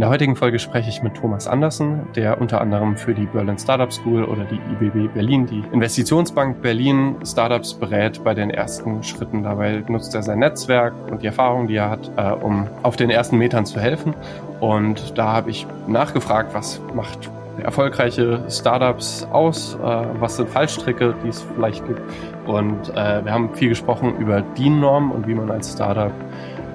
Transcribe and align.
In 0.00 0.04
der 0.04 0.12
heutigen 0.12 0.34
Folge 0.34 0.58
spreche 0.58 0.88
ich 0.88 1.02
mit 1.02 1.12
Thomas 1.14 1.46
Andersen, 1.46 2.10
der 2.16 2.40
unter 2.40 2.62
anderem 2.62 2.96
für 2.96 3.12
die 3.12 3.26
Berlin 3.26 3.58
Startup 3.58 3.92
School 3.92 4.24
oder 4.24 4.44
die 4.44 4.54
IBB 4.54 5.12
Berlin, 5.12 5.44
die 5.44 5.62
Investitionsbank 5.72 6.62
Berlin, 6.62 7.16
Startups 7.22 7.74
berät 7.74 8.24
bei 8.24 8.32
den 8.32 8.48
ersten 8.48 9.02
Schritten. 9.02 9.42
Dabei 9.42 9.84
nutzt 9.88 10.14
er 10.14 10.22
sein 10.22 10.38
Netzwerk 10.38 10.94
und 11.10 11.20
die 11.20 11.26
Erfahrung, 11.26 11.66
die 11.66 11.76
er 11.76 11.90
hat, 11.90 12.10
äh, 12.16 12.30
um 12.30 12.66
auf 12.82 12.96
den 12.96 13.10
ersten 13.10 13.36
Metern 13.36 13.66
zu 13.66 13.78
helfen. 13.78 14.14
Und 14.60 15.18
da 15.18 15.34
habe 15.34 15.50
ich 15.50 15.66
nachgefragt, 15.86 16.54
was 16.54 16.80
macht 16.94 17.28
erfolgreiche 17.62 18.42
Startups 18.48 19.28
aus? 19.30 19.74
Äh, 19.74 20.06
was 20.18 20.38
sind 20.38 20.48
Fallstricke, 20.48 21.14
die 21.22 21.28
es 21.28 21.42
vielleicht 21.42 21.86
gibt? 21.86 22.00
Und 22.46 22.88
äh, 22.96 23.22
wir 23.22 23.32
haben 23.34 23.54
viel 23.54 23.68
gesprochen 23.68 24.16
über 24.16 24.40
DIN-Normen 24.40 25.12
und 25.12 25.28
wie 25.28 25.34
man 25.34 25.50
als 25.50 25.74
Startup 25.74 26.12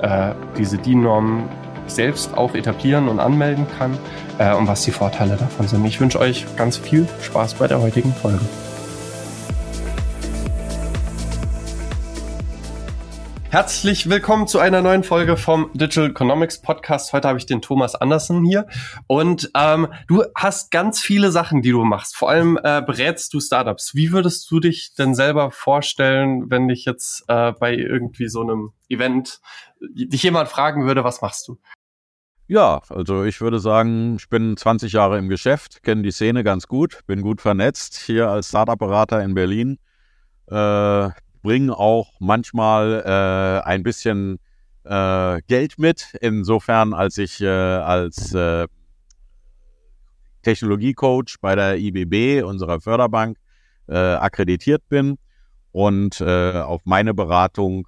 äh, 0.03 0.33
diese 0.59 0.77
DIN-Normen 0.77 1.49
selbst 1.87 2.37
auch 2.37 2.55
etablieren 2.55 3.07
und 3.07 3.19
anmelden 3.19 3.65
kann 3.77 3.97
äh, 4.37 4.53
und 4.53 4.67
was 4.67 4.83
die 4.83 4.91
Vorteile 4.91 5.37
davon 5.37 5.67
sind. 5.67 5.85
Ich 5.85 5.99
wünsche 5.99 6.19
euch 6.19 6.45
ganz 6.55 6.77
viel 6.77 7.07
Spaß 7.21 7.55
bei 7.55 7.67
der 7.67 7.81
heutigen 7.81 8.13
Folge. 8.13 8.41
Herzlich 13.55 14.09
willkommen 14.09 14.49
zu 14.49 14.59
einer 14.59 14.81
neuen 14.81 15.05
Folge 15.05 15.37
vom 15.37 15.69
Digital 15.73 16.09
Economics 16.09 16.61
Podcast. 16.61 17.13
Heute 17.13 17.29
habe 17.29 17.37
ich 17.37 17.45
den 17.45 17.61
Thomas 17.61 17.95
Andersen 17.95 18.43
hier 18.43 18.67
und 19.07 19.49
ähm, 19.55 19.87
du 20.09 20.25
hast 20.35 20.71
ganz 20.71 20.99
viele 20.99 21.31
Sachen, 21.31 21.61
die 21.61 21.71
du 21.71 21.85
machst. 21.85 22.17
Vor 22.17 22.29
allem 22.29 22.59
äh, 22.61 22.81
berätst 22.85 23.33
du 23.33 23.39
Startups. 23.39 23.95
Wie 23.95 24.11
würdest 24.11 24.51
du 24.51 24.59
dich 24.59 24.93
denn 24.95 25.15
selber 25.15 25.51
vorstellen, 25.51 26.49
wenn 26.49 26.67
dich 26.67 26.83
jetzt 26.83 27.23
äh, 27.29 27.53
bei 27.53 27.73
irgendwie 27.73 28.27
so 28.27 28.41
einem 28.41 28.73
Event 28.89 29.39
dich 29.79 30.23
jemand 30.23 30.49
fragen 30.49 30.85
würde, 30.85 31.05
was 31.05 31.21
machst 31.21 31.47
du? 31.47 31.57
Ja, 32.47 32.83
also 32.89 33.23
ich 33.23 33.41
würde 33.41 33.59
sagen, 33.59 34.17
ich 34.17 34.29
bin 34.29 34.55
20 34.55 34.93
Jahre 34.93 35.17
im 35.17 35.29
Geschäft, 35.29 35.81
kenne 35.81 36.03
die 36.03 36.11
Szene 36.11 36.43
ganz 36.43 36.67
gut, 36.67 36.99
bin 37.07 37.23
gut 37.23 37.41
vernetzt 37.41 37.97
hier 37.97 38.29
als 38.29 38.49
Startup-Berater 38.49 39.23
in 39.23 39.33
Berlin. 39.33 39.79
Äh, 40.45 41.09
bringe 41.41 41.75
auch 41.75 42.13
manchmal 42.19 43.01
äh, 43.03 43.67
ein 43.67 43.81
bisschen 43.81 44.37
äh, 44.83 45.41
Geld 45.47 45.79
mit, 45.79 46.13
insofern 46.21 46.93
als 46.93 47.17
ich 47.17 47.41
äh, 47.41 47.47
als 47.47 48.35
äh, 48.35 48.67
Technologiecoach 50.43 51.37
bei 51.41 51.55
der 51.55 51.79
IBB, 51.79 52.43
unserer 52.43 52.79
Förderbank, 52.79 53.37
äh, 53.87 53.95
akkreditiert 53.95 54.87
bin 54.87 55.17
und 55.71 56.21
auf 56.21 56.81
meine 56.85 57.13
Beratung 57.13 57.87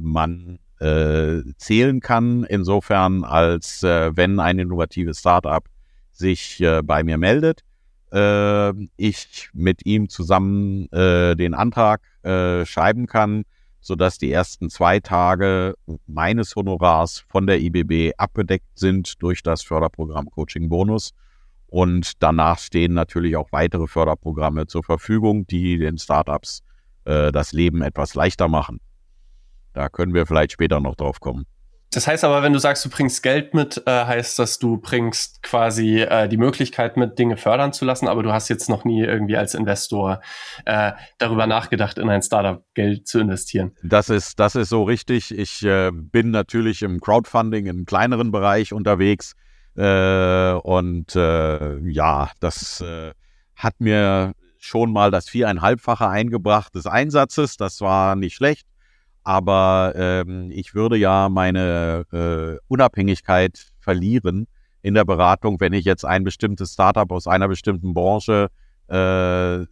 man 0.00 0.58
äh, 0.82 1.42
zählen 1.58 2.00
kann, 2.00 2.44
insofern 2.44 3.24
als 3.24 3.82
äh, 3.82 4.10
wenn 4.16 4.40
ein 4.40 4.58
innovatives 4.58 5.20
Startup 5.20 5.64
sich 6.10 6.60
äh, 6.60 6.82
bei 6.82 7.04
mir 7.04 7.18
meldet, 7.18 7.62
äh, 8.12 8.72
ich 8.96 9.48
mit 9.52 9.86
ihm 9.86 10.08
zusammen 10.08 10.90
äh, 10.92 11.36
den 11.36 11.54
Antrag 11.54 12.02
äh, 12.22 12.66
schreiben 12.66 13.06
kann, 13.06 13.44
sodass 13.80 14.18
die 14.18 14.32
ersten 14.32 14.70
zwei 14.70 15.00
Tage 15.00 15.74
meines 16.06 16.54
Honorars 16.56 17.24
von 17.28 17.46
der 17.46 17.60
IBB 17.60 18.12
abgedeckt 18.16 18.78
sind 18.78 19.22
durch 19.22 19.42
das 19.42 19.62
Förderprogramm 19.62 20.30
Coaching 20.30 20.68
Bonus. 20.68 21.12
Und 21.68 22.22
danach 22.22 22.58
stehen 22.58 22.92
natürlich 22.92 23.36
auch 23.36 23.50
weitere 23.50 23.86
Förderprogramme 23.86 24.66
zur 24.66 24.84
Verfügung, 24.84 25.46
die 25.46 25.78
den 25.78 25.96
Startups 25.96 26.62
das 27.04 27.52
Leben 27.52 27.82
etwas 27.82 28.14
leichter 28.14 28.46
machen. 28.46 28.78
Da 29.72 29.88
können 29.88 30.14
wir 30.14 30.26
vielleicht 30.26 30.52
später 30.52 30.80
noch 30.80 30.96
drauf 30.96 31.20
kommen. 31.20 31.46
Das 31.92 32.06
heißt 32.06 32.24
aber, 32.24 32.42
wenn 32.42 32.54
du 32.54 32.58
sagst, 32.58 32.86
du 32.86 32.88
bringst 32.88 33.22
Geld 33.22 33.52
mit, 33.52 33.82
äh, 33.86 33.90
heißt 33.90 34.38
das, 34.38 34.58
du 34.58 34.78
bringst 34.78 35.42
quasi 35.42 36.00
äh, 36.00 36.26
die 36.26 36.38
Möglichkeit 36.38 36.96
mit, 36.96 37.18
Dinge 37.18 37.36
fördern 37.36 37.74
zu 37.74 37.84
lassen, 37.84 38.08
aber 38.08 38.22
du 38.22 38.32
hast 38.32 38.48
jetzt 38.48 38.70
noch 38.70 38.86
nie 38.86 39.02
irgendwie 39.02 39.36
als 39.36 39.54
Investor 39.54 40.22
äh, 40.64 40.92
darüber 41.18 41.46
nachgedacht, 41.46 41.98
in 41.98 42.08
ein 42.08 42.22
Startup 42.22 42.64
Geld 42.72 43.06
zu 43.06 43.20
investieren. 43.20 43.76
Das 43.82 44.08
ist, 44.08 44.40
das 44.40 44.54
ist 44.54 44.70
so 44.70 44.84
richtig. 44.84 45.36
Ich 45.36 45.60
bin 45.60 46.30
natürlich 46.30 46.80
im 46.80 46.98
Crowdfunding 46.98 47.66
im 47.66 47.84
kleineren 47.84 48.32
Bereich 48.32 48.72
unterwegs. 48.72 49.34
Und 49.74 51.14
ja, 51.14 52.30
das 52.40 52.84
hat 53.56 53.74
mir 53.80 54.32
schon 54.58 54.92
mal 54.92 55.10
das 55.10 55.28
viereinhalbfache 55.28 56.08
eingebracht 56.08 56.74
des 56.74 56.86
Einsatzes. 56.86 57.56
Das 57.56 57.80
war 57.80 58.16
nicht 58.16 58.34
schlecht 58.34 58.66
aber 59.24 59.92
ähm, 59.96 60.50
ich 60.50 60.74
würde 60.74 60.96
ja 60.96 61.28
meine 61.28 62.04
äh, 62.12 62.58
Unabhängigkeit 62.68 63.66
verlieren 63.78 64.46
in 64.82 64.94
der 64.94 65.04
Beratung, 65.04 65.60
wenn 65.60 65.72
ich 65.72 65.84
jetzt 65.84 66.04
ein 66.04 66.24
bestimmtes 66.24 66.72
Startup 66.72 67.10
aus 67.12 67.26
einer 67.26 67.48
bestimmten 67.48 67.94
Branche 67.94 68.48
äh, 68.88 69.64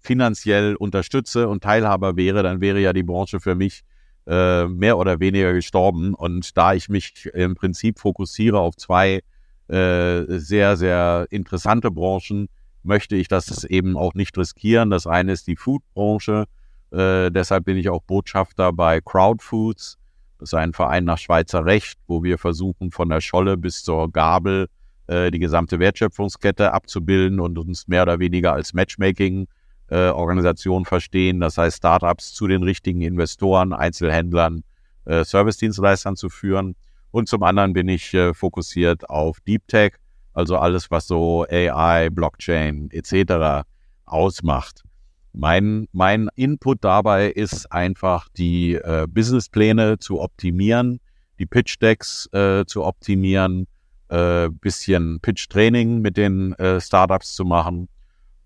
finanziell 0.00 0.76
unterstütze 0.76 1.48
und 1.48 1.62
Teilhaber 1.62 2.16
wäre, 2.16 2.42
dann 2.42 2.60
wäre 2.60 2.80
ja 2.80 2.92
die 2.92 3.02
Branche 3.02 3.40
für 3.40 3.54
mich 3.54 3.82
äh, 4.26 4.66
mehr 4.66 4.98
oder 4.98 5.20
weniger 5.20 5.52
gestorben. 5.52 6.14
Und 6.14 6.56
da 6.56 6.74
ich 6.74 6.88
mich 6.88 7.26
im 7.32 7.54
Prinzip 7.54 7.98
fokussiere 7.98 8.58
auf 8.58 8.76
zwei 8.76 9.22
äh, 9.68 10.24
sehr, 10.38 10.76
sehr 10.76 11.26
interessante 11.30 11.90
Branchen, 11.90 12.48
möchte 12.82 13.16
ich 13.16 13.28
das 13.28 13.64
eben 13.64 13.96
auch 13.96 14.14
nicht 14.14 14.36
riskieren. 14.36 14.90
Das 14.90 15.06
eine 15.06 15.32
ist 15.32 15.46
die 15.46 15.56
Food-Branche 15.56 16.46
äh, 16.92 17.30
deshalb 17.30 17.64
bin 17.64 17.76
ich 17.76 17.88
auch 17.88 18.02
Botschafter 18.02 18.72
bei 18.72 19.00
Crowdfoods. 19.00 19.98
Das 20.38 20.50
ist 20.50 20.54
ein 20.54 20.72
Verein 20.72 21.04
nach 21.04 21.18
Schweizer 21.18 21.64
Recht, 21.64 21.98
wo 22.06 22.22
wir 22.22 22.38
versuchen, 22.38 22.90
von 22.90 23.10
der 23.10 23.20
Scholle 23.20 23.56
bis 23.56 23.84
zur 23.84 24.10
Gabel 24.10 24.68
äh, 25.06 25.30
die 25.30 25.38
gesamte 25.38 25.78
Wertschöpfungskette 25.78 26.72
abzubilden 26.72 27.40
und 27.40 27.58
uns 27.58 27.88
mehr 27.88 28.02
oder 28.02 28.18
weniger 28.18 28.52
als 28.52 28.72
Matchmaking-Organisation 28.72 30.82
äh, 30.82 30.86
verstehen. 30.86 31.40
Das 31.40 31.58
heißt, 31.58 31.78
Startups 31.78 32.32
zu 32.32 32.46
den 32.46 32.62
richtigen 32.62 33.02
Investoren, 33.02 33.72
Einzelhändlern, 33.72 34.62
äh, 35.04 35.24
Service-Dienstleistern 35.24 36.16
zu 36.16 36.28
führen. 36.28 36.74
Und 37.10 37.28
zum 37.28 37.42
anderen 37.42 37.72
bin 37.72 37.88
ich 37.88 38.14
äh, 38.14 38.34
fokussiert 38.34 39.10
auf 39.10 39.40
Deep 39.40 39.66
Tech, 39.68 39.94
also 40.32 40.56
alles, 40.56 40.90
was 40.90 41.06
so 41.06 41.44
AI, 41.50 42.08
Blockchain 42.10 42.88
etc. 42.92 43.66
ausmacht. 44.06 44.84
Mein, 45.32 45.86
mein 45.92 46.28
Input 46.34 46.84
dabei 46.84 47.30
ist 47.30 47.70
einfach, 47.70 48.28
die 48.36 48.74
äh, 48.74 49.06
Businesspläne 49.08 49.98
zu 49.98 50.20
optimieren, 50.20 51.00
die 51.38 51.46
Pitch-Decks 51.46 52.28
äh, 52.32 52.64
zu 52.66 52.84
optimieren, 52.84 53.66
äh, 54.08 54.48
bisschen 54.48 55.20
Pitch-Training 55.20 56.00
mit 56.00 56.16
den 56.16 56.52
äh, 56.54 56.80
Startups 56.80 57.34
zu 57.34 57.44
machen. 57.44 57.88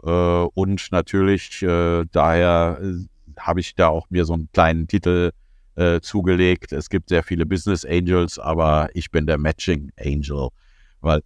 Äh, 0.03 0.09
und 0.09 0.89
natürlich, 0.93 1.63
äh, 1.63 2.05
daher 2.13 2.79
äh, 2.83 3.07
habe 3.39 3.61
ich 3.61 3.75
da 3.75 3.89
auch 3.89 4.11
mir 4.11 4.25
so 4.25 4.35
einen 4.35 4.51
kleinen 4.53 4.87
Titel 4.87 5.33
äh, 5.77 6.01
zugelegt. 6.01 6.73
Es 6.73 6.89
gibt 6.89 7.09
sehr 7.09 7.23
viele 7.23 7.47
Business 7.47 7.85
Angels, 7.85 8.39
aber 8.39 8.91
ich 8.95 9.11
bin 9.11 9.27
der 9.27 9.39
Matching 9.39 9.91
Angel, 9.99 10.49
weil 11.01 11.23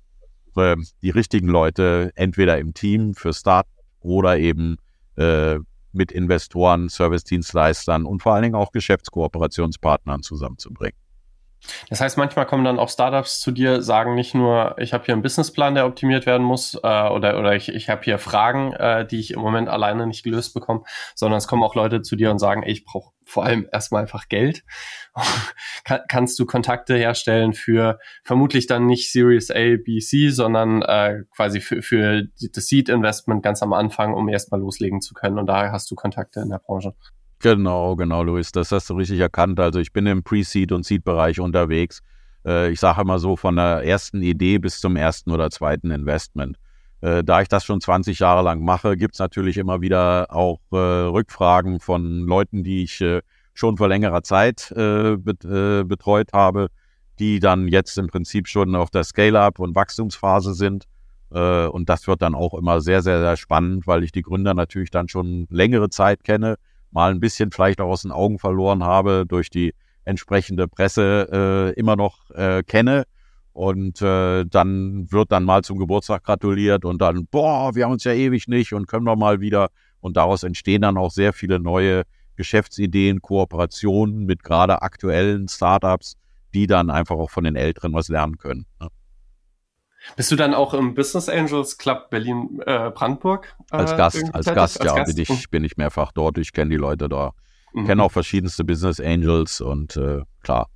äh, 0.56 0.76
die 1.02 1.10
richtigen 1.10 1.48
Leute 1.48 2.12
entweder 2.14 2.58
im 2.58 2.74
Team 2.74 3.14
für 3.14 3.34
Start 3.34 3.66
oder 4.00 4.38
eben 4.38 4.76
äh, 5.18 5.58
mit 5.92 6.12
Investoren, 6.12 6.88
Service-Dienstleistern 6.88 8.04
und 8.04 8.22
vor 8.22 8.34
allen 8.34 8.42
Dingen 8.44 8.54
auch 8.54 8.72
Geschäftskooperationspartnern 8.72 10.22
zusammenzubringen. 10.22 10.96
Das 11.88 12.00
heißt, 12.00 12.16
manchmal 12.16 12.46
kommen 12.46 12.64
dann 12.64 12.78
auch 12.78 12.88
Startups 12.88 13.40
zu 13.40 13.50
dir, 13.50 13.82
sagen 13.82 14.14
nicht 14.14 14.34
nur, 14.34 14.76
ich 14.78 14.92
habe 14.92 15.04
hier 15.04 15.14
einen 15.14 15.22
Businessplan, 15.22 15.74
der 15.74 15.86
optimiert 15.86 16.26
werden 16.26 16.44
muss, 16.44 16.74
äh, 16.74 17.08
oder, 17.08 17.38
oder 17.38 17.54
ich, 17.54 17.68
ich 17.68 17.88
habe 17.88 18.02
hier 18.02 18.18
Fragen, 18.18 18.72
äh, 18.72 19.06
die 19.06 19.18
ich 19.18 19.32
im 19.32 19.40
Moment 19.40 19.68
alleine 19.68 20.06
nicht 20.06 20.22
gelöst 20.22 20.54
bekomme, 20.54 20.82
sondern 21.14 21.38
es 21.38 21.48
kommen 21.48 21.62
auch 21.62 21.74
Leute 21.74 22.02
zu 22.02 22.16
dir 22.16 22.30
und 22.30 22.38
sagen, 22.38 22.62
ey, 22.62 22.72
ich 22.72 22.84
brauche 22.84 23.12
vor 23.24 23.44
allem 23.44 23.68
erstmal 23.70 24.02
einfach 24.02 24.28
Geld. 24.28 24.64
Kann, 25.84 26.00
kannst 26.08 26.38
du 26.38 26.46
Kontakte 26.46 26.96
herstellen 26.96 27.52
für 27.52 27.98
vermutlich 28.24 28.66
dann 28.66 28.86
nicht 28.86 29.12
Series 29.12 29.50
A, 29.50 29.76
B, 29.82 29.98
C, 30.00 30.30
sondern 30.30 30.82
äh, 30.82 31.22
quasi 31.34 31.60
für, 31.60 31.82
für 31.82 32.24
das 32.52 32.66
Seed-Investment 32.66 33.42
ganz 33.42 33.62
am 33.62 33.72
Anfang, 33.72 34.14
um 34.14 34.28
erstmal 34.28 34.60
loslegen 34.60 35.00
zu 35.00 35.14
können. 35.14 35.38
Und 35.38 35.46
da 35.46 35.70
hast 35.70 35.90
du 35.90 35.94
Kontakte 35.94 36.40
in 36.40 36.50
der 36.50 36.58
Branche. 36.58 36.94
Genau, 37.40 37.94
genau, 37.94 38.24
Luis, 38.24 38.50
das 38.50 38.72
hast 38.72 38.90
du 38.90 38.94
richtig 38.94 39.20
erkannt. 39.20 39.60
Also 39.60 39.78
ich 39.78 39.92
bin 39.92 40.06
im 40.06 40.24
Pre-Seed 40.24 40.72
und 40.72 40.84
Seed-Bereich 40.84 41.38
unterwegs. 41.38 42.02
Äh, 42.44 42.72
ich 42.72 42.80
sage 42.80 43.02
immer 43.02 43.20
so 43.20 43.36
von 43.36 43.54
der 43.54 43.84
ersten 43.84 44.22
Idee 44.22 44.58
bis 44.58 44.80
zum 44.80 44.96
ersten 44.96 45.30
oder 45.30 45.48
zweiten 45.50 45.92
Investment. 45.92 46.56
Äh, 47.00 47.22
da 47.22 47.40
ich 47.40 47.48
das 47.48 47.64
schon 47.64 47.80
20 47.80 48.18
Jahre 48.18 48.42
lang 48.42 48.64
mache, 48.64 48.96
gibt 48.96 49.14
es 49.14 49.20
natürlich 49.20 49.56
immer 49.56 49.80
wieder 49.80 50.34
auch 50.34 50.58
äh, 50.72 50.76
Rückfragen 50.76 51.78
von 51.78 52.20
Leuten, 52.26 52.64
die 52.64 52.82
ich 52.82 53.04
schon 53.54 53.76
vor 53.76 53.88
längerer 53.88 54.22
Zeit 54.22 54.72
betreut 54.72 56.32
habe, 56.32 56.68
die 57.18 57.40
dann 57.40 57.66
jetzt 57.66 57.98
im 57.98 58.06
Prinzip 58.06 58.46
schon 58.46 58.76
auf 58.76 58.90
der 58.90 59.02
Scale-up 59.02 59.58
und 59.58 59.74
Wachstumsphase 59.74 60.54
sind. 60.54 60.84
und 61.30 61.88
das 61.88 62.06
wird 62.06 62.22
dann 62.22 62.36
auch 62.36 62.54
immer 62.54 62.80
sehr, 62.80 63.02
sehr, 63.02 63.20
sehr 63.20 63.36
spannend, 63.36 63.88
weil 63.88 64.04
ich 64.04 64.12
die 64.12 64.22
Gründer 64.22 64.54
natürlich 64.54 64.90
dann 64.90 65.08
schon 65.08 65.48
längere 65.50 65.90
Zeit 65.90 66.22
kenne 66.22 66.56
mal 66.90 67.10
ein 67.10 67.20
bisschen 67.20 67.50
vielleicht 67.50 67.80
auch 67.80 67.90
aus 67.90 68.02
den 68.02 68.12
Augen 68.12 68.38
verloren 68.38 68.84
habe 68.84 69.24
durch 69.26 69.50
die 69.50 69.74
entsprechende 70.04 70.68
Presse 70.68 71.74
äh, 71.76 71.78
immer 71.78 71.96
noch 71.96 72.30
äh, 72.30 72.62
kenne 72.62 73.04
Und 73.52 74.00
äh, 74.00 74.44
dann 74.46 75.10
wird 75.12 75.32
dann 75.32 75.44
mal 75.44 75.62
zum 75.62 75.78
Geburtstag 75.78 76.24
gratuliert 76.24 76.84
und 76.84 77.02
dann, 77.02 77.26
boah, 77.26 77.74
wir 77.74 77.84
haben 77.84 77.92
uns 77.92 78.04
ja 78.04 78.12
ewig 78.12 78.48
nicht 78.48 78.72
und 78.72 78.86
können 78.86 79.04
wir 79.04 79.16
mal 79.16 79.40
wieder. 79.40 79.68
Und 80.00 80.16
daraus 80.16 80.44
entstehen 80.44 80.82
dann 80.82 80.96
auch 80.96 81.10
sehr 81.10 81.32
viele 81.32 81.58
neue 81.58 82.04
Geschäftsideen, 82.36 83.20
Kooperationen 83.20 84.24
mit 84.24 84.44
gerade 84.44 84.80
aktuellen 84.80 85.48
Startups, 85.48 86.14
die 86.54 86.66
dann 86.66 86.88
einfach 86.88 87.16
auch 87.16 87.30
von 87.30 87.44
den 87.44 87.56
Älteren 87.56 87.92
was 87.92 88.08
lernen 88.08 88.38
können. 88.38 88.64
Ne? 88.80 88.88
Bist 90.16 90.30
du 90.30 90.36
dann 90.36 90.54
auch 90.54 90.74
im 90.74 90.94
Business 90.94 91.28
Angels 91.28 91.78
Club 91.78 92.10
Berlin 92.10 92.60
äh, 92.66 92.90
Brandenburg? 92.90 93.54
Äh, 93.72 93.76
als 93.76 93.96
Gast, 93.96 94.24
als 94.32 94.46
Gast, 94.46 94.80
als 94.80 94.90
ja, 94.90 94.96
Gast? 94.96 95.14
Bin, 95.14 95.22
ich, 95.22 95.50
bin 95.50 95.64
ich 95.64 95.76
mehrfach 95.76 96.12
dort. 96.12 96.38
Ich 96.38 96.52
kenne 96.52 96.70
die 96.70 96.76
Leute 96.76 97.08
da, 97.08 97.32
mhm. 97.72 97.86
kenne 97.86 98.02
auch 98.02 98.12
verschiedenste 98.12 98.64
Business 98.64 99.00
Angels 99.00 99.60
und 99.60 99.96
äh, 99.96 100.22
klar, 100.42 100.68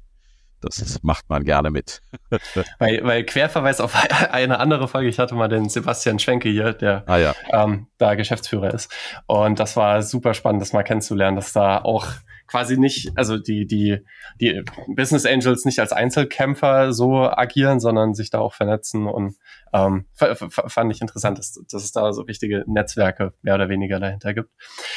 das 0.62 1.02
macht 1.02 1.28
man 1.28 1.44
gerne 1.44 1.70
mit. 1.70 2.00
weil, 2.78 3.04
weil 3.04 3.24
Querverweis 3.24 3.80
auf 3.80 3.94
eine 4.30 4.58
andere 4.58 4.88
Folge, 4.88 5.08
ich 5.08 5.18
hatte 5.18 5.34
mal 5.34 5.48
den 5.48 5.68
Sebastian 5.68 6.18
Schwenke 6.18 6.48
hier, 6.48 6.72
der 6.72 7.04
ah, 7.06 7.16
ja. 7.18 7.34
ähm, 7.52 7.88
da 7.98 8.14
Geschäftsführer 8.14 8.72
ist. 8.72 8.92
Und 9.26 9.58
das 9.58 9.76
war 9.76 10.02
super 10.02 10.34
spannend, 10.34 10.62
das 10.62 10.72
mal 10.72 10.82
kennenzulernen, 10.82 11.36
dass 11.36 11.52
da 11.52 11.78
auch 11.78 12.06
quasi 12.52 12.76
nicht, 12.76 13.12
also 13.16 13.38
die, 13.38 13.66
die, 13.66 14.04
die 14.38 14.62
Business 14.88 15.24
Angels 15.24 15.64
nicht 15.64 15.78
als 15.78 15.90
Einzelkämpfer 15.90 16.92
so 16.92 17.22
agieren, 17.22 17.80
sondern 17.80 18.12
sich 18.12 18.28
da 18.28 18.40
auch 18.40 18.52
vernetzen 18.52 19.06
und 19.06 19.36
ähm, 19.72 20.04
fand 20.14 20.92
ich 20.92 21.00
interessant, 21.00 21.38
dass, 21.38 21.54
dass 21.54 21.82
es 21.82 21.92
da 21.92 22.12
so 22.12 22.28
wichtige 22.28 22.62
Netzwerke 22.66 23.32
mehr 23.40 23.54
oder 23.54 23.70
weniger 23.70 23.98
dahinter 23.98 24.34
gibt. 24.34 24.50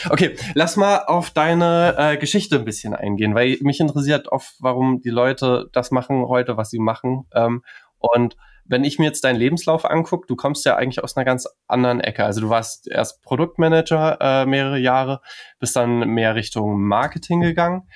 Okay, 0.10 0.36
lass 0.54 0.76
mal 0.76 1.06
auf 1.06 1.30
deine 1.30 1.96
äh, 1.98 2.18
Geschichte 2.18 2.58
ein 2.58 2.66
bisschen 2.66 2.94
eingehen, 2.94 3.36
weil 3.36 3.58
mich 3.62 3.80
interessiert 3.80 4.28
oft, 4.28 4.56
warum 4.60 5.02
die 5.02 5.10
Leute 5.10 5.70
das 5.72 5.92
machen 5.92 6.26
heute, 6.28 6.58
was 6.58 6.70
sie 6.70 6.80
machen. 6.80 7.26
Ähm, 7.34 7.64
und 8.00 8.36
wenn 8.66 8.84
ich 8.84 9.00
mir 9.00 9.06
jetzt 9.06 9.24
deinen 9.24 9.38
Lebenslauf 9.38 9.86
angucke, 9.86 10.28
du 10.28 10.36
kommst 10.36 10.66
ja 10.66 10.76
eigentlich 10.76 11.04
aus 11.04 11.16
einer 11.16 11.26
ganz 11.26 11.48
anderen 11.68 12.00
Ecke. 12.00 12.26
Also 12.26 12.42
du 12.42 12.50
warst 12.50 12.88
erst 12.88 13.22
Produktmanager 13.22 14.18
äh, 14.20 14.46
mehrere 14.46 14.80
Jahre, 14.80 15.22
bist 15.60 15.76
dann 15.76 16.00
mehr 16.00 16.36
Richtung 16.36 16.82
Marketing 16.82 17.42
gegangen, 17.42 17.88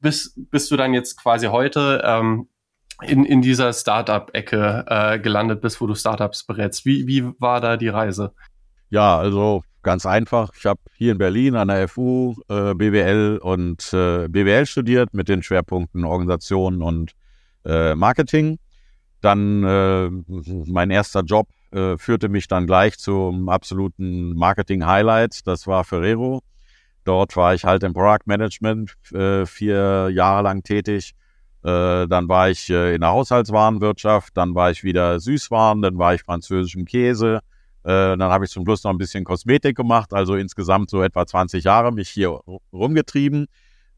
bis, 0.00 0.34
bist 0.36 0.70
du 0.70 0.76
dann 0.76 0.94
jetzt 0.94 1.16
quasi 1.20 1.46
heute 1.46 2.02
ähm, 2.04 2.48
in, 3.02 3.24
in 3.24 3.40
dieser 3.40 3.72
Startup-Ecke 3.72 4.84
äh, 4.88 5.18
gelandet 5.20 5.60
bist, 5.60 5.80
wo 5.80 5.86
du 5.86 5.94
Startups 5.94 6.44
berätst. 6.44 6.84
Wie, 6.84 7.06
wie 7.06 7.24
war 7.38 7.60
da 7.60 7.76
die 7.76 7.88
Reise? 7.88 8.32
Ja, 8.90 9.18
also 9.18 9.62
ganz 9.82 10.04
einfach. 10.04 10.50
Ich 10.56 10.66
habe 10.66 10.80
hier 10.96 11.12
in 11.12 11.18
Berlin 11.18 11.54
an 11.54 11.68
der 11.68 11.88
FU 11.88 12.34
äh, 12.48 12.74
BWL 12.74 13.38
und 13.40 13.92
äh, 13.92 14.28
BWL 14.28 14.66
studiert 14.66 15.14
mit 15.14 15.28
den 15.28 15.42
Schwerpunkten 15.42 16.04
Organisation 16.04 16.82
und 16.82 17.12
äh, 17.64 17.94
Marketing. 17.94 18.58
Dann 19.20 19.64
äh, 19.64 20.10
mein 20.66 20.90
erster 20.90 21.22
Job 21.22 21.48
äh, 21.72 21.96
führte 21.98 22.28
mich 22.28 22.48
dann 22.48 22.66
gleich 22.66 22.98
zum 22.98 23.48
absoluten 23.48 24.34
Marketing-Highlight. 24.34 25.46
Das 25.46 25.66
war 25.66 25.84
Ferrero. 25.84 26.40
Dort 27.04 27.36
war 27.36 27.54
ich 27.54 27.64
halt 27.64 27.82
im 27.82 27.92
Product 27.92 28.26
Management 28.26 28.94
äh, 29.12 29.46
vier 29.46 30.10
Jahre 30.10 30.42
lang 30.42 30.62
tätig. 30.62 31.14
Äh, 31.62 32.08
dann 32.08 32.28
war 32.28 32.50
ich 32.50 32.70
äh, 32.70 32.94
in 32.94 33.02
der 33.02 33.10
Haushaltswarenwirtschaft, 33.10 34.34
dann 34.36 34.54
war 34.54 34.70
ich 34.70 34.82
wieder 34.82 35.20
Süßwaren, 35.20 35.82
dann 35.82 35.98
war 35.98 36.14
ich 36.14 36.22
französischen 36.22 36.86
Käse. 36.86 37.40
Äh, 37.82 38.16
dann 38.16 38.22
habe 38.22 38.46
ich 38.46 38.50
zum 38.50 38.64
Schluss 38.64 38.82
noch 38.84 38.90
ein 38.90 38.98
bisschen 38.98 39.24
Kosmetik 39.24 39.76
gemacht, 39.76 40.12
also 40.12 40.36
insgesamt 40.36 40.90
so 40.90 41.02
etwa 41.02 41.26
20 41.26 41.64
Jahre 41.64 41.92
mich 41.92 42.08
hier 42.08 42.40
rumgetrieben. 42.72 43.46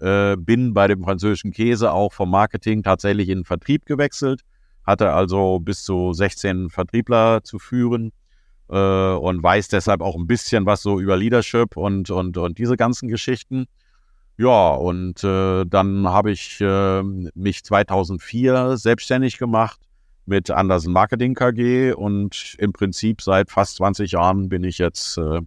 Äh, 0.00 0.36
bin 0.36 0.74
bei 0.74 0.88
dem 0.88 1.02
französischen 1.04 1.52
Käse 1.52 1.92
auch 1.92 2.12
vom 2.12 2.30
Marketing 2.30 2.82
tatsächlich 2.82 3.28
in 3.28 3.40
den 3.40 3.44
Vertrieb 3.44 3.86
gewechselt 3.86 4.42
hatte 4.84 5.12
also 5.12 5.60
bis 5.60 5.82
zu 5.82 6.12
16 6.12 6.70
Vertriebler 6.70 7.42
zu 7.44 7.58
führen 7.58 8.12
äh, 8.68 8.76
und 8.76 9.42
weiß 9.42 9.68
deshalb 9.68 10.00
auch 10.00 10.16
ein 10.16 10.26
bisschen 10.26 10.66
was 10.66 10.82
so 10.82 10.98
über 10.98 11.16
Leadership 11.16 11.76
und, 11.76 12.10
und, 12.10 12.36
und 12.36 12.58
diese 12.58 12.76
ganzen 12.76 13.08
Geschichten. 13.08 13.66
Ja, 14.38 14.70
und 14.70 15.22
äh, 15.24 15.64
dann 15.66 16.08
habe 16.08 16.32
ich 16.32 16.60
äh, 16.60 17.02
mich 17.02 17.64
2004 17.64 18.76
selbstständig 18.76 19.38
gemacht 19.38 19.80
mit 20.24 20.50
Andersen 20.50 20.92
Marketing 20.92 21.34
KG 21.34 21.92
und 21.92 22.54
im 22.58 22.72
Prinzip 22.72 23.20
seit 23.22 23.50
fast 23.50 23.76
20 23.76 24.12
Jahren 24.12 24.48
bin 24.48 24.64
ich 24.64 24.78
jetzt 24.78 25.18
äh, 25.18 25.40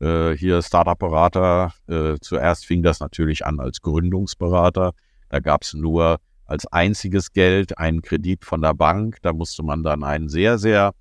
äh, 0.00 0.36
hier 0.36 0.62
Startup-Berater. 0.62 1.74
Äh, 1.86 2.16
zuerst 2.20 2.66
fing 2.66 2.82
das 2.82 3.00
natürlich 3.00 3.46
an 3.46 3.60
als 3.60 3.82
Gründungsberater. 3.82 4.92
Da 5.28 5.40
gab 5.40 5.62
es 5.62 5.74
nur 5.74 6.18
als 6.48 6.66
einziges 6.66 7.32
Geld 7.32 7.78
einen 7.78 8.02
Kredit 8.02 8.44
von 8.44 8.62
der 8.62 8.74
Bank. 8.74 9.18
Da 9.22 9.32
musste 9.32 9.62
man 9.62 9.82
dann 9.84 10.02
einen 10.02 10.28
sehr, 10.28 10.58
sehr 10.58 10.94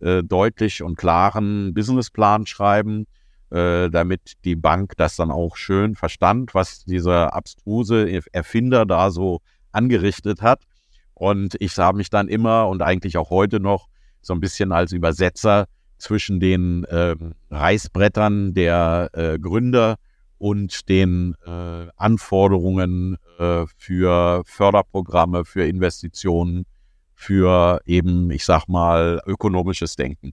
äh, 0.00 0.22
deutlich 0.22 0.82
und 0.82 0.96
klaren 0.96 1.72
Businessplan 1.72 2.46
schreiben, 2.46 3.06
äh, 3.50 3.88
damit 3.90 4.32
die 4.44 4.56
Bank 4.56 4.94
das 4.96 5.16
dann 5.16 5.30
auch 5.30 5.56
schön 5.56 5.94
verstand, 5.94 6.52
was 6.52 6.84
dieser 6.84 7.32
abstruse 7.32 8.20
Erfinder 8.32 8.84
da 8.84 9.10
so 9.10 9.40
angerichtet 9.70 10.42
hat. 10.42 10.64
Und 11.14 11.56
ich 11.60 11.78
habe 11.78 11.96
mich 11.96 12.10
dann 12.10 12.28
immer 12.28 12.68
und 12.68 12.82
eigentlich 12.82 13.16
auch 13.16 13.30
heute 13.30 13.60
noch 13.60 13.88
so 14.20 14.34
ein 14.34 14.40
bisschen 14.40 14.72
als 14.72 14.92
Übersetzer 14.92 15.66
zwischen 15.98 16.40
den 16.40 16.84
äh, 16.84 17.14
Reißbrettern 17.50 18.52
der 18.52 19.10
Gründer 19.40 19.96
und 20.38 20.88
den 20.88 21.34
äh, 21.46 21.86
Anforderungen 21.96 23.16
äh, 23.38 23.64
für 23.76 24.42
Förderprogramme, 24.46 25.44
für 25.44 25.66
Investitionen, 25.66 26.66
für 27.14 27.80
eben, 27.84 28.30
ich 28.30 28.44
sag 28.44 28.68
mal, 28.68 29.20
ökonomisches 29.26 29.96
Denken. 29.96 30.32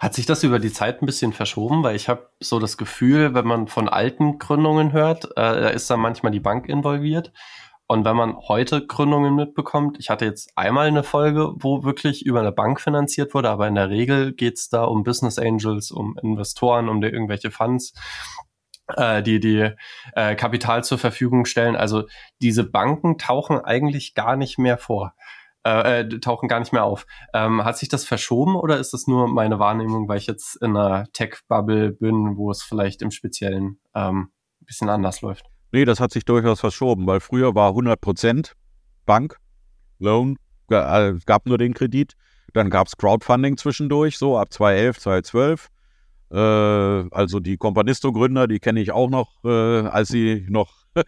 Hat 0.00 0.14
sich 0.14 0.26
das 0.26 0.44
über 0.44 0.58
die 0.58 0.72
Zeit 0.72 1.02
ein 1.02 1.06
bisschen 1.06 1.32
verschoben? 1.32 1.82
Weil 1.82 1.96
ich 1.96 2.08
habe 2.08 2.28
so 2.40 2.58
das 2.58 2.76
Gefühl, 2.76 3.34
wenn 3.34 3.46
man 3.46 3.68
von 3.68 3.88
alten 3.88 4.38
Gründungen 4.38 4.92
hört, 4.92 5.24
äh, 5.24 5.30
da 5.36 5.68
ist 5.68 5.90
da 5.90 5.96
manchmal 5.96 6.32
die 6.32 6.40
Bank 6.40 6.68
involviert. 6.68 7.32
Und 7.86 8.04
wenn 8.04 8.16
man 8.16 8.36
heute 8.48 8.86
Gründungen 8.86 9.34
mitbekommt, 9.34 9.98
ich 9.98 10.08
hatte 10.08 10.24
jetzt 10.24 10.56
einmal 10.56 10.86
eine 10.86 11.02
Folge, 11.02 11.52
wo 11.56 11.84
wirklich 11.84 12.24
über 12.24 12.40
eine 12.40 12.52
Bank 12.52 12.80
finanziert 12.80 13.34
wurde, 13.34 13.50
aber 13.50 13.68
in 13.68 13.74
der 13.74 13.90
Regel 13.90 14.32
geht 14.32 14.56
es 14.56 14.68
da 14.68 14.84
um 14.84 15.02
Business 15.02 15.38
Angels, 15.38 15.90
um 15.90 16.16
Investoren, 16.22 16.88
um 16.88 17.02
irgendwelche 17.02 17.50
Funds 17.50 17.92
äh, 18.96 19.22
die 19.22 19.40
die 19.40 19.70
äh, 20.14 20.34
Kapital 20.34 20.84
zur 20.84 20.98
Verfügung 20.98 21.44
stellen. 21.44 21.76
Also 21.76 22.04
diese 22.40 22.64
Banken 22.64 23.18
tauchen 23.18 23.60
eigentlich 23.60 24.14
gar 24.14 24.36
nicht 24.36 24.58
mehr 24.58 24.78
vor. 24.78 25.14
Äh, 25.64 26.00
äh, 26.00 26.08
tauchen 26.20 26.48
gar 26.48 26.58
nicht 26.58 26.72
mehr 26.72 26.84
auf. 26.84 27.06
Ähm, 27.32 27.64
hat 27.64 27.78
sich 27.78 27.88
das 27.88 28.04
verschoben 28.04 28.56
oder 28.56 28.78
ist 28.78 28.92
das 28.92 29.06
nur 29.06 29.28
meine 29.28 29.60
Wahrnehmung, 29.60 30.08
weil 30.08 30.18
ich 30.18 30.26
jetzt 30.26 30.56
in 30.56 30.76
einer 30.76 31.06
Tech-Bubble 31.12 31.92
bin, 31.92 32.36
wo 32.36 32.50
es 32.50 32.64
vielleicht 32.64 33.00
im 33.00 33.12
Speziellen 33.12 33.78
ähm, 33.94 34.32
ein 34.60 34.66
bisschen 34.66 34.88
anders 34.88 35.20
läuft? 35.20 35.46
Nee, 35.70 35.84
das 35.84 36.00
hat 36.00 36.10
sich 36.10 36.24
durchaus 36.24 36.58
verschoben, 36.58 37.06
weil 37.06 37.20
früher 37.20 37.54
war 37.54 37.68
100 37.68 38.00
Prozent 38.00 38.54
Bank, 39.06 39.36
Loan, 40.00 40.36
äh, 40.68 41.14
gab 41.26 41.46
nur 41.46 41.58
den 41.58 41.74
Kredit. 41.74 42.14
Dann 42.54 42.68
gab 42.68 42.88
es 42.88 42.96
Crowdfunding 42.96 43.56
zwischendurch, 43.56 44.18
so 44.18 44.36
ab 44.36 44.52
2011, 44.52 44.98
2012. 44.98 45.68
Äh, 46.32 46.36
also 46.36 47.40
die 47.40 47.56
Companisto-Gründer, 47.56 48.48
die 48.48 48.58
kenne 48.58 48.80
ich 48.80 48.92
auch 48.92 49.10
noch, 49.10 49.44
äh, 49.44 49.48
als 49.86 50.08
sie 50.08 50.46
noch 50.48 50.82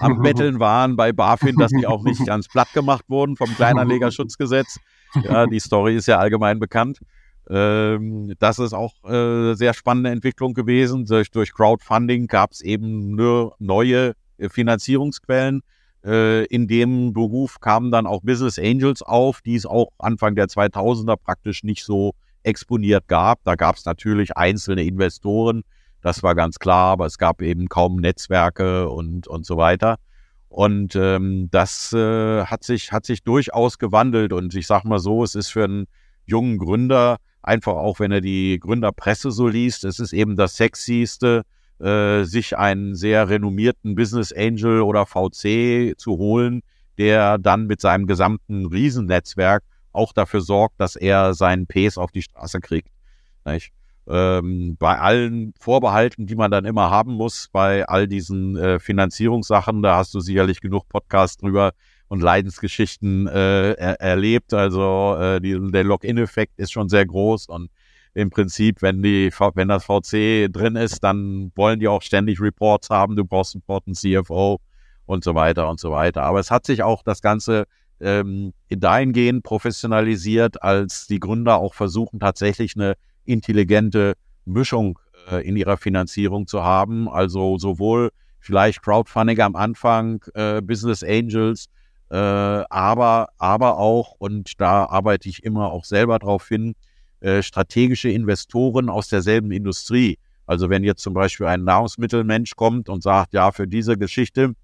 am 0.00 0.22
Betteln 0.22 0.60
waren 0.60 0.96
bei 0.96 1.12
BaFin, 1.12 1.56
dass 1.56 1.70
die 1.70 1.86
auch 1.86 2.02
nicht 2.02 2.24
ganz 2.26 2.48
platt 2.48 2.72
gemacht 2.74 3.04
wurden 3.08 3.36
vom 3.36 3.54
Kleinanlegerschutzgesetz. 3.54 4.78
Ja, 5.22 5.46
die 5.46 5.60
Story 5.60 5.96
ist 5.96 6.06
ja 6.06 6.18
allgemein 6.18 6.58
bekannt. 6.58 7.00
Ähm, 7.48 8.34
das 8.38 8.58
ist 8.58 8.72
auch 8.72 8.94
äh, 9.04 9.54
sehr 9.54 9.74
spannende 9.74 10.10
Entwicklung 10.10 10.54
gewesen. 10.54 11.04
Durch, 11.06 11.30
durch 11.30 11.52
Crowdfunding 11.52 12.26
gab 12.28 12.52
es 12.52 12.60
eben 12.60 13.14
nur 13.16 13.56
neue 13.58 14.14
äh, 14.38 14.48
Finanzierungsquellen. 14.48 15.62
Äh, 16.04 16.44
in 16.46 16.68
dem 16.68 17.12
Beruf 17.12 17.60
kamen 17.60 17.90
dann 17.90 18.06
auch 18.06 18.22
Business 18.22 18.58
Angels 18.58 19.02
auf, 19.02 19.40
die 19.42 19.56
es 19.56 19.66
auch 19.66 19.88
Anfang 19.98 20.34
der 20.34 20.46
2000er 20.46 21.16
praktisch 21.16 21.64
nicht 21.64 21.84
so 21.84 22.14
exponiert 22.42 23.08
gab. 23.08 23.42
Da 23.44 23.54
gab 23.54 23.76
es 23.76 23.84
natürlich 23.84 24.36
einzelne 24.36 24.84
Investoren, 24.84 25.62
das 26.02 26.22
war 26.22 26.34
ganz 26.34 26.58
klar, 26.58 26.92
aber 26.92 27.06
es 27.06 27.18
gab 27.18 27.42
eben 27.42 27.68
kaum 27.68 27.96
Netzwerke 27.96 28.88
und, 28.88 29.26
und 29.26 29.44
so 29.44 29.56
weiter. 29.56 29.96
Und 30.48 30.96
ähm, 30.96 31.48
das 31.50 31.92
äh, 31.92 32.44
hat, 32.44 32.64
sich, 32.64 32.90
hat 32.90 33.04
sich 33.04 33.22
durchaus 33.22 33.78
gewandelt. 33.78 34.32
Und 34.32 34.54
ich 34.54 34.66
sage 34.66 34.88
mal 34.88 34.98
so, 34.98 35.22
es 35.22 35.34
ist 35.34 35.48
für 35.50 35.64
einen 35.64 35.86
jungen 36.26 36.58
Gründer, 36.58 37.18
einfach 37.42 37.74
auch 37.74 38.00
wenn 38.00 38.12
er 38.12 38.20
die 38.20 38.58
Gründerpresse 38.58 39.30
so 39.30 39.46
liest, 39.46 39.84
es 39.84 40.00
ist 40.00 40.12
eben 40.12 40.36
das 40.36 40.56
Sexyste, 40.56 41.42
äh, 41.78 42.24
sich 42.24 42.58
einen 42.58 42.94
sehr 42.94 43.28
renommierten 43.28 43.94
Business 43.94 44.32
Angel 44.32 44.80
oder 44.80 45.06
VC 45.06 45.94
zu 45.96 46.18
holen, 46.18 46.62
der 46.98 47.38
dann 47.38 47.66
mit 47.66 47.80
seinem 47.80 48.06
gesamten 48.06 48.66
Riesennetzwerk 48.66 49.62
auch 49.92 50.12
dafür 50.12 50.40
sorgt, 50.40 50.80
dass 50.80 50.96
er 50.96 51.34
seinen 51.34 51.66
Pace 51.66 51.98
auf 51.98 52.10
die 52.10 52.22
Straße 52.22 52.60
kriegt. 52.60 52.88
Ähm, 54.08 54.76
bei 54.78 54.98
allen 54.98 55.54
Vorbehalten, 55.58 56.26
die 56.26 56.34
man 56.34 56.50
dann 56.50 56.64
immer 56.64 56.90
haben 56.90 57.14
muss, 57.14 57.48
bei 57.52 57.86
all 57.86 58.08
diesen 58.08 58.56
äh, 58.56 58.78
Finanzierungssachen, 58.78 59.82
da 59.82 59.96
hast 59.96 60.14
du 60.14 60.20
sicherlich 60.20 60.60
genug 60.60 60.88
Podcasts 60.88 61.36
drüber, 61.36 61.72
und 62.10 62.20
Leidensgeschichten 62.20 63.28
äh, 63.28 63.72
er, 63.72 64.00
erlebt. 64.00 64.52
Also 64.52 65.16
äh, 65.16 65.40
die, 65.40 65.56
der 65.70 65.84
Login-Effekt 65.84 66.58
ist 66.58 66.72
schon 66.72 66.88
sehr 66.88 67.06
groß 67.06 67.46
und 67.46 67.70
im 68.12 68.30
Prinzip, 68.30 68.82
wenn 68.82 69.00
die, 69.00 69.30
wenn 69.54 69.68
das 69.68 69.84
VC 69.84 70.52
drin 70.52 70.74
ist, 70.74 71.04
dann 71.04 71.52
wollen 71.54 71.78
die 71.78 71.86
auch 71.86 72.02
ständig 72.02 72.40
Reports 72.40 72.90
haben. 72.90 73.14
Du 73.14 73.24
brauchst 73.24 73.54
einen 73.54 73.94
CFO 73.94 74.60
und 75.06 75.22
so 75.22 75.36
weiter 75.36 75.70
und 75.70 75.78
so 75.78 75.92
weiter. 75.92 76.24
Aber 76.24 76.40
es 76.40 76.50
hat 76.50 76.66
sich 76.66 76.82
auch 76.82 77.04
das 77.04 77.22
Ganze 77.22 77.66
ähm, 78.00 78.52
dahingehend 78.68 79.42
professionalisiert, 79.42 80.62
als 80.62 81.06
die 81.06 81.20
Gründer 81.20 81.58
auch 81.58 81.74
versuchen, 81.74 82.20
tatsächlich 82.20 82.74
eine 82.76 82.94
intelligente 83.24 84.14
Mischung 84.44 84.98
äh, 85.30 85.46
in 85.46 85.56
ihrer 85.56 85.76
Finanzierung 85.76 86.46
zu 86.46 86.62
haben. 86.62 87.08
Also 87.08 87.58
sowohl 87.58 88.10
vielleicht 88.38 88.82
Crowdfunding 88.82 89.40
am 89.40 89.56
Anfang, 89.56 90.24
äh, 90.34 90.60
Business 90.60 91.02
Angels, 91.02 91.66
äh, 92.10 92.16
aber, 92.16 93.28
aber 93.38 93.78
auch, 93.78 94.16
und 94.18 94.60
da 94.60 94.86
arbeite 94.86 95.28
ich 95.28 95.44
immer 95.44 95.70
auch 95.70 95.84
selber 95.84 96.18
drauf 96.18 96.48
hin, 96.48 96.74
äh, 97.20 97.42
strategische 97.42 98.08
Investoren 98.08 98.88
aus 98.88 99.08
derselben 99.08 99.52
Industrie. 99.52 100.18
Also 100.46 100.70
wenn 100.70 100.82
jetzt 100.82 101.02
zum 101.02 101.14
Beispiel 101.14 101.46
ein 101.46 101.62
Nahrungsmittelmensch 101.62 102.56
kommt 102.56 102.88
und 102.88 103.02
sagt, 103.02 103.34
ja, 103.34 103.52
für 103.52 103.68
diese 103.68 103.96
Geschichte 103.96 104.54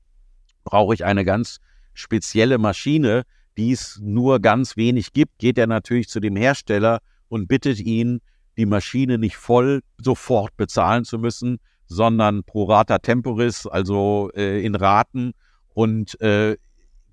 brauche 0.64 0.94
ich 0.94 1.04
eine 1.04 1.24
ganz 1.24 1.60
spezielle 1.96 2.58
Maschine, 2.58 3.22
die 3.56 3.72
es 3.72 3.98
nur 4.02 4.40
ganz 4.40 4.76
wenig 4.76 5.12
gibt, 5.12 5.38
geht 5.38 5.58
er 5.58 5.66
natürlich 5.66 6.08
zu 6.08 6.20
dem 6.20 6.36
Hersteller 6.36 7.00
und 7.28 7.48
bittet 7.48 7.80
ihn, 7.80 8.20
die 8.56 8.66
Maschine 8.66 9.18
nicht 9.18 9.36
voll 9.36 9.82
sofort 9.98 10.56
bezahlen 10.56 11.04
zu 11.04 11.18
müssen, 11.18 11.58
sondern 11.86 12.44
pro 12.44 12.64
rata 12.64 12.98
temporis, 12.98 13.66
also 13.66 14.30
äh, 14.34 14.64
in 14.64 14.74
Raten. 14.74 15.32
Und 15.74 16.20
äh, 16.20 16.56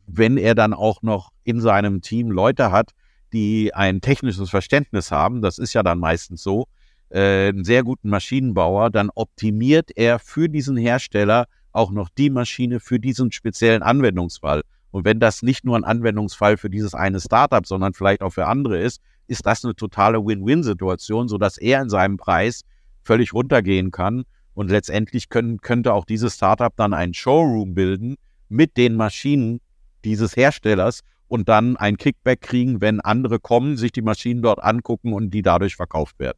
wenn 0.08 0.38
er 0.38 0.56
dann 0.56 0.74
auch 0.74 1.02
noch 1.02 1.32
in 1.44 1.62
seinem 1.62 2.02
Team 2.02 2.32
Leute 2.32 2.72
hat, 2.72 2.92
die 3.32 3.74
ein 3.74 4.02
technisches 4.02 4.50
Verständnis 4.50 5.12
haben, 5.12 5.42
das 5.42 5.58
ist 5.58 5.74
ja 5.74 5.84
dann 5.84 6.00
meistens 6.00 6.44
so, 6.44 6.68
äh, 7.10 7.50
einen 7.50 7.64
sehr 7.64 7.84
guten 7.84 8.10
Maschinenbauer, 8.10 8.90
dann 8.90 9.10
optimiert 9.14 9.92
er 9.96 10.20
für 10.20 10.50
diesen 10.50 10.78
Hersteller 10.78 11.46
auch 11.74 11.92
noch 11.92 12.10
die 12.10 12.30
Maschine 12.30 12.80
für 12.80 13.00
diesen 13.00 13.32
speziellen 13.32 13.84
Anwendungsfall. 13.84 14.62
Und 14.92 15.06
wenn 15.06 15.20
das 15.20 15.42
nicht 15.42 15.66
nur 15.66 15.76
ein 15.76 15.84
Anwendungsfall 15.84 16.56
für 16.56 16.70
dieses 16.70 16.94
eine 16.94 17.20
Startup, 17.20 17.66
sondern 17.66 17.94
vielleicht 17.94 18.22
auch 18.22 18.30
für 18.30 18.46
andere 18.46 18.80
ist, 18.80 19.02
ist 19.28 19.46
das 19.46 19.66
eine 19.66 19.76
totale 19.76 20.24
Win-Win-Situation, 20.24 21.28
sodass 21.28 21.58
er 21.58 21.82
in 21.82 21.90
seinem 21.90 22.18
Preis 22.18 22.62
völlig 23.04 23.34
runtergehen 23.34 23.92
kann. 23.92 24.24
Und 24.54 24.70
letztendlich 24.70 25.30
können, 25.30 25.60
könnte 25.62 25.94
auch 25.94 26.06
dieses 26.06 26.36
Startup 26.36 26.74
dann 26.76 26.94
einen 26.94 27.16
Showroom 27.16 27.74
bilden 27.74 28.18
mit 28.50 28.78
den 28.78 28.96
Maschinen 28.96 29.62
dieses 30.06 30.36
Herstellers 30.36 31.02
und 31.28 31.50
dann 31.50 31.76
ein 31.78 31.98
Kickback 31.98 32.42
kriegen, 32.42 32.80
wenn 32.80 33.02
andere 33.02 33.40
kommen, 33.40 33.78
sich 33.78 33.92
die 33.92 34.04
Maschinen 34.04 34.44
dort 34.44 34.64
angucken 34.64 35.14
und 35.14 35.32
die 35.32 35.42
dadurch 35.42 35.76
verkauft 35.76 36.20
werden. 36.20 36.38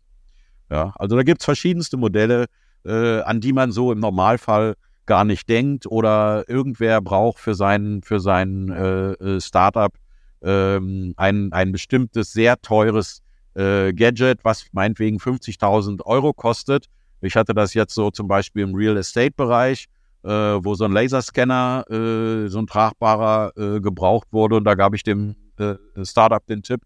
Ja, 0.72 0.94
also 0.96 1.18
da 1.18 1.24
gibt 1.24 1.42
es 1.42 1.46
verschiedenste 1.46 1.98
Modelle, 1.98 2.46
äh, 2.86 3.20
an 3.22 3.42
die 3.42 3.51
man 3.51 3.74
so 3.74 3.92
im 3.92 4.00
Normalfall 4.00 4.75
gar 5.06 5.26
nicht 5.26 5.50
denkt 5.50 5.86
oder 5.88 6.46
irgendwer 6.48 7.02
braucht 7.02 7.40
für 7.40 7.56
sein, 7.56 8.02
für 8.04 8.20
sein 8.20 8.70
äh, 8.70 9.12
äh 9.14 9.42
Startup 9.42 9.94
ähm, 10.42 11.14
ein, 11.18 11.52
ein 11.52 11.72
bestimmtes 11.72 12.32
sehr 12.34 12.62
teures 12.62 13.22
äh, 13.56 13.94
Gadget, 13.94 14.44
was 14.44 14.68
meinetwegen 14.72 15.18
50.000 15.18 16.02
Euro 16.06 16.34
kostet. 16.34 16.88
Ich 17.22 17.36
hatte 17.36 17.54
das 17.54 17.74
jetzt 17.74 17.96
so 17.96 18.12
zum 18.12 18.28
Beispiel 18.28 18.64
im 18.64 18.76
Real 18.76 18.98
Estate-Bereich 18.98 19.88
äh, 20.26 20.64
wo 20.64 20.74
so 20.74 20.86
ein 20.86 20.92
Laserscanner, 20.92 21.86
äh, 21.90 22.48
so 22.50 22.60
ein 22.60 22.68
tragbarer, 22.68 23.52
äh, 23.56 23.80
gebraucht 23.80 24.28
wurde. 24.32 24.56
Und 24.56 24.64
da 24.64 24.74
gab 24.74 24.96
ich 24.96 25.04
dem 25.04 25.36
äh, 25.58 25.76
Startup 26.04 26.46
den 26.48 26.64
Tipp, 26.64 26.82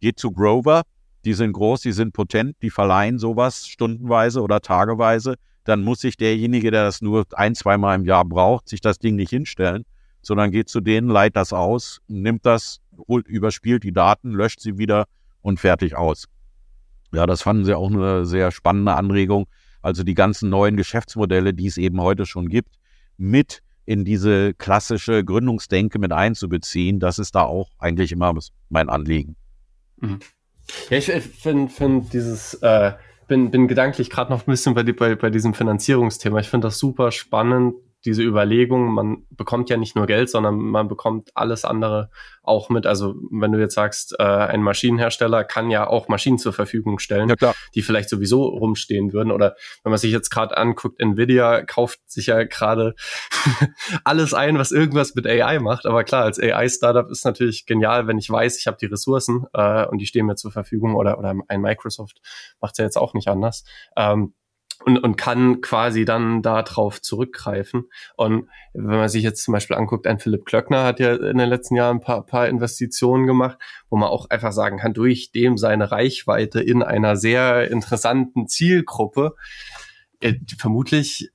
geht 0.00 0.18
zu 0.18 0.30
Grover. 0.30 0.82
Die 1.24 1.34
sind 1.34 1.52
groß, 1.52 1.80
die 1.80 1.92
sind 1.92 2.12
potent, 2.12 2.56
die 2.62 2.70
verleihen 2.70 3.18
sowas 3.18 3.66
stundenweise 3.66 4.42
oder 4.42 4.60
tageweise. 4.60 5.34
Dann 5.64 5.82
muss 5.82 6.00
sich 6.00 6.16
derjenige, 6.16 6.70
der 6.70 6.84
das 6.84 7.02
nur 7.02 7.26
ein, 7.32 7.54
zweimal 7.54 7.96
im 7.96 8.04
Jahr 8.04 8.24
braucht, 8.24 8.68
sich 8.68 8.80
das 8.80 8.98
Ding 8.98 9.16
nicht 9.16 9.30
hinstellen, 9.30 9.84
sondern 10.22 10.50
geht 10.50 10.68
zu 10.68 10.80
denen, 10.80 11.08
leiht 11.08 11.36
das 11.36 11.52
aus, 11.52 12.00
nimmt 12.06 12.46
das, 12.46 12.80
holt, 13.08 13.26
überspielt 13.26 13.82
die 13.82 13.92
Daten, 13.92 14.32
löscht 14.32 14.60
sie 14.60 14.78
wieder 14.78 15.06
und 15.42 15.60
fertig 15.60 15.96
aus. 15.96 16.26
Ja, 17.12 17.26
das 17.26 17.42
fanden 17.42 17.64
sie 17.64 17.76
auch 17.76 17.90
eine 17.90 18.24
sehr 18.26 18.50
spannende 18.50 18.94
Anregung. 18.94 19.46
Also 19.82 20.02
die 20.02 20.14
ganzen 20.14 20.48
neuen 20.48 20.76
Geschäftsmodelle, 20.76 21.54
die 21.54 21.66
es 21.66 21.76
eben 21.76 22.00
heute 22.00 22.26
schon 22.26 22.48
gibt, 22.48 22.76
mit 23.16 23.62
in 23.86 24.04
diese 24.04 24.54
klassische 24.54 25.24
Gründungsdenke 25.24 25.98
mit 25.98 26.12
einzubeziehen. 26.12 27.00
Das 27.00 27.18
ist 27.18 27.34
da 27.34 27.42
auch 27.42 27.70
eigentlich 27.78 28.12
immer 28.12 28.34
mein 28.70 28.88
Anliegen. 28.88 29.36
Mhm. 30.00 30.20
Ja, 30.88 30.96
ich 30.96 31.06
finde 31.06 31.70
find 31.70 32.12
dieses, 32.12 32.54
äh, 32.54 32.92
bin, 33.26 33.50
bin 33.50 33.68
gedanklich 33.68 34.10
gerade 34.10 34.32
noch 34.32 34.46
ein 34.46 34.50
bisschen 34.50 34.74
bei, 34.74 34.82
bei, 34.82 35.14
bei 35.14 35.30
diesem 35.30 35.54
Finanzierungsthema. 35.54 36.40
Ich 36.40 36.48
finde 36.48 36.68
das 36.68 36.78
super 36.78 37.10
spannend, 37.12 37.74
diese 38.04 38.22
Überlegung, 38.22 38.92
man 38.92 39.24
bekommt 39.30 39.70
ja 39.70 39.76
nicht 39.76 39.96
nur 39.96 40.06
Geld, 40.06 40.28
sondern 40.28 40.56
man 40.56 40.88
bekommt 40.88 41.30
alles 41.34 41.64
andere 41.64 42.10
auch 42.42 42.68
mit. 42.68 42.86
Also 42.86 43.14
wenn 43.30 43.52
du 43.52 43.58
jetzt 43.58 43.74
sagst, 43.74 44.14
äh, 44.18 44.22
ein 44.22 44.62
Maschinenhersteller 44.62 45.44
kann 45.44 45.70
ja 45.70 45.86
auch 45.86 46.08
Maschinen 46.08 46.38
zur 46.38 46.52
Verfügung 46.52 46.98
stellen, 46.98 47.34
ja, 47.40 47.54
die 47.74 47.82
vielleicht 47.82 48.10
sowieso 48.10 48.44
rumstehen 48.44 49.12
würden. 49.12 49.30
Oder 49.30 49.56
wenn 49.82 49.90
man 49.90 49.98
sich 49.98 50.12
jetzt 50.12 50.30
gerade 50.30 50.56
anguckt, 50.56 51.00
Nvidia 51.00 51.62
kauft 51.62 51.98
sich 52.06 52.26
ja 52.26 52.44
gerade 52.44 52.94
alles 54.04 54.34
ein, 54.34 54.58
was 54.58 54.72
irgendwas 54.72 55.14
mit 55.14 55.26
AI 55.26 55.58
macht. 55.58 55.86
Aber 55.86 56.04
klar, 56.04 56.24
als 56.24 56.38
AI-Startup 56.38 57.10
ist 57.10 57.24
natürlich 57.24 57.66
genial, 57.66 58.06
wenn 58.06 58.18
ich 58.18 58.28
weiß, 58.28 58.58
ich 58.58 58.66
habe 58.66 58.76
die 58.80 58.86
Ressourcen 58.86 59.46
äh, 59.54 59.86
und 59.86 59.98
die 59.98 60.06
stehen 60.06 60.26
mir 60.26 60.36
zur 60.36 60.52
Verfügung. 60.52 60.94
Oder, 60.94 61.18
oder 61.18 61.34
ein 61.48 61.60
Microsoft 61.60 62.20
macht 62.60 62.72
es 62.74 62.78
ja 62.78 62.84
jetzt 62.84 62.98
auch 62.98 63.14
nicht 63.14 63.28
anders. 63.28 63.64
Ähm, 63.96 64.34
und, 64.84 64.98
und 64.98 65.16
kann 65.16 65.60
quasi 65.60 66.04
dann 66.04 66.42
darauf 66.42 67.00
zurückgreifen. 67.00 67.84
Und 68.16 68.48
wenn 68.74 68.98
man 68.98 69.08
sich 69.08 69.22
jetzt 69.22 69.42
zum 69.42 69.52
Beispiel 69.52 69.76
anguckt, 69.76 70.06
ein 70.06 70.18
Philipp 70.18 70.44
Klöckner 70.44 70.84
hat 70.84 71.00
ja 71.00 71.14
in 71.14 71.38
den 71.38 71.48
letzten 71.48 71.76
Jahren 71.76 71.98
ein 71.98 72.00
paar, 72.00 72.24
paar 72.26 72.48
Investitionen 72.48 73.26
gemacht, 73.26 73.58
wo 73.88 73.96
man 73.96 74.08
auch 74.08 74.28
einfach 74.30 74.52
sagen 74.52 74.78
kann, 74.78 74.92
durch 74.92 75.32
dem 75.32 75.56
seine 75.56 75.90
Reichweite 75.90 76.60
in 76.60 76.82
einer 76.82 77.16
sehr 77.16 77.70
interessanten 77.70 78.46
Zielgruppe, 78.46 79.34
äh, 80.20 80.34
vermutlich 80.58 81.30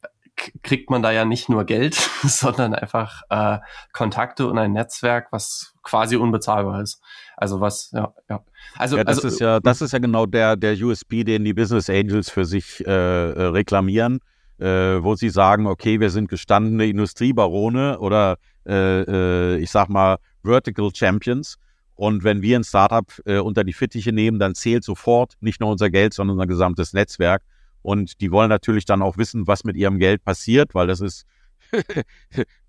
kriegt 0.63 0.89
man 0.89 1.01
da 1.01 1.12
ja 1.12 1.25
nicht 1.25 1.50
nur 1.50 1.65
Geld, 1.65 1.96
sondern 2.24 2.74
einfach 2.74 3.22
äh, 3.29 3.60
Kontakte 3.93 4.48
und 4.48 4.58
ein 4.58 4.74
Netzwerk, 4.74 5.27
was 5.31 5.74
quasi 5.84 6.15
unbezahlbar 6.15 6.81
ist. 6.81 7.01
Also 7.38 7.62
was, 7.62 7.91
ja, 7.91 8.13
ja. 8.29 8.43
Also, 8.77 8.98
ja, 8.98 9.03
das 9.03 9.17
also, 9.17 9.27
ist 9.29 9.39
ja, 9.39 9.60
das 9.60 9.81
ist 9.81 9.93
ja 9.93 10.00
genau 10.00 10.25
der, 10.25 10.55
der 10.55 10.74
USP, 10.74 11.24
den 11.24 11.46
die 11.46 11.53
Business 11.53 11.89
Angels 11.89 12.29
für 12.29 12.46
sich 12.46 12.86
äh, 12.86 12.91
äh, 12.91 13.43
reklamieren, 13.46 14.19
äh, 14.60 14.65
wo 14.65 15.15
sie 15.15 15.29
sagen, 15.29 15.65
okay, 15.65 16.00
wir 16.00 16.10
sind 16.10 16.29
gestandene 16.29 16.86
Industriebarone 16.88 18.00
oder 18.00 18.38
äh, 18.65 19.01
äh, 19.01 19.58
ich 19.58 19.72
sag 19.72 19.89
mal 19.89 20.17
Vertical 20.43 20.89
Champions. 20.93 21.58
Und 21.96 22.24
wenn 22.24 22.41
wir 22.41 22.58
ein 22.58 22.63
Startup 22.63 23.12
unter 23.25 23.65
die 23.65 23.74
Fittiche 23.74 24.13
nehmen, 24.13 24.39
dann 24.39 24.55
zählt 24.55 24.86
sofort 24.86 25.34
nicht 25.41 25.60
nur 25.60 25.69
unser 25.69 25.89
Geld, 25.89 26.13
sondern 26.13 26.38
unser 26.38 26.48
gesamtes 26.48 26.93
Netzwerk. 26.93 27.41
Und 27.81 28.21
die 28.21 28.31
wollen 28.31 28.50
natürlich 28.50 28.86
dann 28.86 29.01
auch 29.01 29.17
wissen, 29.17 29.48
was 29.48 29.63
mit 29.63 29.75
ihrem 29.75 30.00
Geld 30.00 30.24
passiert, 30.24 30.75
weil 30.75 30.88
das 30.88 31.01
ist 31.01 31.25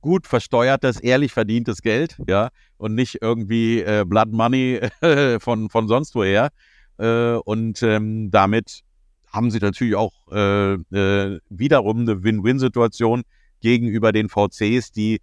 gut 0.00 0.26
versteuertes, 0.26 1.00
ehrlich 1.00 1.32
verdientes 1.32 1.82
Geld, 1.82 2.16
ja, 2.26 2.50
und 2.76 2.94
nicht 2.94 3.18
irgendwie 3.20 3.80
äh, 3.80 4.04
Blood 4.06 4.32
Money 4.32 4.80
von, 5.40 5.70
von 5.70 5.88
sonst 5.88 6.14
woher. 6.14 6.50
Äh, 6.98 7.34
und 7.34 7.82
ähm, 7.82 8.30
damit 8.30 8.82
haben 9.26 9.50
sie 9.50 9.58
natürlich 9.58 9.94
auch 9.94 10.12
äh, 10.32 10.74
äh, 10.74 11.40
wiederum 11.48 12.00
eine 12.00 12.22
Win-Win-Situation 12.22 13.22
gegenüber 13.60 14.12
den 14.12 14.28
VCs, 14.28 14.92
die 14.92 15.20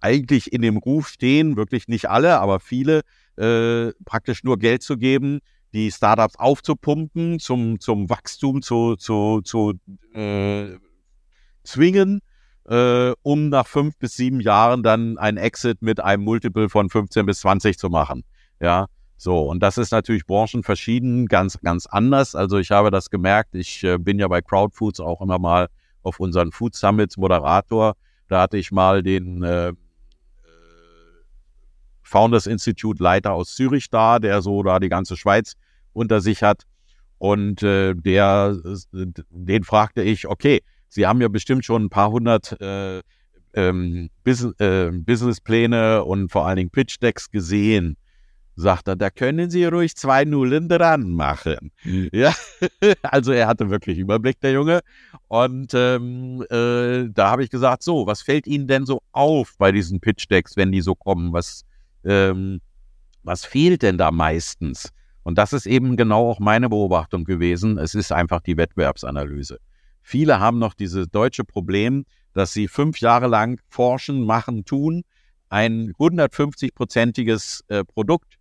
eigentlich 0.00 0.52
in 0.52 0.62
dem 0.62 0.76
Ruf 0.76 1.08
stehen, 1.08 1.56
wirklich 1.56 1.88
nicht 1.88 2.08
alle, 2.08 2.38
aber 2.38 2.60
viele, 2.60 3.02
äh, 3.36 3.92
praktisch 4.04 4.44
nur 4.44 4.58
Geld 4.58 4.82
zu 4.82 4.96
geben, 4.96 5.40
die 5.72 5.90
Startups 5.90 6.36
aufzupumpen, 6.38 7.38
zum, 7.38 7.80
zum 7.80 8.08
Wachstum 8.08 8.62
zu, 8.62 8.96
zu, 8.96 9.40
zu 9.42 9.74
äh, 10.14 10.76
zwingen 11.64 12.20
äh, 12.68 13.14
um 13.22 13.48
nach 13.48 13.66
fünf 13.66 13.96
bis 13.98 14.16
sieben 14.16 14.40
Jahren 14.40 14.82
dann 14.82 15.18
ein 15.18 15.36
Exit 15.36 15.80
mit 15.80 16.00
einem 16.00 16.24
Multiple 16.24 16.68
von 16.68 16.90
15 16.90 17.26
bis 17.26 17.40
20 17.40 17.78
zu 17.78 17.88
machen. 17.88 18.24
Ja, 18.60 18.86
so. 19.16 19.40
Und 19.48 19.62
das 19.62 19.78
ist 19.78 19.90
natürlich 19.90 20.26
branchenverschieden, 20.26 21.26
ganz, 21.26 21.58
ganz 21.60 21.86
anders. 21.86 22.34
Also 22.34 22.58
ich 22.58 22.70
habe 22.70 22.90
das 22.90 23.10
gemerkt. 23.10 23.54
Ich 23.54 23.82
äh, 23.84 23.98
bin 23.98 24.18
ja 24.18 24.28
bei 24.28 24.42
Crowdfoods 24.42 25.00
auch 25.00 25.20
immer 25.20 25.38
mal 25.38 25.68
auf 26.02 26.20
unseren 26.20 26.52
Food 26.52 26.74
Summits 26.74 27.16
Moderator. 27.16 27.94
Da 28.28 28.42
hatte 28.42 28.58
ich 28.58 28.70
mal 28.70 29.02
den 29.02 29.42
äh, 29.42 29.72
Founders 32.08 32.46
Institute 32.46 33.02
Leiter 33.02 33.32
aus 33.32 33.54
Zürich 33.54 33.90
da, 33.90 34.18
der 34.18 34.42
so 34.42 34.62
da 34.62 34.78
die 34.80 34.88
ganze 34.88 35.16
Schweiz 35.16 35.54
unter 35.92 36.20
sich 36.20 36.42
hat. 36.42 36.62
Und 37.18 37.62
äh, 37.62 37.94
der, 37.94 38.56
den 38.92 39.64
fragte 39.64 40.02
ich, 40.02 40.26
okay, 40.26 40.62
Sie 40.88 41.06
haben 41.06 41.20
ja 41.20 41.28
bestimmt 41.28 41.64
schon 41.64 41.84
ein 41.84 41.90
paar 41.90 42.10
hundert 42.10 42.58
äh, 42.60 43.02
ähm, 43.54 44.08
Bus 44.24 44.44
äh, 44.58 44.90
Businesspläne 44.90 46.04
und 46.04 46.30
vor 46.30 46.46
allen 46.46 46.56
Dingen 46.56 46.70
Pitch 46.70 46.96
Decks 47.02 47.30
gesehen 47.30 47.96
sagt 48.58 48.88
er, 48.88 48.96
da 48.96 49.08
können 49.08 49.50
Sie 49.50 49.64
ruhig 49.64 49.94
zwei 49.96 50.24
Nullen 50.24 50.68
dran 50.68 51.10
machen. 51.10 51.70
Ja, 52.12 52.34
also 53.02 53.32
er 53.32 53.46
hatte 53.46 53.70
wirklich 53.70 53.98
Überblick, 53.98 54.40
der 54.40 54.52
Junge. 54.52 54.80
Und 55.28 55.72
ähm, 55.74 56.44
äh, 56.50 57.08
da 57.10 57.30
habe 57.30 57.44
ich 57.44 57.50
gesagt, 57.50 57.82
so, 57.82 58.06
was 58.06 58.22
fällt 58.22 58.46
Ihnen 58.46 58.66
denn 58.66 58.84
so 58.86 59.00
auf 59.12 59.54
bei 59.58 59.72
diesen 59.72 60.00
Pitch-Decks, 60.00 60.56
wenn 60.56 60.72
die 60.72 60.80
so 60.80 60.94
kommen? 60.94 61.32
Was, 61.32 61.64
ähm, 62.04 62.60
was 63.22 63.44
fehlt 63.44 63.82
denn 63.82 63.98
da 63.98 64.10
meistens? 64.10 64.90
Und 65.22 65.36
das 65.36 65.52
ist 65.52 65.66
eben 65.66 65.96
genau 65.96 66.30
auch 66.30 66.40
meine 66.40 66.68
Beobachtung 66.68 67.24
gewesen. 67.24 67.76
Es 67.76 67.94
ist 67.94 68.12
einfach 68.12 68.40
die 68.40 68.56
Wettbewerbsanalyse. 68.56 69.58
Viele 70.00 70.40
haben 70.40 70.58
noch 70.58 70.72
dieses 70.72 71.08
deutsche 71.08 71.44
Problem, 71.44 72.06
dass 72.32 72.52
sie 72.52 72.68
fünf 72.68 73.00
Jahre 73.00 73.26
lang 73.26 73.60
forschen, 73.68 74.24
machen, 74.24 74.64
tun, 74.64 75.02
ein 75.50 75.92
150-prozentiges 75.98 77.62
äh, 77.68 77.84
Produkt 77.84 78.38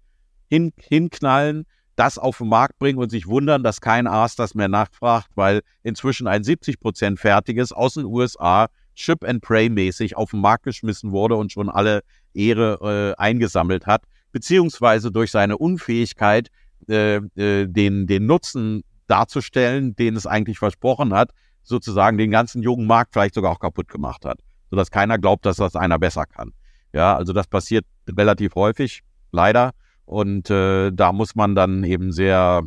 hin, 0.49 0.71
hinknallen, 0.77 1.65
das 1.97 2.17
auf 2.17 2.37
den 2.37 2.47
Markt 2.47 2.77
bringen 2.79 2.99
und 2.99 3.09
sich 3.09 3.27
wundern, 3.27 3.63
dass 3.63 3.81
kein 3.81 4.07
Arzt 4.07 4.39
das 4.39 4.55
mehr 4.55 4.69
nachfragt, 4.69 5.29
weil 5.35 5.61
inzwischen 5.83 6.27
ein 6.27 6.43
70 6.43 6.79
Prozent 6.79 7.19
fertiges 7.19 7.71
aus 7.71 7.95
den 7.95 8.05
USA 8.05 8.67
Ship 8.97 9.23
and 9.23 9.41
Pray 9.41 9.69
mäßig 9.69 10.17
auf 10.17 10.31
den 10.31 10.41
Markt 10.41 10.63
geschmissen 10.63 11.11
wurde 11.11 11.35
und 11.35 11.51
schon 11.51 11.69
alle 11.69 12.01
Ehre 12.33 13.15
äh, 13.17 13.21
eingesammelt 13.21 13.85
hat, 13.85 14.03
beziehungsweise 14.31 15.11
durch 15.11 15.31
seine 15.31 15.57
Unfähigkeit, 15.57 16.49
äh, 16.89 17.17
äh, 17.35 17.67
den, 17.67 18.07
den 18.07 18.25
Nutzen 18.25 18.83
darzustellen, 19.07 19.95
den 19.95 20.15
es 20.15 20.25
eigentlich 20.25 20.57
versprochen 20.57 21.13
hat, 21.13 21.31
sozusagen 21.63 22.17
den 22.17 22.31
ganzen 22.31 22.63
jungen 22.63 22.87
Markt 22.87 23.13
vielleicht 23.13 23.35
sogar 23.35 23.51
auch 23.51 23.59
kaputt 23.59 23.87
gemacht 23.87 24.25
hat, 24.25 24.39
sodass 24.71 24.89
keiner 24.89 25.17
glaubt, 25.19 25.45
dass 25.45 25.57
das 25.57 25.75
einer 25.75 25.99
besser 25.99 26.25
kann. 26.25 26.53
Ja, 26.91 27.15
also 27.15 27.33
das 27.33 27.47
passiert 27.47 27.85
relativ 28.09 28.55
häufig, 28.55 29.03
leider. 29.31 29.71
Und 30.05 30.49
äh, 30.49 30.91
da 30.91 31.11
muss 31.11 31.35
man 31.35 31.53
dann 31.53 31.83
eben 31.83 32.11
sehr 32.11 32.63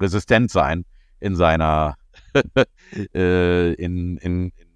resistent 0.00 0.50
sein 0.50 0.84
in 1.20 1.36
seiner, 1.36 1.96
äh, 3.14 3.72
in, 3.74 4.18
in, 4.18 4.48
in, 4.50 4.71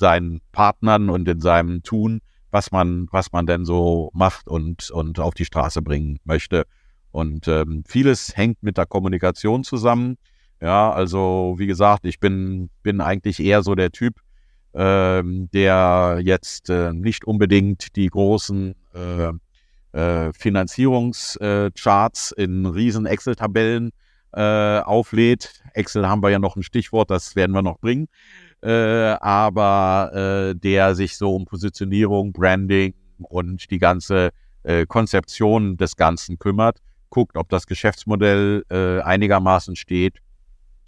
seinen 0.00 0.40
Partnern 0.50 1.08
und 1.08 1.28
in 1.28 1.40
seinem 1.40 1.84
Tun, 1.84 2.20
was 2.50 2.72
man, 2.72 3.06
was 3.12 3.30
man 3.30 3.46
denn 3.46 3.64
so 3.64 4.10
macht 4.12 4.48
und, 4.48 4.90
und 4.90 5.20
auf 5.20 5.34
die 5.34 5.44
Straße 5.44 5.82
bringen 5.82 6.18
möchte. 6.24 6.64
Und 7.12 7.46
ähm, 7.46 7.84
vieles 7.86 8.36
hängt 8.36 8.64
mit 8.64 8.76
der 8.76 8.86
Kommunikation 8.86 9.62
zusammen. 9.62 10.16
Ja, 10.60 10.90
also 10.90 11.54
wie 11.58 11.68
gesagt, 11.68 12.04
ich 12.04 12.18
bin, 12.18 12.70
bin 12.82 13.00
eigentlich 13.00 13.38
eher 13.40 13.62
so 13.62 13.76
der 13.76 13.92
Typ, 13.92 14.16
ähm, 14.74 15.48
der 15.52 16.18
jetzt 16.22 16.70
äh, 16.70 16.92
nicht 16.92 17.24
unbedingt 17.24 17.94
die 17.96 18.08
großen 18.08 18.74
äh, 18.94 19.32
äh, 19.98 20.32
Finanzierungscharts 20.32 22.32
in 22.32 22.66
riesen 22.66 23.06
Excel-Tabellen 23.06 23.90
äh, 24.32 24.80
auflädt. 24.80 25.62
Excel 25.74 26.08
haben 26.08 26.22
wir 26.22 26.30
ja 26.30 26.38
noch 26.38 26.54
ein 26.56 26.62
Stichwort, 26.62 27.10
das 27.10 27.36
werden 27.36 27.52
wir 27.52 27.62
noch 27.62 27.80
bringen. 27.80 28.08
Äh, 28.62 29.16
aber 29.20 30.50
äh, 30.50 30.54
der 30.54 30.94
sich 30.94 31.16
so 31.16 31.34
um 31.34 31.46
Positionierung, 31.46 32.32
Branding 32.32 32.94
und 33.18 33.70
die 33.70 33.78
ganze 33.78 34.30
äh, 34.62 34.84
Konzeption 34.86 35.76
des 35.76 35.96
Ganzen 35.96 36.38
kümmert, 36.38 36.78
guckt, 37.08 37.36
ob 37.36 37.48
das 37.48 37.66
Geschäftsmodell 37.66 38.64
äh, 38.70 39.00
einigermaßen 39.00 39.76
steht. 39.76 40.18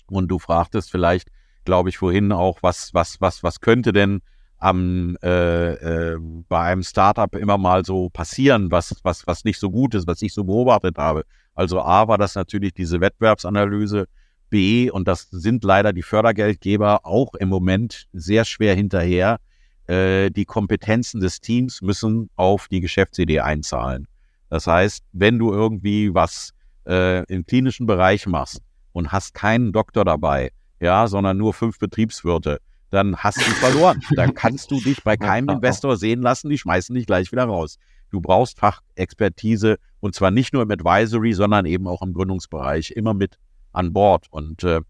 Und 0.09 0.29
du 0.29 0.39
fragtest 0.39 0.91
vielleicht, 0.91 1.29
glaube 1.65 1.89
ich, 1.89 1.99
vorhin 1.99 2.33
auch, 2.33 2.59
was, 2.63 2.93
was, 2.93 3.21
was, 3.21 3.43
was 3.43 3.61
könnte 3.61 3.93
denn 3.93 4.21
am, 4.59 5.17
äh, 5.23 5.73
äh, 5.73 6.19
bei 6.49 6.61
einem 6.61 6.83
Startup 6.83 7.35
immer 7.35 7.59
mal 7.59 7.85
so 7.85 8.11
passieren, 8.11 8.71
was, 8.71 8.95
was, 9.03 9.27
was 9.27 9.45
nicht 9.45 9.59
so 9.59 9.71
gut 9.71 9.95
ist, 9.95 10.07
was 10.07 10.23
ich 10.23 10.33
so 10.33 10.45
beobachtet 10.45 10.99
habe. 10.99 11.25
Also 11.55 11.81
A 11.81 12.07
war 12.07 12.17
das 12.19 12.35
natürlich 12.37 12.73
diese 12.73 13.01
Wettbewerbsanalyse, 13.01 14.07
B, 14.53 14.91
und 14.91 15.09
das 15.09 15.29
sind 15.31 15.65
leider 15.65 15.95
die 15.95 16.03
Fördergeldgeber 16.03 17.07
auch 17.07 17.35
im 17.35 17.49
Moment 17.49 18.07
sehr 18.13 18.45
schwer 18.45 18.75
hinterher, 18.75 19.41
äh, 19.87 20.31
die 20.31 20.45
Kompetenzen 20.45 21.23
des 21.23 21.41
Teams 21.41 21.81
müssen 21.81 22.29
auf 22.37 22.69
die 22.69 22.81
Geschäftsidee 22.81 23.41
einzahlen. 23.41 24.07
Das 24.51 24.67
heißt, 24.67 25.05
wenn 25.13 25.39
du 25.39 25.53
irgendwie 25.53 26.13
was 26.13 26.53
äh, 26.87 27.25
im 27.33 27.47
klinischen 27.47 27.87
Bereich 27.87 28.27
machst 28.27 28.61
und 28.93 29.11
hast 29.11 29.33
keinen 29.33 29.73
Doktor 29.73 30.05
dabei, 30.05 30.51
ja, 30.81 31.09
sondern 31.09 31.39
nur 31.39 31.55
fünf 31.55 31.79
Betriebswirte, 31.79 32.59
dann 32.91 33.17
hast 33.17 33.39
du 33.39 33.51
verloren. 33.53 34.03
dann 34.17 34.35
kannst 34.35 34.71
du 34.71 34.79
dich 34.79 35.03
bei 35.03 35.17
keinem 35.17 35.49
Investor 35.49 35.97
sehen 35.97 36.21
lassen, 36.21 36.51
die 36.51 36.59
schmeißen 36.59 36.95
dich 36.95 37.07
gleich 37.07 37.33
wieder 37.33 37.45
raus. 37.45 37.79
Du 38.11 38.21
brauchst 38.21 38.59
Fachexpertise 38.59 39.79
und 40.01 40.15
zwar 40.15 40.31
nicht 40.31 40.53
nur 40.53 40.63
im 40.63 40.71
Advisory, 40.71 41.33
sondern 41.33 41.65
eben 41.65 41.89
auch 41.89 42.03
im 42.03 42.13
Gründungsbereich, 42.13 42.91
immer 42.91 43.15
mit 43.15 43.39
an 43.73 43.93
Bord. 43.93 44.27
Und 44.31 44.65
äh, 44.65 44.81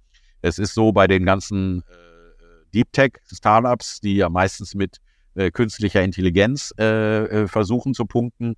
es 0.41 0.59
ist 0.59 0.75
so 0.75 0.93
bei 0.93 1.07
den 1.07 1.25
ganzen 1.25 1.81
äh, 1.81 2.73
Deep 2.75 2.93
Tech 2.93 3.13
Startups, 3.33 4.01
die 4.01 4.17
ja 4.17 4.29
meistens 4.29 4.75
mit 4.75 4.99
äh, 5.35 5.51
künstlicher 5.51 6.03
Intelligenz 6.03 6.77
äh, 6.79 7.47
versuchen 7.49 7.95
zu 7.95 8.05
punkten, 8.05 8.55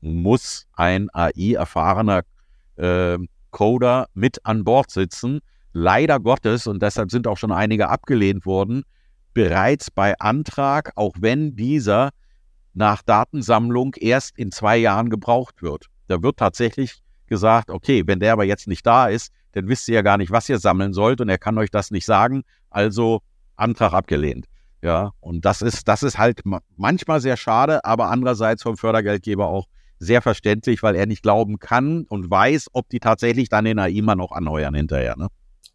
muss 0.00 0.66
ein 0.74 1.08
AI-erfahrener 1.12 2.22
Coder 3.50 4.06
mit 4.14 4.46
an 4.46 4.64
Bord 4.64 4.90
sitzen, 4.90 5.40
leider 5.74 6.18
Gottes, 6.18 6.66
und 6.66 6.80
deshalb 6.80 7.10
sind 7.10 7.26
auch 7.26 7.36
schon 7.36 7.52
einige 7.52 7.90
abgelehnt 7.90 8.46
worden, 8.46 8.84
bereits 9.34 9.90
bei 9.90 10.18
Antrag, 10.18 10.92
auch 10.96 11.12
wenn 11.20 11.56
dieser 11.56 12.10
nach 12.72 13.02
Datensammlung 13.02 13.94
erst 13.96 14.38
in 14.38 14.52
zwei 14.52 14.78
Jahren 14.78 15.10
gebraucht 15.10 15.62
wird. 15.62 15.86
Da 16.08 16.22
wird 16.22 16.38
tatsächlich 16.38 17.02
gesagt, 17.26 17.70
okay, 17.70 18.02
wenn 18.06 18.20
der 18.20 18.32
aber 18.32 18.44
jetzt 18.44 18.66
nicht 18.66 18.86
da 18.86 19.08
ist, 19.08 19.32
dann 19.52 19.68
wisst 19.68 19.88
ihr 19.88 19.96
ja 19.96 20.02
gar 20.02 20.16
nicht, 20.16 20.30
was 20.30 20.48
ihr 20.48 20.58
sammeln 20.58 20.92
sollt 20.92 21.20
und 21.20 21.28
er 21.28 21.38
kann 21.38 21.58
euch 21.58 21.70
das 21.70 21.90
nicht 21.90 22.06
sagen, 22.06 22.42
also 22.70 23.20
Antrag 23.56 23.92
abgelehnt. 23.92 24.46
Ja, 24.82 25.10
und 25.20 25.44
das 25.44 25.60
ist, 25.60 25.88
das 25.88 26.02
ist 26.02 26.16
halt 26.16 26.40
manchmal 26.76 27.20
sehr 27.20 27.36
schade, 27.36 27.84
aber 27.84 28.08
andererseits 28.08 28.62
vom 28.62 28.78
Fördergeldgeber 28.78 29.46
auch 29.46 29.66
sehr 29.98 30.22
verständlich, 30.22 30.82
weil 30.82 30.96
er 30.96 31.04
nicht 31.04 31.22
glauben 31.22 31.58
kann 31.58 32.06
und 32.08 32.30
weiß, 32.30 32.68
ob 32.72 32.88
die 32.88 33.00
tatsächlich 33.00 33.50
dann 33.50 33.66
den 33.66 33.78
AI 33.78 34.00
mal 34.00 34.14
noch 34.14 34.32
anheuern 34.32 34.74
hinterher. 34.74 35.16
Ne? 35.16 35.28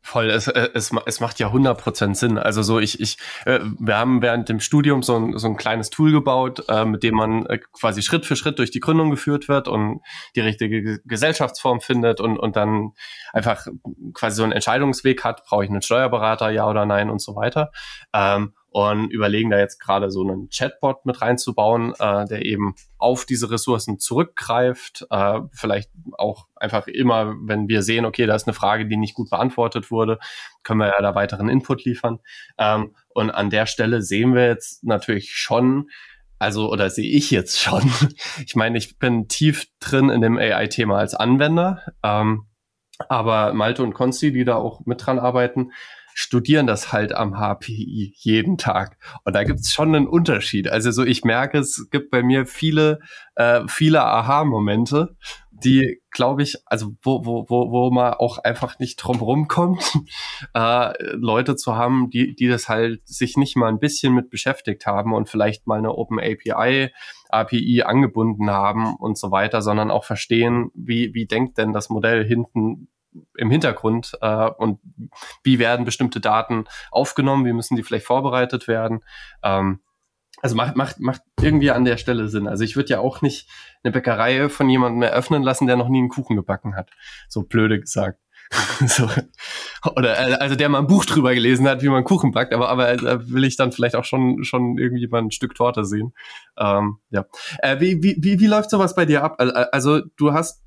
Voll, 0.08 0.30
es, 0.30 0.48
äh, 0.48 0.70
es, 0.76 0.92
es 1.08 1.20
macht 1.20 1.40
ja 1.40 1.48
100% 1.48 2.14
Sinn. 2.14 2.38
Also 2.38 2.62
so, 2.62 2.78
ich, 2.80 3.00
ich, 3.00 3.18
äh, 3.46 3.60
wir 3.80 3.98
haben 3.98 4.22
während 4.22 4.50
dem 4.50 4.60
Studium 4.60 5.02
so 5.02 5.16
ein, 5.18 5.36
so 5.40 5.48
ein 5.48 5.58
kleines 5.58 5.90
Tool 5.90 6.12
gebaut, 6.12 6.64
äh, 6.70 6.86
mit 6.86 7.02
dem 7.02 7.16
man 7.16 7.48
äh, 7.48 7.58
quasi 7.74 8.04
Schritt 8.04 8.24
für 8.28 8.36
Schritt 8.36 8.60
durch 8.60 8.70
die 8.70 8.80
Gründung 8.80 9.10
geführt 9.10 9.48
wird 9.48 9.68
und 9.68 10.02
die 10.36 10.42
richtige 10.42 11.00
Gesellschaftsform 11.06 11.82
findet 11.82 12.22
und, 12.22 12.38
und 12.38 12.56
dann 12.56 12.92
einfach 13.34 13.66
quasi 14.14 14.36
so 14.36 14.44
einen 14.44 14.52
Entscheidungsweg 14.52 15.24
hat, 15.24 15.44
brauche 15.44 15.64
ich 15.64 15.72
einen 15.72 15.82
Steuerberater, 15.82 16.52
ja 16.52 16.70
oder 16.70 16.86
nein 16.86 17.10
und 17.10 17.20
so 17.20 17.36
weiter. 17.36 17.72
Ähm, 18.14 18.54
und 18.76 19.10
überlegen 19.10 19.52
da 19.52 19.58
jetzt 19.58 19.80
gerade 19.80 20.12
so 20.12 20.22
einen 20.22 20.50
Chatbot 20.50 21.06
mit 21.06 21.22
reinzubauen, 21.22 21.94
äh, 21.98 22.26
der 22.26 22.44
eben 22.44 22.76
auf 22.98 23.24
diese 23.24 23.50
Ressourcen 23.50 24.00
zurückgreift, 24.00 25.08
äh, 25.12 25.40
vielleicht 25.54 25.92
auch 26.18 26.48
einfach 26.58 26.88
immer, 26.88 27.36
wenn 27.40 27.70
wir 27.70 27.84
sehen, 27.84 28.04
okay, 28.04 28.26
da 28.26 28.36
ist 28.36 28.48
eine 28.48 28.54
Frage, 28.54 28.86
die 28.86 28.98
nicht 28.98 29.14
gut 29.14 29.30
beantwortet 29.30 29.92
wurde, 29.92 30.20
können 30.64 30.82
wir 30.82 30.88
ja 30.88 31.02
da 31.02 31.16
weiteren 31.16 31.48
Input 31.48 31.86
liefern. 31.86 32.20
Ähm, 32.58 32.94
und 33.14 33.32
an 33.32 33.50
der 33.50 33.66
Stelle 33.66 34.02
sehen 34.02 34.36
wir 34.36 34.46
jetzt 34.46 34.84
natürlich 34.84 35.32
schon, 35.36 35.90
also 36.38 36.70
oder 36.70 36.90
sehe 36.90 37.10
ich 37.10 37.32
jetzt 37.32 37.62
schon, 37.62 37.82
ich 38.46 38.58
meine, 38.58 38.78
ich 38.78 39.00
bin 39.00 39.30
tief 39.30 39.68
drin 39.80 40.10
in 40.10 40.20
dem 40.20 40.38
AI-Thema 40.38 40.98
als 40.98 41.16
Anwender, 41.16 41.82
ähm, 42.04 42.48
aber 43.08 43.54
Malte 43.54 43.84
und 43.84 43.94
Konsti, 43.94 44.34
die 44.34 44.44
da 44.44 44.56
auch 44.56 44.86
mit 44.86 45.06
dran 45.06 45.18
arbeiten, 45.18 45.72
studieren 46.18 46.66
das 46.66 46.94
halt 46.94 47.14
am 47.14 47.34
HPI 47.34 48.14
jeden 48.16 48.58
Tag. 48.58 48.98
Und 49.26 49.36
da 49.36 49.44
gibt's 49.44 49.74
schon 49.74 49.94
einen 49.94 50.08
Unterschied. 50.08 50.70
Also 50.70 50.90
so, 50.92 51.04
ich 51.04 51.26
merke, 51.26 51.60
es 51.60 51.90
gibt 51.92 52.10
bei 52.10 52.24
mir 52.24 52.46
viele, 52.46 53.00
äh, 53.36 53.64
viele 53.68 54.02
Aha-Momente, 54.02 55.18
die, 55.52 56.02
glaube 56.12 56.42
ich, 56.42 56.56
also 56.66 56.96
wo, 57.04 57.26
wo, 57.26 57.46
wo, 57.50 57.70
wo 57.70 57.92
man 57.92 58.14
auch 58.14 58.38
einfach 58.38 58.80
nicht 58.80 58.96
drum 58.96 59.18
rumkommt, 59.18 60.00
äh, 60.54 60.94
Leute 61.16 61.58
zu 61.58 61.76
haben, 61.76 62.10
die, 62.10 62.34
die 62.34 62.48
das 62.48 62.70
halt 62.70 63.06
sich 63.06 63.36
nicht 63.36 63.58
mal 63.58 63.68
ein 63.68 63.80
bisschen 63.80 64.14
mit 64.14 64.30
beschäftigt 64.30 64.86
haben 64.86 65.14
und 65.14 65.28
vielleicht 65.30 65.68
mal 65.68 65.80
eine 65.80 65.96
Open 65.96 66.20
API, 66.20 66.92
API 67.28 67.84
angebunden 67.84 68.50
haben 68.52 68.96
und 68.96 69.18
so 69.18 69.32
weiter, 69.32 69.62
sondern 69.62 69.92
auch 69.92 70.06
verstehen, 70.06 70.72
wie, 70.74 71.14
wie 71.14 71.26
denkt 71.26 71.58
denn 71.58 71.74
das 71.74 71.90
Modell 71.90 72.26
hinten 72.26 72.88
im 73.38 73.52
Hintergrund 73.52 74.18
äh, 74.22 74.50
und 74.50 74.80
wie 75.44 75.60
werden 75.60 75.86
bestimmte 75.86 76.20
Daten 76.20 76.66
aufgenommen, 76.92 77.46
wie 77.46 77.54
müssen 77.54 77.76
die 77.76 77.84
vielleicht 77.84 78.06
vorbereitet 78.06 78.68
werden. 78.68 79.04
Ähm, 79.44 79.80
also 80.42 80.56
macht, 80.56 80.76
macht, 80.76 81.00
macht 81.00 81.22
irgendwie 81.42 81.72
an 81.72 81.86
der 81.86 81.98
Stelle 81.98 82.28
Sinn. 82.28 82.48
Also 82.48 82.64
ich 82.64 82.76
würde 82.76 82.90
ja 82.90 83.00
auch 83.00 83.22
nicht 83.22 83.50
eine 83.84 83.92
Bäckerei 83.92 84.50
von 84.50 84.70
jemandem 84.70 85.02
eröffnen 85.02 85.44
lassen, 85.44 85.68
der 85.68 85.78
noch 85.78 85.90
nie 85.90 86.00
einen 86.00 86.10
Kuchen 86.10 86.36
gebacken 86.36 86.76
hat. 86.76 86.90
So 87.30 87.44
blöde 87.44 87.80
gesagt. 87.80 88.20
so. 88.86 89.10
Oder 89.96 90.20
äh, 90.20 90.34
also 90.34 90.56
der 90.56 90.70
mal 90.70 90.80
ein 90.80 90.88
Buch 90.88 91.06
drüber 91.06 91.34
gelesen 91.34 91.68
hat, 91.68 91.82
wie 91.82 91.90
man 91.90 92.04
Kuchen 92.04 92.32
backt, 92.32 92.54
aber 92.54 92.70
aber 92.70 92.96
da 92.96 93.28
will 93.28 93.44
ich 93.44 93.58
dann 93.58 93.72
vielleicht 93.72 93.96
auch 93.96 94.06
schon 94.06 94.44
schon 94.44 94.78
irgendwie 94.78 95.08
mal 95.08 95.22
ein 95.22 95.32
Stück 95.32 95.56
Torte 95.56 95.84
sehen. 95.84 96.14
Ähm, 96.58 96.98
ja. 97.10 97.26
Äh, 97.60 97.80
wie, 97.80 98.04
wie, 98.04 98.18
wie, 98.20 98.40
wie 98.40 98.48
läuft 98.48 98.70
sowas 98.70 98.94
bei 98.94 99.06
dir 99.06 99.24
ab? 99.24 99.38
Also 99.72 100.02
du 100.18 100.34
hast 100.34 100.65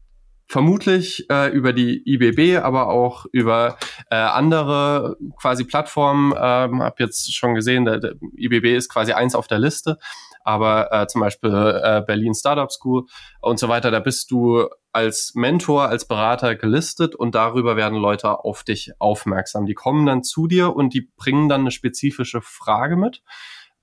vermutlich 0.49 1.29
äh, 1.31 1.51
über 1.51 1.75
die 1.75 2.03
IBB, 2.07 2.63
aber 2.63 2.89
auch 2.89 3.27
über 3.33 3.77
äh, 4.11 4.17
andere 4.17 5.17
quasi 5.41 5.65
Plattformen. 5.65 6.33
Ähm, 6.37 6.83
hab 6.83 6.99
jetzt 7.01 7.35
schon 7.35 7.55
gesehen, 7.55 7.85
der, 7.85 7.99
der 7.99 8.15
IBB 8.37 8.77
ist 8.77 8.89
quasi 8.89 9.13
eins 9.13 9.35
auf 9.35 9.47
der 9.47 9.59
Liste, 9.59 9.99
aber 10.43 10.91
äh, 10.91 11.07
zum 11.07 11.21
Beispiel 11.21 11.51
äh, 11.51 12.03
Berlin 12.07 12.35
Startup 12.35 12.73
School 12.73 13.05
und 13.43 13.59
so 13.59 13.69
weiter. 13.69 13.91
Da 13.91 14.01
bist 14.01 14.31
du 14.31 14.67
als 14.91 15.33
Mentor, 15.35 15.91
als 15.91 16.09
Berater 16.09 16.57
gelistet 16.57 17.15
und 17.15 17.35
darüber 17.35 17.77
werden 17.77 17.99
Leute 17.99 18.43
auf 18.43 18.65
dich 18.65 18.93
aufmerksam. 18.99 19.67
Die 19.67 19.75
kommen 19.75 20.07
dann 20.07 20.25
zu 20.25 20.47
dir 20.47 20.75
und 20.75 20.95
die 20.95 21.11
bringen 21.17 21.51
dann 21.51 21.61
eine 21.61 21.71
spezifische 21.71 22.41
Frage 22.41 22.97
mit. 22.97 23.23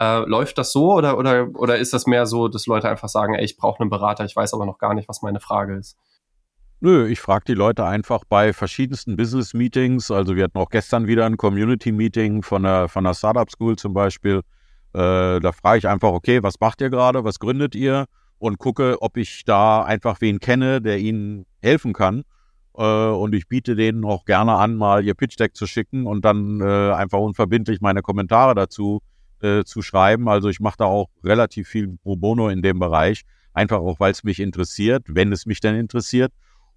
Äh, 0.02 0.26
läuft 0.26 0.58
das 0.58 0.72
so 0.72 0.94
oder, 0.94 1.18
oder, 1.20 1.48
oder 1.54 1.78
ist 1.78 1.94
das 1.94 2.08
mehr 2.08 2.26
so, 2.26 2.48
dass 2.48 2.66
Leute 2.66 2.90
einfach 2.90 3.08
sagen, 3.08 3.36
ey, 3.36 3.46
ich 3.46 3.56
brauche 3.56 3.80
einen 3.80 3.92
Berater, 3.92 4.26
ich 4.26 4.36
weiß 4.36 4.54
aber 4.56 4.66
noch 4.66 4.80
gar 4.80 4.96
nicht, 4.96 5.08
was 5.08 5.22
meine 5.22 5.40
Frage 5.40 5.78
ist? 5.78 5.98
Nö, 6.82 7.08
ich 7.08 7.22
frage 7.22 7.46
die 7.48 7.54
Leute 7.54 7.86
einfach 7.86 8.24
bei 8.28 8.52
verschiedensten 8.52 9.16
Business-Meetings. 9.16 10.12
Also 10.12 10.36
wir 10.36 10.44
hatten 10.44 10.58
auch 10.58 10.70
gestern 10.70 11.08
wieder 11.08 11.26
ein 11.26 11.38
Community-Meeting 11.38 12.44
von 12.44 12.64
der, 12.64 12.90
von 12.90 13.06
der 13.06 13.14
Startup 13.14 13.50
School 13.50 13.78
zum 13.78 13.94
Beispiel. 13.94 14.42
Äh, 14.94 15.40
da 15.40 15.52
frage 15.52 15.80
ich 15.80 15.88
einfach, 15.88 16.10
okay, 16.10 16.44
was 16.44 16.60
macht 16.60 16.82
ihr 16.82 16.90
gerade, 16.90 17.24
was 17.24 17.40
gründet 17.40 17.76
ihr? 17.76 18.06
Und 18.38 18.60
gucke, 18.60 19.02
ob 19.02 19.16
ich 19.18 19.46
da 19.46 19.84
einfach 19.84 20.20
wen 20.20 20.40
kenne, 20.40 20.82
der 20.82 21.00
ihnen 21.00 21.46
helfen 21.62 21.94
kann. 21.94 22.24
Äh, 22.78 22.84
und 22.84 23.34
ich 23.34 23.48
biete 23.48 23.76
denen 23.76 24.04
auch 24.04 24.26
gerne 24.26 24.54
an, 24.54 24.76
mal 24.76 25.04
ihr 25.04 25.14
Pitch-Deck 25.14 25.56
zu 25.56 25.68
schicken 25.68 26.06
und 26.06 26.26
dann 26.26 26.60
äh, 26.60 26.92
einfach 26.92 27.20
unverbindlich 27.20 27.80
meine 27.80 28.02
Kommentare 28.02 28.54
dazu 28.54 29.02
äh, 29.42 29.64
zu 29.64 29.82
schreiben. 29.82 30.28
Also 30.28 30.50
ich 30.50 30.60
mache 30.60 30.78
da 30.80 30.86
auch 30.86 31.08
relativ 31.24 31.70
viel 31.70 31.98
Pro 32.04 32.18
Bono 32.18 32.50
in 32.50 32.62
dem 32.62 32.80
Bereich. 32.80 33.24
Einfach 33.54 33.80
auch, 33.80 34.00
weil 34.02 34.12
es 34.12 34.26
mich 34.26 34.42
interessiert, 34.42 35.06
wenn 35.08 35.32
es 35.32 35.46
mich 35.46 35.62
denn 35.62 35.76
interessiert. 35.76 36.34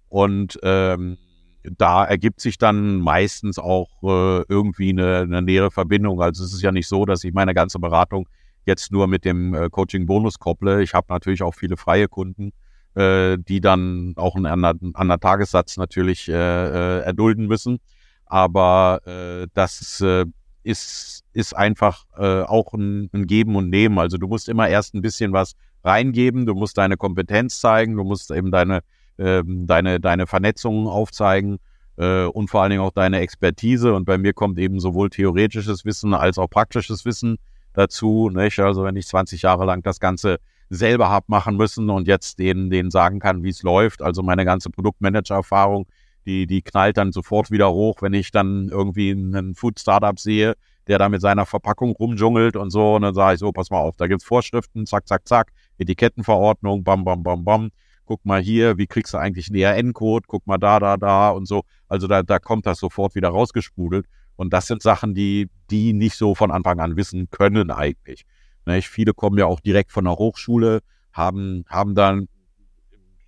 Und 0.09 0.59
ähm, 0.63 1.17
da 1.63 2.05
ergibt 2.05 2.39
sich 2.39 2.57
dann 2.57 2.99
meistens 2.99 3.59
auch 3.59 3.89
äh, 4.03 4.43
irgendwie 4.47 4.89
eine, 4.89 5.19
eine 5.19 5.41
nähere 5.41 5.71
Verbindung. 5.71 6.21
Also 6.21 6.43
es 6.43 6.53
ist 6.53 6.61
ja 6.61 6.71
nicht 6.71 6.87
so, 6.87 7.05
dass 7.05 7.23
ich 7.23 7.33
meine 7.33 7.53
ganze 7.53 7.79
Beratung 7.79 8.27
jetzt 8.65 8.91
nur 8.91 9.07
mit 9.07 9.25
dem 9.25 9.53
äh, 9.53 9.69
Coaching-Bonus 9.69 10.39
kopple. 10.39 10.81
Ich 10.81 10.93
habe 10.93 11.07
natürlich 11.09 11.43
auch 11.43 11.53
viele 11.53 11.77
freie 11.77 12.07
Kunden, 12.07 12.51
äh, 12.95 13.37
die 13.37 13.61
dann 13.61 14.13
auch 14.15 14.35
einen 14.35 14.45
anderen, 14.45 14.95
anderen 14.95 15.21
Tagessatz 15.21 15.77
natürlich 15.77 16.29
äh, 16.29 16.33
äh, 16.33 17.01
erdulden 17.01 17.47
müssen. 17.47 17.79
Aber 18.25 19.01
äh, 19.05 19.47
das 19.53 20.01
äh, 20.01 20.25
ist, 20.63 21.23
ist 21.33 21.55
einfach 21.55 22.05
äh, 22.17 22.41
auch 22.43 22.73
ein, 22.73 23.09
ein 23.13 23.25
Geben 23.27 23.55
und 23.55 23.69
Nehmen. 23.69 23.99
Also 23.99 24.17
du 24.17 24.27
musst 24.27 24.49
immer 24.49 24.69
erst 24.69 24.93
ein 24.93 25.01
bisschen 25.01 25.33
was 25.33 25.53
reingeben, 25.83 26.45
du 26.45 26.53
musst 26.53 26.77
deine 26.77 26.97
Kompetenz 26.97 27.59
zeigen, 27.59 27.95
du 27.95 28.03
musst 28.03 28.31
eben 28.31 28.51
deine 28.51 28.81
ähm, 29.19 29.67
deine, 29.67 29.99
deine 29.99 30.25
Vernetzungen 30.25 30.87
aufzeigen 30.87 31.57
äh, 31.97 32.23
und 32.23 32.49
vor 32.49 32.61
allen 32.61 32.71
Dingen 32.71 32.81
auch 32.81 32.93
deine 32.93 33.19
Expertise. 33.19 33.93
Und 33.93 34.05
bei 34.05 34.17
mir 34.17 34.33
kommt 34.33 34.57
eben 34.57 34.79
sowohl 34.79 35.09
theoretisches 35.09 35.85
Wissen 35.85 36.13
als 36.13 36.37
auch 36.37 36.49
praktisches 36.49 37.05
Wissen 37.05 37.37
dazu. 37.73 38.29
Nicht? 38.33 38.59
Also 38.59 38.83
wenn 38.83 38.95
ich 38.95 39.07
20 39.07 39.43
Jahre 39.43 39.65
lang 39.65 39.83
das 39.83 39.99
Ganze 39.99 40.39
selber 40.69 41.09
habe 41.09 41.25
machen 41.27 41.57
müssen 41.57 41.89
und 41.89 42.07
jetzt 42.07 42.39
denen, 42.39 42.69
denen 42.69 42.91
sagen 42.91 43.19
kann, 43.19 43.43
wie 43.43 43.49
es 43.49 43.63
läuft, 43.63 44.01
also 44.01 44.23
meine 44.23 44.45
ganze 44.45 44.69
Produktmanager-Erfahrung, 44.69 45.87
die, 46.25 46.47
die 46.47 46.61
knallt 46.61 46.97
dann 46.97 47.11
sofort 47.11 47.49
wieder 47.49 47.71
hoch, 47.71 48.01
wenn 48.01 48.13
ich 48.13 48.31
dann 48.31 48.69
irgendwie 48.69 49.11
einen 49.11 49.55
Food-Startup 49.55 50.19
sehe, 50.19 50.53
der 50.87 50.99
da 50.99 51.09
mit 51.09 51.21
seiner 51.21 51.45
Verpackung 51.45 51.91
rumdschungelt 51.93 52.55
und 52.55 52.69
so. 52.69 52.95
Und 52.95 53.01
dann 53.01 53.15
sage 53.15 53.33
ich 53.33 53.39
so, 53.39 53.51
pass 53.51 53.71
mal 53.71 53.79
auf, 53.79 53.95
da 53.97 54.07
gibt's 54.07 54.25
Vorschriften, 54.25 54.85
zack, 54.85 55.07
zack, 55.07 55.27
zack, 55.27 55.51
Etikettenverordnung, 55.79 56.83
bam, 56.83 57.03
bam, 57.03 57.23
bam, 57.23 57.43
bam 57.43 57.71
guck 58.09 58.25
mal 58.25 58.41
hier, 58.41 58.79
wie 58.79 58.87
kriegst 58.87 59.13
du 59.13 59.19
eigentlich 59.19 59.49
einen 59.49 59.59
ERN-Code, 59.59 60.25
guck 60.27 60.47
mal 60.47 60.57
da, 60.57 60.79
da, 60.79 60.97
da 60.97 61.29
und 61.29 61.47
so. 61.47 61.61
Also 61.87 62.07
da, 62.07 62.23
da 62.23 62.39
kommt 62.39 62.65
das 62.65 62.79
sofort 62.79 63.13
wieder 63.13 63.29
rausgesprudelt. 63.29 64.07
Und 64.35 64.51
das 64.51 64.65
sind 64.65 64.81
Sachen, 64.81 65.13
die, 65.13 65.47
die 65.69 65.93
nicht 65.93 66.15
so 66.15 66.33
von 66.33 66.49
Anfang 66.49 66.79
an 66.79 66.97
wissen 66.97 67.29
können 67.29 67.69
eigentlich. 67.69 68.25
Nicht? 68.65 68.89
Viele 68.89 69.13
kommen 69.13 69.37
ja 69.37 69.45
auch 69.45 69.59
direkt 69.59 69.91
von 69.91 70.05
der 70.05 70.15
Hochschule, 70.15 70.79
haben, 71.13 71.65
haben 71.69 71.93
dann 71.93 72.29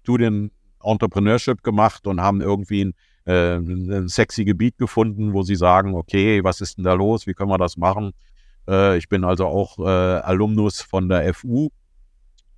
Studien 0.02 0.50
Entrepreneurship 0.84 1.62
gemacht 1.62 2.08
und 2.08 2.20
haben 2.20 2.41
irgendwie 2.41 2.86
ein, 2.86 2.94
äh, 3.26 3.58
ein 3.58 4.08
sexy 4.08 4.46
Gebiet 4.46 4.80
gefunden, 4.80 5.34
wo 5.34 5.44
sie 5.44 5.56
sagen, 5.56 5.94
okay, 5.94 6.44
was 6.44 6.60
ist 6.60 6.80
denn 6.80 6.86
da 6.86 6.94
los, 6.94 7.28
wie 7.28 7.36
können 7.36 7.52
wir 7.52 7.60
das 7.60 7.78
machen? 7.78 8.13
Äh, 8.67 8.98
ich 8.98 9.10
bin 9.10 9.24
also 9.24 9.46
auch 9.46 9.78
äh, 9.78 9.84
Alumnus 9.84 10.82
von 10.82 11.08
der 11.08 11.32
FU 11.36 11.70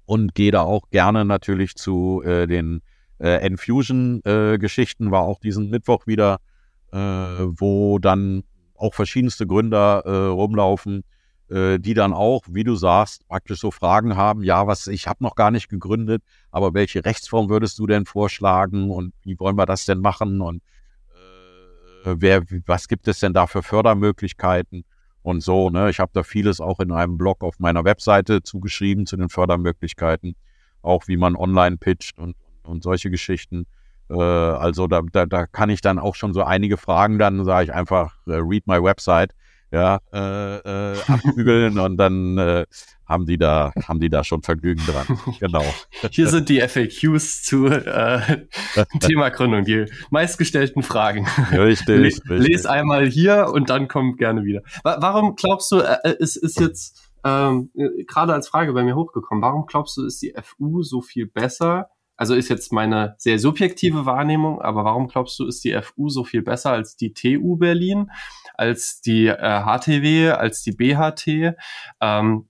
und 0.06 0.36
gehe 0.36 0.52
da 0.52 0.62
auch 0.62 0.90
gerne 0.90 1.26
natürlich 1.26 1.76
zu 1.76 2.22
äh, 2.24 2.48
den 2.48 2.82
äh, 3.20 3.38
Enfusion-Geschichten, 3.46 5.08
äh, 5.08 5.12
war 5.12 5.22
auch 5.22 5.40
diesen 5.40 5.70
Mittwoch 5.70 6.08
wieder, 6.08 6.40
äh, 6.92 6.98
wo 6.98 8.00
dann 8.00 8.44
auch 8.76 8.94
verschiedenste 8.94 9.48
Gründer 9.48 10.04
äh, 10.06 10.28
rumlaufen, 10.28 11.04
äh, 11.50 11.80
die 11.80 11.94
dann 11.94 12.14
auch, 12.14 12.44
wie 12.50 12.64
du 12.64 12.76
sagst, 12.76 13.28
praktisch 13.28 13.60
so 13.60 13.72
Fragen 13.72 14.18
haben, 14.18 14.44
ja, 14.44 14.68
was, 14.68 14.88
ich 14.88 15.08
habe 15.08 15.24
noch 15.24 15.36
gar 15.36 15.52
nicht 15.52 15.70
gegründet, 15.70 16.24
aber 16.52 16.74
welche 16.74 17.06
Rechtsform 17.06 17.50
würdest 17.50 17.80
du 17.80 17.88
denn 17.88 18.06
vorschlagen 18.06 18.90
und 18.90 19.14
wie 19.24 19.40
wollen 19.40 19.58
wir 19.58 19.66
das 19.66 19.86
denn 19.86 20.00
machen? 20.00 20.42
Und 20.42 20.62
äh, 22.06 22.16
wer, 22.18 22.44
was 22.66 22.88
gibt 22.88 23.08
es 23.08 23.20
denn 23.20 23.34
da 23.34 23.48
für 23.48 23.64
Fördermöglichkeiten? 23.64 24.84
Und 25.24 25.42
so. 25.42 25.70
Ne? 25.70 25.90
Ich 25.90 26.00
habe 26.00 26.12
da 26.14 26.24
vieles 26.24 26.62
auch 26.62 26.80
in 26.80 26.92
einem 26.92 27.18
Blog 27.18 27.44
auf 27.44 27.60
meiner 27.60 27.84
Webseite 27.84 28.44
zugeschrieben 28.44 29.06
zu 29.06 29.18
den 29.18 29.30
Fördermöglichkeiten, 29.30 30.36
auch 30.82 31.08
wie 31.08 31.18
man 31.18 31.36
online 31.36 31.78
pitcht 31.78 32.20
und, 32.20 32.36
und 32.64 32.84
solche 32.84 33.10
Geschichten. 33.10 33.66
Äh, 34.10 34.16
also 34.16 34.88
da, 34.88 35.02
da, 35.12 35.26
da 35.26 35.48
kann 35.48 35.70
ich 35.70 35.82
dann 35.82 35.98
auch 35.98 36.16
schon 36.16 36.34
so 36.34 36.44
einige 36.44 36.78
Fragen, 36.78 37.18
dann 37.18 37.44
sage 37.46 37.66
ich 37.66 37.74
einfach, 37.74 38.18
äh, 38.28 38.36
read 38.36 38.68
my 38.68 38.84
website 38.84 39.34
ja, 39.74 40.00
äh, 40.14 40.94
äh, 40.94 40.98
abbügeln 41.08 41.80
und 41.80 41.98
dann 41.98 42.38
äh, 42.38 42.66
haben 43.08 43.26
die 43.26 43.40
da, 43.40 43.74
haben 43.88 44.00
die 44.00 44.10
da 44.10 44.24
schon 44.24 44.44
Vergnügen 44.44 44.84
dran. 44.86 45.20
Genau. 45.40 45.66
Hier 46.12 46.28
sind 46.28 46.48
die 46.48 46.62
FAQs 46.62 47.44
zu 47.44 47.66
äh, 47.66 48.46
Thema 49.00 49.30
Gründung, 49.30 49.66
die 49.66 49.86
meistgestellten 50.12 50.84
Fragen. 50.84 51.28
Richtig, 51.52 51.88
Le 51.88 52.04
richtig. 52.04 52.30
Les 52.30 52.66
einmal 52.68 53.08
hier 53.08 53.48
und 53.52 53.72
dann 53.72 53.88
kommt 53.88 54.20
gerne 54.20 54.44
wieder. 54.44 54.62
Warum 54.84 55.36
glaubst 55.36 55.72
du, 55.72 55.80
äh, 55.80 55.98
äh, 56.04 56.16
es 56.20 56.36
ist 56.36 56.60
jetzt 56.60 57.12
ähm, 57.24 57.72
gerade 58.08 58.34
als 58.34 58.50
Frage 58.50 58.74
bei 58.74 58.84
mir 58.84 58.96
hochgekommen, 58.96 59.42
warum 59.42 59.66
glaubst 59.66 59.98
du, 59.98 60.06
ist 60.06 60.22
die 60.22 60.36
FU 60.40 60.84
so 60.84 61.02
viel 61.02 61.26
besser? 61.26 61.90
Also 62.16 62.36
ist 62.36 62.50
jetzt 62.50 62.72
meine 62.72 63.16
sehr 63.18 63.40
subjektive 63.40 64.06
Wahrnehmung, 64.06 64.62
aber 64.62 64.86
warum 64.86 65.08
glaubst 65.08 65.40
du, 65.40 65.48
ist 65.48 65.64
die 65.64 65.74
FU 65.82 66.10
so 66.10 66.24
viel 66.24 66.44
besser 66.44 66.72
als 66.72 66.96
die 66.96 67.14
TU 67.14 67.58
Berlin? 67.58 68.12
Als 68.54 69.02
die 69.02 69.28
äh, 69.28 69.62
HTW, 69.64 70.32
als 70.32 70.62
die 70.62 70.72
BHT, 70.72 71.56
ähm, 72.02 72.50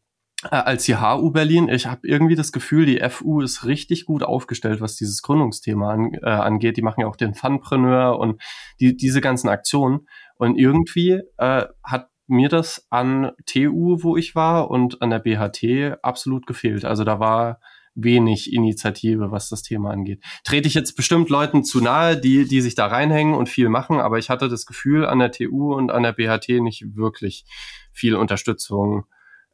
äh, 0.52 0.56
als 0.56 0.86
die 0.86 0.98
HU 0.98 1.32
Berlin. 1.32 1.70
Ich 1.70 1.86
habe 1.86 2.08
irgendwie 2.08 2.36
das 2.36 2.52
Gefühl, 2.52 2.86
die 2.86 3.02
FU 3.10 3.42
ist 3.42 3.66
richtig 3.66 4.06
gut 4.06 4.24
aufgestellt, 4.24 4.82
was 4.82 4.96
dieses 4.96 5.22
Gründungsthema 5.22 5.92
an, 5.92 6.14
äh, 6.22 6.30
angeht. 6.30 6.78
Die 6.78 6.82
machen 6.82 7.02
ja 7.02 7.08
auch 7.08 7.16
den 7.16 7.34
Funpreneur 7.34 8.20
und 8.20 8.42
die, 8.80 8.96
diese 8.96 9.22
ganzen 9.22 9.50
Aktionen. 9.50 10.08
Und 10.36 10.58
irgendwie 10.58 11.22
äh, 11.38 11.66
hat 11.84 12.10
mir 12.28 12.50
das 12.50 12.88
an 12.90 13.32
TU, 13.46 13.98
wo 14.02 14.18
ich 14.18 14.36
war, 14.36 14.72
und 14.72 15.02
an 15.02 15.10
der 15.10 15.20
BHT 15.20 16.04
absolut 16.04 16.48
gefehlt. 16.48 16.86
Also 16.86 17.04
da 17.04 17.20
war 17.20 17.60
wenig 17.96 18.52
Initiative, 18.52 19.32
was 19.32 19.50
das 19.50 19.62
Thema 19.62 19.92
angeht. 19.92 20.24
Trete 20.44 20.68
ich 20.68 20.74
jetzt 20.74 20.96
bestimmt 20.96 21.30
Leuten 21.30 21.64
zu 21.64 21.82
nahe, 21.82 22.18
die, 22.18 22.48
die 22.48 22.62
sich 22.62 22.76
da 22.76 22.88
reinhängen 22.88 23.36
und 23.36 23.50
viel 23.50 23.70
machen, 23.70 24.00
aber 24.00 24.18
ich 24.18 24.30
hatte 24.30 24.50
das 24.50 24.66
Gefühl, 24.66 25.06
an 25.06 25.20
der 25.20 25.32
TU 25.32 25.74
und 25.74 25.92
an 25.92 26.04
der 26.04 26.14
BHT 26.14 26.62
nicht 26.62 26.96
wirklich 26.96 27.46
viel 27.92 28.16
Unterstützung 28.16 29.06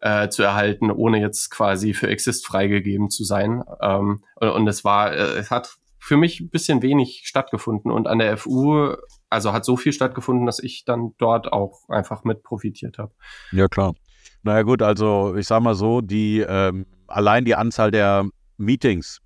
äh, 0.02 0.30
zu 0.30 0.44
erhalten, 0.44 0.92
ohne 0.92 1.20
jetzt 1.20 1.50
quasi 1.50 1.94
für 1.94 2.08
Exist 2.08 2.48
freigegeben 2.48 3.10
zu 3.10 3.24
sein. 3.24 3.64
Ähm, 3.82 4.24
und, 4.36 4.68
es 4.68 4.84
war, 4.84 5.12
äh, 5.12 5.38
es 5.38 5.52
hat 5.52 5.76
für 6.00 6.16
mich 6.18 6.40
ein 6.40 6.50
bisschen 6.50 6.82
wenig 6.82 7.24
stattgefunden 7.26 7.92
und 7.92 8.08
an 8.08 8.20
der 8.20 8.38
FU, 8.38 8.96
also 9.30 9.52
hat 9.52 9.66
so 9.66 9.76
viel 9.76 9.92
stattgefunden, 9.92 10.46
dass 10.46 10.60
ich 10.60 10.86
dann 10.86 11.14
dort 11.18 11.52
auch 11.52 11.88
einfach 11.90 12.24
mit 12.24 12.44
profitiert 12.44 12.98
habe. 12.98 13.12
Ja, 13.52 13.68
klar. 13.68 13.94
Naja 14.42 14.62
gut, 14.62 14.82
also 14.82 15.36
ich 15.36 15.48
sag 15.48 15.62
mal 15.62 15.76
so, 15.76 16.00
die 16.00 16.40
ähm, 16.40 16.86
allein 17.10 17.46
die 17.46 17.56
Anzahl 17.56 17.92
der 17.92 18.28
Meetings, 18.58 19.20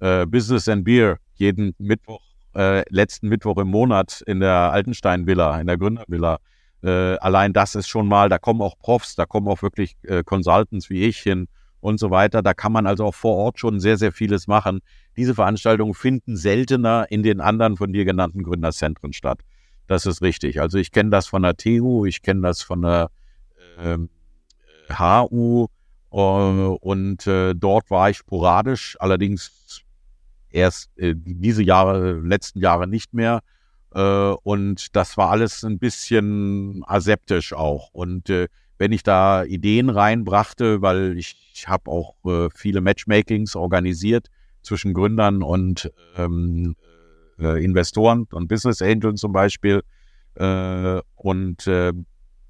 äh, 0.00 0.26
Business 0.26 0.68
and 0.68 0.84
Beer, 0.84 1.18
jeden 1.34 1.74
Mittwoch, 1.78 2.20
äh, 2.54 2.82
letzten 2.90 3.28
Mittwoch 3.28 3.58
im 3.58 3.68
Monat 3.68 4.22
in 4.26 4.40
der 4.40 4.72
Altenstein 4.72 5.26
Villa, 5.26 5.60
in 5.60 5.66
der 5.66 5.78
Gründervilla, 5.78 6.38
äh, 6.82 7.16
allein 7.18 7.52
das 7.52 7.74
ist 7.74 7.88
schon 7.88 8.08
mal, 8.08 8.28
da 8.28 8.38
kommen 8.38 8.62
auch 8.62 8.78
Profs, 8.78 9.14
da 9.14 9.26
kommen 9.26 9.48
auch 9.48 9.62
wirklich 9.62 9.96
äh, 10.02 10.22
Consultants 10.24 10.88
wie 10.90 11.04
ich 11.04 11.18
hin 11.18 11.46
und 11.80 11.98
so 11.98 12.10
weiter. 12.10 12.42
Da 12.42 12.54
kann 12.54 12.72
man 12.72 12.86
also 12.86 13.04
auch 13.06 13.14
vor 13.14 13.36
Ort 13.36 13.58
schon 13.58 13.80
sehr, 13.80 13.96
sehr 13.96 14.12
vieles 14.12 14.46
machen. 14.46 14.80
Diese 15.16 15.34
Veranstaltungen 15.34 15.94
finden 15.94 16.36
seltener 16.36 17.06
in 17.10 17.22
den 17.22 17.40
anderen 17.40 17.76
von 17.76 17.92
dir 17.92 18.04
genannten 18.04 18.42
Gründerzentren 18.42 19.12
statt. 19.12 19.40
Das 19.86 20.06
ist 20.06 20.22
richtig. 20.22 20.60
Also 20.60 20.78
ich 20.78 20.92
kenne 20.92 21.10
das 21.10 21.26
von 21.26 21.42
der 21.42 21.56
TU, 21.56 22.06
ich 22.06 22.22
kenne 22.22 22.42
das 22.42 22.62
von 22.62 22.82
der 22.82 23.10
ähm, 23.78 24.08
HU 24.98 25.66
und 26.10 27.26
äh, 27.26 27.54
dort 27.54 27.90
war 27.90 28.10
ich 28.10 28.18
sporadisch, 28.18 28.96
allerdings 28.98 29.82
erst 30.50 30.90
äh, 30.98 31.14
diese 31.16 31.62
Jahre, 31.62 32.20
letzten 32.20 32.60
Jahre 32.60 32.86
nicht 32.86 33.14
mehr. 33.14 33.40
Äh, 33.94 34.00
und 34.42 34.94
das 34.96 35.16
war 35.16 35.30
alles 35.30 35.64
ein 35.64 35.78
bisschen 35.78 36.82
aseptisch 36.86 37.52
auch. 37.52 37.90
Und 37.92 38.30
äh, 38.30 38.48
wenn 38.78 38.92
ich 38.92 39.02
da 39.02 39.44
Ideen 39.44 39.90
reinbrachte, 39.90 40.82
weil 40.82 41.16
ich, 41.18 41.36
habe 41.66 41.90
auch 41.90 42.14
äh, 42.24 42.48
viele 42.54 42.80
Matchmakings 42.80 43.54
organisiert 43.54 44.28
zwischen 44.62 44.94
Gründern 44.94 45.42
und 45.42 45.92
ähm, 46.16 46.74
äh, 47.38 47.62
Investoren 47.62 48.26
und 48.32 48.48
Business 48.48 48.80
Angels 48.80 49.20
zum 49.20 49.32
Beispiel. 49.32 49.82
Äh, 50.36 51.00
und 51.16 51.66
äh, 51.66 51.92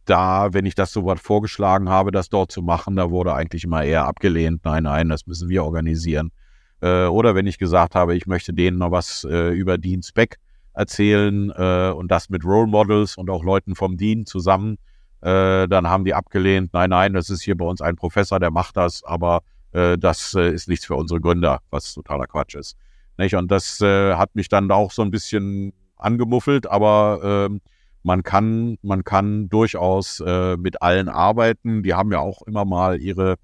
da, 0.04 0.52
wenn 0.52 0.66
ich 0.66 0.74
das 0.74 0.92
so 0.92 1.04
was 1.04 1.20
vorgeschlagen 1.20 1.88
habe, 1.88 2.10
das 2.10 2.28
dort 2.28 2.50
zu 2.50 2.62
machen, 2.62 2.96
da 2.96 3.10
wurde 3.10 3.34
eigentlich 3.34 3.64
immer 3.64 3.84
eher 3.84 4.06
abgelehnt. 4.06 4.64
Nein, 4.64 4.84
nein, 4.84 5.08
das 5.08 5.26
müssen 5.26 5.48
wir 5.48 5.64
organisieren. 5.64 6.32
Äh, 6.80 7.04
oder 7.04 7.34
wenn 7.34 7.46
ich 7.46 7.58
gesagt 7.58 7.94
habe, 7.94 8.16
ich 8.16 8.26
möchte 8.26 8.52
denen 8.52 8.78
noch 8.78 8.90
was 8.90 9.24
äh, 9.24 9.50
über 9.50 9.78
Dean 9.78 10.02
Speck 10.02 10.36
erzählen 10.72 11.50
äh, 11.50 11.92
und 11.94 12.10
das 12.10 12.30
mit 12.30 12.44
Role 12.44 12.66
Models 12.66 13.16
und 13.16 13.30
auch 13.30 13.44
Leuten 13.44 13.74
vom 13.74 13.96
Dean 13.96 14.26
zusammen, 14.26 14.78
äh, 15.20 15.68
dann 15.68 15.88
haben 15.88 16.04
die 16.04 16.14
abgelehnt, 16.14 16.72
nein, 16.72 16.90
nein, 16.90 17.12
das 17.12 17.28
ist 17.28 17.42
hier 17.42 17.56
bei 17.56 17.66
uns 17.66 17.80
ein 17.80 17.96
Professor, 17.96 18.40
der 18.40 18.50
macht 18.50 18.76
das, 18.76 19.04
aber 19.04 19.42
äh, 19.72 19.98
das 19.98 20.34
äh, 20.34 20.50
ist 20.50 20.68
nichts 20.68 20.86
für 20.86 20.94
unsere 20.94 21.20
Gründer, 21.20 21.60
was 21.70 21.92
totaler 21.94 22.26
Quatsch 22.26 22.54
ist. 22.54 22.76
Nicht? 23.18 23.34
Und 23.34 23.50
das 23.50 23.80
hat 23.80 24.34
mich 24.34 24.48
dann 24.48 24.70
auch 24.70 24.92
so 24.92 25.02
ein 25.02 25.10
bisschen 25.10 25.74
angemuffelt, 25.96 26.66
aber 26.66 27.48
äh, 27.50 27.58
man 28.02 28.22
kann, 28.22 28.78
man 28.82 29.04
kann 29.04 29.48
durchaus 29.48 30.20
äh, 30.20 30.56
mit 30.56 30.82
allen 30.82 31.08
arbeiten. 31.08 31.82
Die 31.82 31.94
haben 31.94 32.12
ja 32.12 32.20
auch 32.20 32.42
immer 32.42 32.64
mal 32.64 33.00
ihre, 33.00 33.36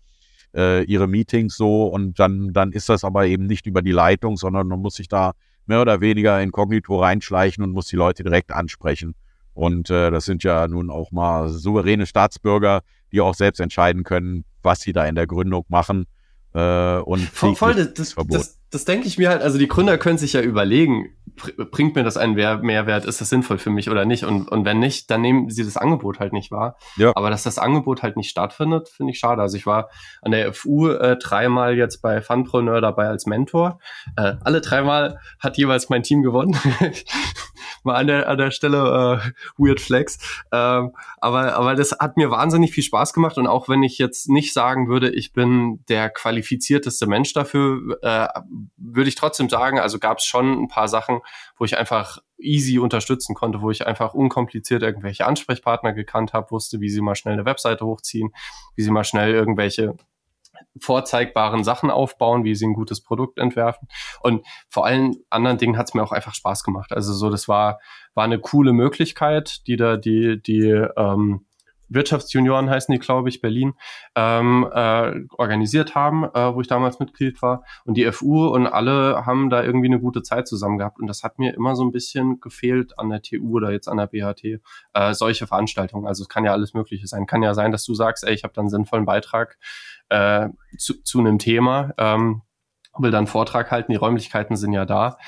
äh, 0.54 0.84
ihre 0.84 1.06
Meetings 1.06 1.56
so 1.56 1.86
und 1.86 2.18
dann, 2.18 2.52
dann 2.52 2.72
ist 2.72 2.88
das 2.88 3.04
aber 3.04 3.26
eben 3.26 3.46
nicht 3.46 3.66
über 3.66 3.82
die 3.82 3.92
Leitung, 3.92 4.36
sondern 4.36 4.68
man 4.68 4.80
muss 4.80 4.94
sich 4.94 5.08
da 5.08 5.32
mehr 5.66 5.82
oder 5.82 6.00
weniger 6.00 6.40
inkognito 6.40 6.98
reinschleichen 6.98 7.62
und 7.62 7.72
muss 7.72 7.86
die 7.86 7.96
Leute 7.96 8.22
direkt 8.22 8.52
ansprechen. 8.52 9.14
Und 9.52 9.90
äh, 9.90 10.10
das 10.10 10.26
sind 10.26 10.42
ja 10.44 10.68
nun 10.68 10.90
auch 10.90 11.12
mal 11.12 11.48
souveräne 11.48 12.06
Staatsbürger, 12.06 12.82
die 13.12 13.20
auch 13.20 13.34
selbst 13.34 13.60
entscheiden 13.60 14.04
können, 14.04 14.44
was 14.62 14.80
sie 14.80 14.92
da 14.92 15.06
in 15.06 15.14
der 15.14 15.26
Gründung 15.26 15.64
machen. 15.68 16.06
Äh, 16.54 16.98
und 16.98 17.22
voll, 17.22 17.56
voll 17.56 17.74
das, 17.74 18.14
das, 18.14 18.58
das 18.70 18.84
denke 18.84 19.06
ich 19.06 19.18
mir 19.18 19.28
halt, 19.28 19.42
also 19.42 19.58
die 19.58 19.68
Gründer 19.68 19.96
können 19.98 20.18
sich 20.18 20.32
ja 20.32 20.40
überlegen, 20.40 21.16
bringt 21.70 21.94
mir 21.94 22.02
das 22.02 22.16
einen 22.16 22.34
Mehrwert, 22.34 23.04
ist 23.04 23.20
das 23.20 23.28
sinnvoll 23.28 23.58
für 23.58 23.70
mich 23.70 23.90
oder 23.90 24.04
nicht? 24.04 24.24
Und, 24.24 24.48
und 24.48 24.64
wenn 24.64 24.78
nicht, 24.78 25.10
dann 25.10 25.20
nehmen 25.20 25.50
sie 25.50 25.64
das 25.64 25.76
Angebot 25.76 26.18
halt 26.18 26.32
nicht 26.32 26.50
wahr. 26.50 26.76
Ja. 26.96 27.12
Aber 27.14 27.30
dass 27.30 27.42
das 27.42 27.58
Angebot 27.58 28.02
halt 28.02 28.16
nicht 28.16 28.30
stattfindet, 28.30 28.88
finde 28.88 29.12
ich 29.12 29.18
schade. 29.18 29.42
Also 29.42 29.56
ich 29.56 29.66
war 29.66 29.90
an 30.22 30.32
der 30.32 30.52
FU 30.52 30.88
äh, 30.88 31.16
dreimal 31.16 31.76
jetzt 31.76 32.00
bei 32.00 32.22
Funpreneur 32.22 32.80
dabei 32.80 33.06
als 33.06 33.26
Mentor. 33.26 33.78
Äh, 34.16 34.34
alle 34.42 34.60
dreimal 34.60 35.20
hat 35.38 35.58
jeweils 35.58 35.88
mein 35.88 36.02
Team 36.02 36.22
gewonnen. 36.22 36.56
Mal 37.82 37.96
an 37.96 38.06
der, 38.06 38.28
an 38.28 38.38
der 38.38 38.50
Stelle 38.50 39.20
äh, 39.22 39.30
Weird 39.58 39.80
Flex. 39.80 40.18
Ähm, 40.52 40.92
aber, 41.18 41.54
aber 41.54 41.74
das 41.74 41.92
hat 41.92 42.16
mir 42.16 42.30
wahnsinnig 42.30 42.72
viel 42.72 42.82
Spaß 42.82 43.12
gemacht. 43.12 43.36
Und 43.38 43.46
auch 43.46 43.68
wenn 43.68 43.82
ich 43.82 43.98
jetzt 43.98 44.28
nicht 44.28 44.52
sagen 44.52 44.88
würde, 44.88 45.10
ich 45.10 45.32
bin 45.32 45.84
der 45.88 46.10
qualifizierteste 46.10 47.06
Mensch 47.06 47.32
dafür, 47.32 47.98
äh, 48.02 48.26
würde 48.76 49.08
ich 49.08 49.14
trotzdem 49.14 49.48
sagen, 49.48 49.78
also 49.78 49.98
gab 49.98 50.18
es 50.18 50.24
schon 50.24 50.62
ein 50.62 50.68
paar 50.68 50.88
Sachen, 50.88 51.20
wo 51.56 51.64
ich 51.64 51.78
einfach 51.78 52.18
easy 52.38 52.78
unterstützen 52.78 53.34
konnte, 53.34 53.62
wo 53.62 53.70
ich 53.70 53.86
einfach 53.86 54.14
unkompliziert 54.14 54.82
irgendwelche 54.82 55.26
Ansprechpartner 55.26 55.92
gekannt 55.92 56.32
habe, 56.32 56.50
wusste, 56.50 56.80
wie 56.80 56.88
sie 56.88 57.00
mal 57.00 57.14
schnell 57.14 57.34
eine 57.34 57.44
Webseite 57.44 57.84
hochziehen, 57.84 58.30
wie 58.74 58.82
sie 58.82 58.90
mal 58.90 59.04
schnell 59.04 59.32
irgendwelche 59.32 59.96
vorzeigbaren 60.80 61.64
Sachen 61.64 61.90
aufbauen, 61.90 62.44
wie 62.44 62.54
sie 62.54 62.66
ein 62.66 62.74
gutes 62.74 63.02
Produkt 63.02 63.38
entwerfen. 63.38 63.88
Und 64.20 64.46
vor 64.68 64.86
allen 64.86 65.16
anderen 65.30 65.58
Dingen 65.58 65.76
hat 65.76 65.88
es 65.88 65.94
mir 65.94 66.02
auch 66.02 66.12
einfach 66.12 66.34
Spaß 66.34 66.64
gemacht. 66.64 66.92
Also 66.92 67.12
so, 67.12 67.30
das 67.30 67.48
war, 67.48 67.78
war 68.14 68.24
eine 68.24 68.38
coole 68.38 68.72
Möglichkeit, 68.72 69.66
die 69.66 69.76
da 69.76 69.96
die, 69.96 70.40
die 70.42 70.68
ähm, 70.96 71.46
Wirtschaftsjunioren 71.88 72.68
heißen 72.70 72.92
die, 72.92 72.98
glaube 72.98 73.28
ich, 73.28 73.40
Berlin, 73.40 73.74
ähm, 74.14 74.68
äh, 74.72 75.12
organisiert 75.36 75.94
haben, 75.94 76.24
äh, 76.24 76.54
wo 76.54 76.60
ich 76.60 76.68
damals 76.68 76.98
Mitglied 76.98 77.40
war. 77.42 77.64
Und 77.84 77.96
die 77.96 78.10
FU 78.12 78.46
und 78.48 78.66
alle 78.66 79.24
haben 79.26 79.50
da 79.50 79.62
irgendwie 79.62 79.86
eine 79.86 80.00
gute 80.00 80.22
Zeit 80.22 80.48
zusammen 80.48 80.78
gehabt. 80.78 80.98
Und 81.00 81.06
das 81.06 81.22
hat 81.22 81.38
mir 81.38 81.54
immer 81.54 81.76
so 81.76 81.84
ein 81.84 81.92
bisschen 81.92 82.40
gefehlt 82.40 82.98
an 82.98 83.10
der 83.10 83.22
TU 83.22 83.56
oder 83.56 83.70
jetzt 83.70 83.88
an 83.88 83.98
der 83.98 84.06
BHT, 84.06 84.60
äh, 84.94 85.14
solche 85.14 85.46
Veranstaltungen. 85.46 86.06
Also 86.06 86.22
es 86.22 86.28
kann 86.28 86.44
ja 86.44 86.52
alles 86.52 86.74
Mögliche 86.74 87.06
sein. 87.06 87.26
Kann 87.26 87.42
ja 87.42 87.54
sein, 87.54 87.72
dass 87.72 87.84
du 87.84 87.94
sagst, 87.94 88.24
ey, 88.24 88.34
ich 88.34 88.44
habe 88.44 88.54
dann 88.54 88.64
einen 88.64 88.70
sinnvollen 88.70 89.06
Beitrag 89.06 89.58
äh, 90.08 90.48
zu, 90.78 91.02
zu 91.02 91.20
einem 91.20 91.38
Thema, 91.38 91.92
ähm, 91.98 92.42
will 92.98 93.10
dann 93.10 93.26
Vortrag 93.26 93.70
halten, 93.70 93.92
die 93.92 93.96
Räumlichkeiten 93.96 94.56
sind 94.56 94.72
ja 94.72 94.86
da 94.86 95.18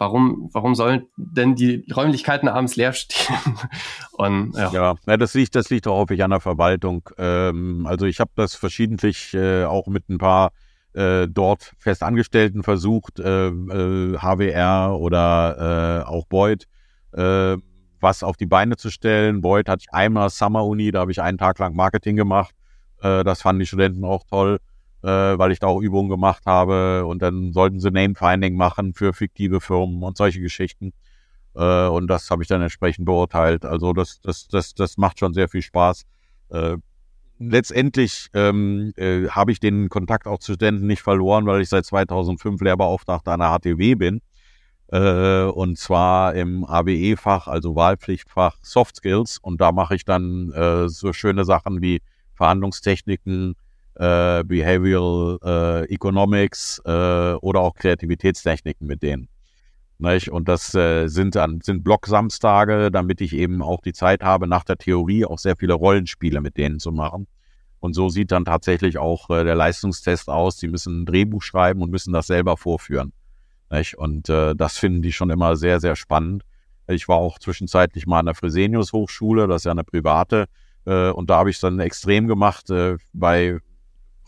warum, 0.00 0.48
warum 0.52 0.74
sollen 0.74 1.06
denn 1.16 1.54
die 1.54 1.84
Räumlichkeiten 1.94 2.48
abends 2.48 2.74
leer 2.74 2.94
stehen? 2.94 3.36
Und, 4.12 4.56
ja. 4.56 4.96
ja, 5.06 5.16
das 5.16 5.34
liegt, 5.34 5.54
das 5.54 5.68
liegt 5.68 5.86
auch 5.86 5.98
häufig 5.98 6.24
an 6.24 6.30
der 6.30 6.40
Verwaltung. 6.40 7.08
Ähm, 7.18 7.86
also 7.86 8.06
ich 8.06 8.18
habe 8.18 8.30
das 8.34 8.54
verschiedentlich 8.54 9.34
äh, 9.34 9.64
auch 9.64 9.86
mit 9.88 10.08
ein 10.08 10.16
paar 10.16 10.52
äh, 10.94 11.28
dort 11.28 11.74
Festangestellten 11.78 12.62
versucht, 12.62 13.20
äh, 13.20 13.48
äh, 13.48 14.18
HWR 14.18 14.96
oder 14.98 16.02
äh, 16.06 16.08
auch 16.08 16.26
Boyd, 16.26 16.66
äh, 17.12 17.58
was 18.00 18.22
auf 18.22 18.38
die 18.38 18.46
Beine 18.46 18.76
zu 18.76 18.90
stellen. 18.90 19.42
Boyd 19.42 19.68
hatte 19.68 19.84
ich 19.86 19.92
einmal 19.92 20.30
Summer 20.30 20.64
Uni, 20.64 20.90
da 20.90 21.00
habe 21.00 21.12
ich 21.12 21.20
einen 21.20 21.36
Tag 21.36 21.58
lang 21.58 21.76
Marketing 21.76 22.16
gemacht. 22.16 22.54
Äh, 23.02 23.22
das 23.22 23.42
fanden 23.42 23.60
die 23.60 23.66
Studenten 23.66 24.04
auch 24.04 24.24
toll 24.24 24.60
äh, 25.02 25.08
weil 25.08 25.52
ich 25.52 25.58
da 25.58 25.66
auch 25.66 25.80
Übungen 25.80 26.10
gemacht 26.10 26.44
habe 26.46 27.06
und 27.06 27.22
dann 27.22 27.52
sollten 27.52 27.80
sie 27.80 27.90
Name-Finding 27.90 28.56
machen 28.56 28.94
für 28.94 29.12
fiktive 29.12 29.60
Firmen 29.60 30.02
und 30.02 30.16
solche 30.16 30.40
Geschichten. 30.40 30.92
Äh, 31.54 31.86
und 31.86 32.06
das 32.08 32.30
habe 32.30 32.42
ich 32.42 32.48
dann 32.48 32.62
entsprechend 32.62 33.04
beurteilt. 33.04 33.64
Also 33.64 33.92
das, 33.92 34.20
das, 34.20 34.48
das, 34.48 34.74
das 34.74 34.96
macht 34.96 35.18
schon 35.18 35.34
sehr 35.34 35.48
viel 35.48 35.62
Spaß. 35.62 36.04
Äh, 36.50 36.76
letztendlich 37.38 38.28
ähm, 38.34 38.92
äh, 38.96 39.28
habe 39.28 39.52
ich 39.52 39.60
den 39.60 39.88
Kontakt 39.88 40.26
auch 40.26 40.38
zu 40.38 40.52
Studenten 40.52 40.86
nicht 40.86 41.02
verloren, 41.02 41.46
weil 41.46 41.62
ich 41.62 41.68
seit 41.68 41.86
2005 41.86 42.60
Lehrbeauftragter 42.60 43.32
an 43.32 43.40
der 43.40 43.58
HTW 43.58 43.94
bin. 43.94 44.20
Äh, 44.92 45.44
und 45.44 45.78
zwar 45.78 46.34
im 46.34 46.64
ABE-Fach, 46.64 47.46
also 47.46 47.74
Wahlpflichtfach 47.76 48.58
Soft 48.62 48.96
Skills. 48.96 49.38
Und 49.38 49.60
da 49.60 49.72
mache 49.72 49.94
ich 49.94 50.04
dann 50.04 50.52
äh, 50.52 50.88
so 50.88 51.12
schöne 51.12 51.44
Sachen 51.44 51.80
wie 51.80 52.02
Verhandlungstechniken, 52.34 53.54
äh, 53.96 54.44
Behavioral 54.44 55.38
äh, 55.42 55.92
Economics 55.92 56.80
äh, 56.84 56.90
oder 57.34 57.60
auch 57.60 57.74
Kreativitätstechniken 57.74 58.86
mit 58.86 59.02
denen. 59.02 59.28
Nicht? 59.98 60.30
Und 60.30 60.48
das 60.48 60.74
äh, 60.74 61.08
sind 61.08 61.34
dann 61.34 61.60
sind 61.60 61.84
Block-Samstage, 61.84 62.90
damit 62.90 63.20
ich 63.20 63.34
eben 63.34 63.60
auch 63.62 63.82
die 63.82 63.92
Zeit 63.92 64.22
habe, 64.22 64.46
nach 64.46 64.64
der 64.64 64.78
Theorie 64.78 65.26
auch 65.26 65.38
sehr 65.38 65.56
viele 65.56 65.74
Rollenspiele 65.74 66.40
mit 66.40 66.56
denen 66.56 66.78
zu 66.78 66.92
machen. 66.92 67.26
Und 67.80 67.94
so 67.94 68.08
sieht 68.08 68.32
dann 68.32 68.44
tatsächlich 68.44 68.98
auch 68.98 69.28
äh, 69.30 69.44
der 69.44 69.54
Leistungstest 69.54 70.28
aus. 70.28 70.58
Sie 70.58 70.68
müssen 70.68 71.02
ein 71.02 71.06
Drehbuch 71.06 71.42
schreiben 71.42 71.82
und 71.82 71.90
müssen 71.90 72.12
das 72.12 72.28
selber 72.28 72.56
vorführen. 72.56 73.12
Nicht? 73.70 73.98
Und 73.98 74.28
äh, 74.30 74.54
das 74.54 74.78
finden 74.78 75.02
die 75.02 75.12
schon 75.12 75.30
immer 75.30 75.56
sehr, 75.56 75.80
sehr 75.80 75.96
spannend. 75.96 76.44
Ich 76.88 77.06
war 77.06 77.18
auch 77.18 77.38
zwischenzeitlich 77.38 78.06
mal 78.06 78.20
an 78.20 78.26
der 78.26 78.34
Fresenius 78.34 78.92
Hochschule, 78.92 79.46
das 79.46 79.62
ist 79.62 79.64
ja 79.66 79.72
eine 79.72 79.84
private, 79.84 80.46
und 80.84 81.30
da 81.30 81.36
habe 81.36 81.50
ich 81.50 81.56
es 81.56 81.60
dann 81.60 81.78
extrem 81.78 82.26
gemacht 82.26 82.66
bei 83.12 83.60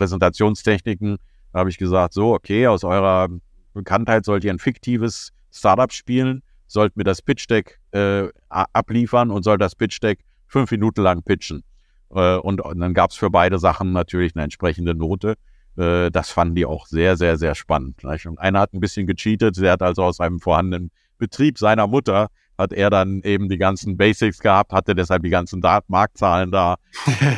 Präsentationstechniken. 0.02 1.18
Da 1.52 1.60
habe 1.60 1.70
ich 1.70 1.78
gesagt, 1.78 2.12
so, 2.12 2.34
okay, 2.34 2.66
aus 2.66 2.82
eurer 2.82 3.28
Bekanntheit 3.72 4.24
sollt 4.24 4.42
ihr 4.42 4.52
ein 4.52 4.58
fiktives 4.58 5.32
Startup 5.52 5.92
spielen, 5.92 6.42
sollt 6.66 6.96
mir 6.96 7.04
das 7.04 7.22
Pitch 7.22 7.48
Deck 7.48 7.78
äh, 7.92 8.28
abliefern 8.48 9.30
und 9.30 9.44
sollt 9.44 9.60
das 9.60 9.76
Pitch 9.76 10.02
Deck 10.02 10.24
fünf 10.48 10.70
Minuten 10.72 11.02
lang 11.02 11.22
pitchen. 11.22 11.62
Äh, 12.10 12.36
und, 12.36 12.60
und, 12.60 12.80
dann 12.80 12.94
gab 12.94 13.10
es 13.10 13.16
für 13.16 13.30
beide 13.30 13.58
Sachen 13.58 13.92
natürlich 13.92 14.34
eine 14.34 14.44
entsprechende 14.44 14.94
Note. 14.94 15.36
Äh, 15.76 16.10
das 16.10 16.30
fanden 16.30 16.56
die 16.56 16.66
auch 16.66 16.86
sehr, 16.86 17.16
sehr, 17.16 17.36
sehr 17.38 17.54
spannend. 17.54 18.02
Und 18.04 18.38
einer 18.38 18.60
hat 18.60 18.74
ein 18.74 18.80
bisschen 18.80 19.06
gecheatet, 19.06 19.56
der 19.58 19.72
hat 19.72 19.82
also 19.82 20.02
aus 20.02 20.20
einem 20.20 20.40
vorhandenen 20.40 20.90
Betrieb 21.18 21.58
seiner 21.58 21.86
Mutter 21.86 22.28
hat 22.58 22.72
er 22.72 22.90
dann 22.90 23.22
eben 23.22 23.48
die 23.48 23.58
ganzen 23.58 23.96
Basics 23.96 24.38
gehabt, 24.38 24.72
hatte 24.72 24.94
deshalb 24.94 25.22
die 25.22 25.30
ganzen 25.30 25.62
Marktzahlen 25.88 26.50
da 26.50 26.76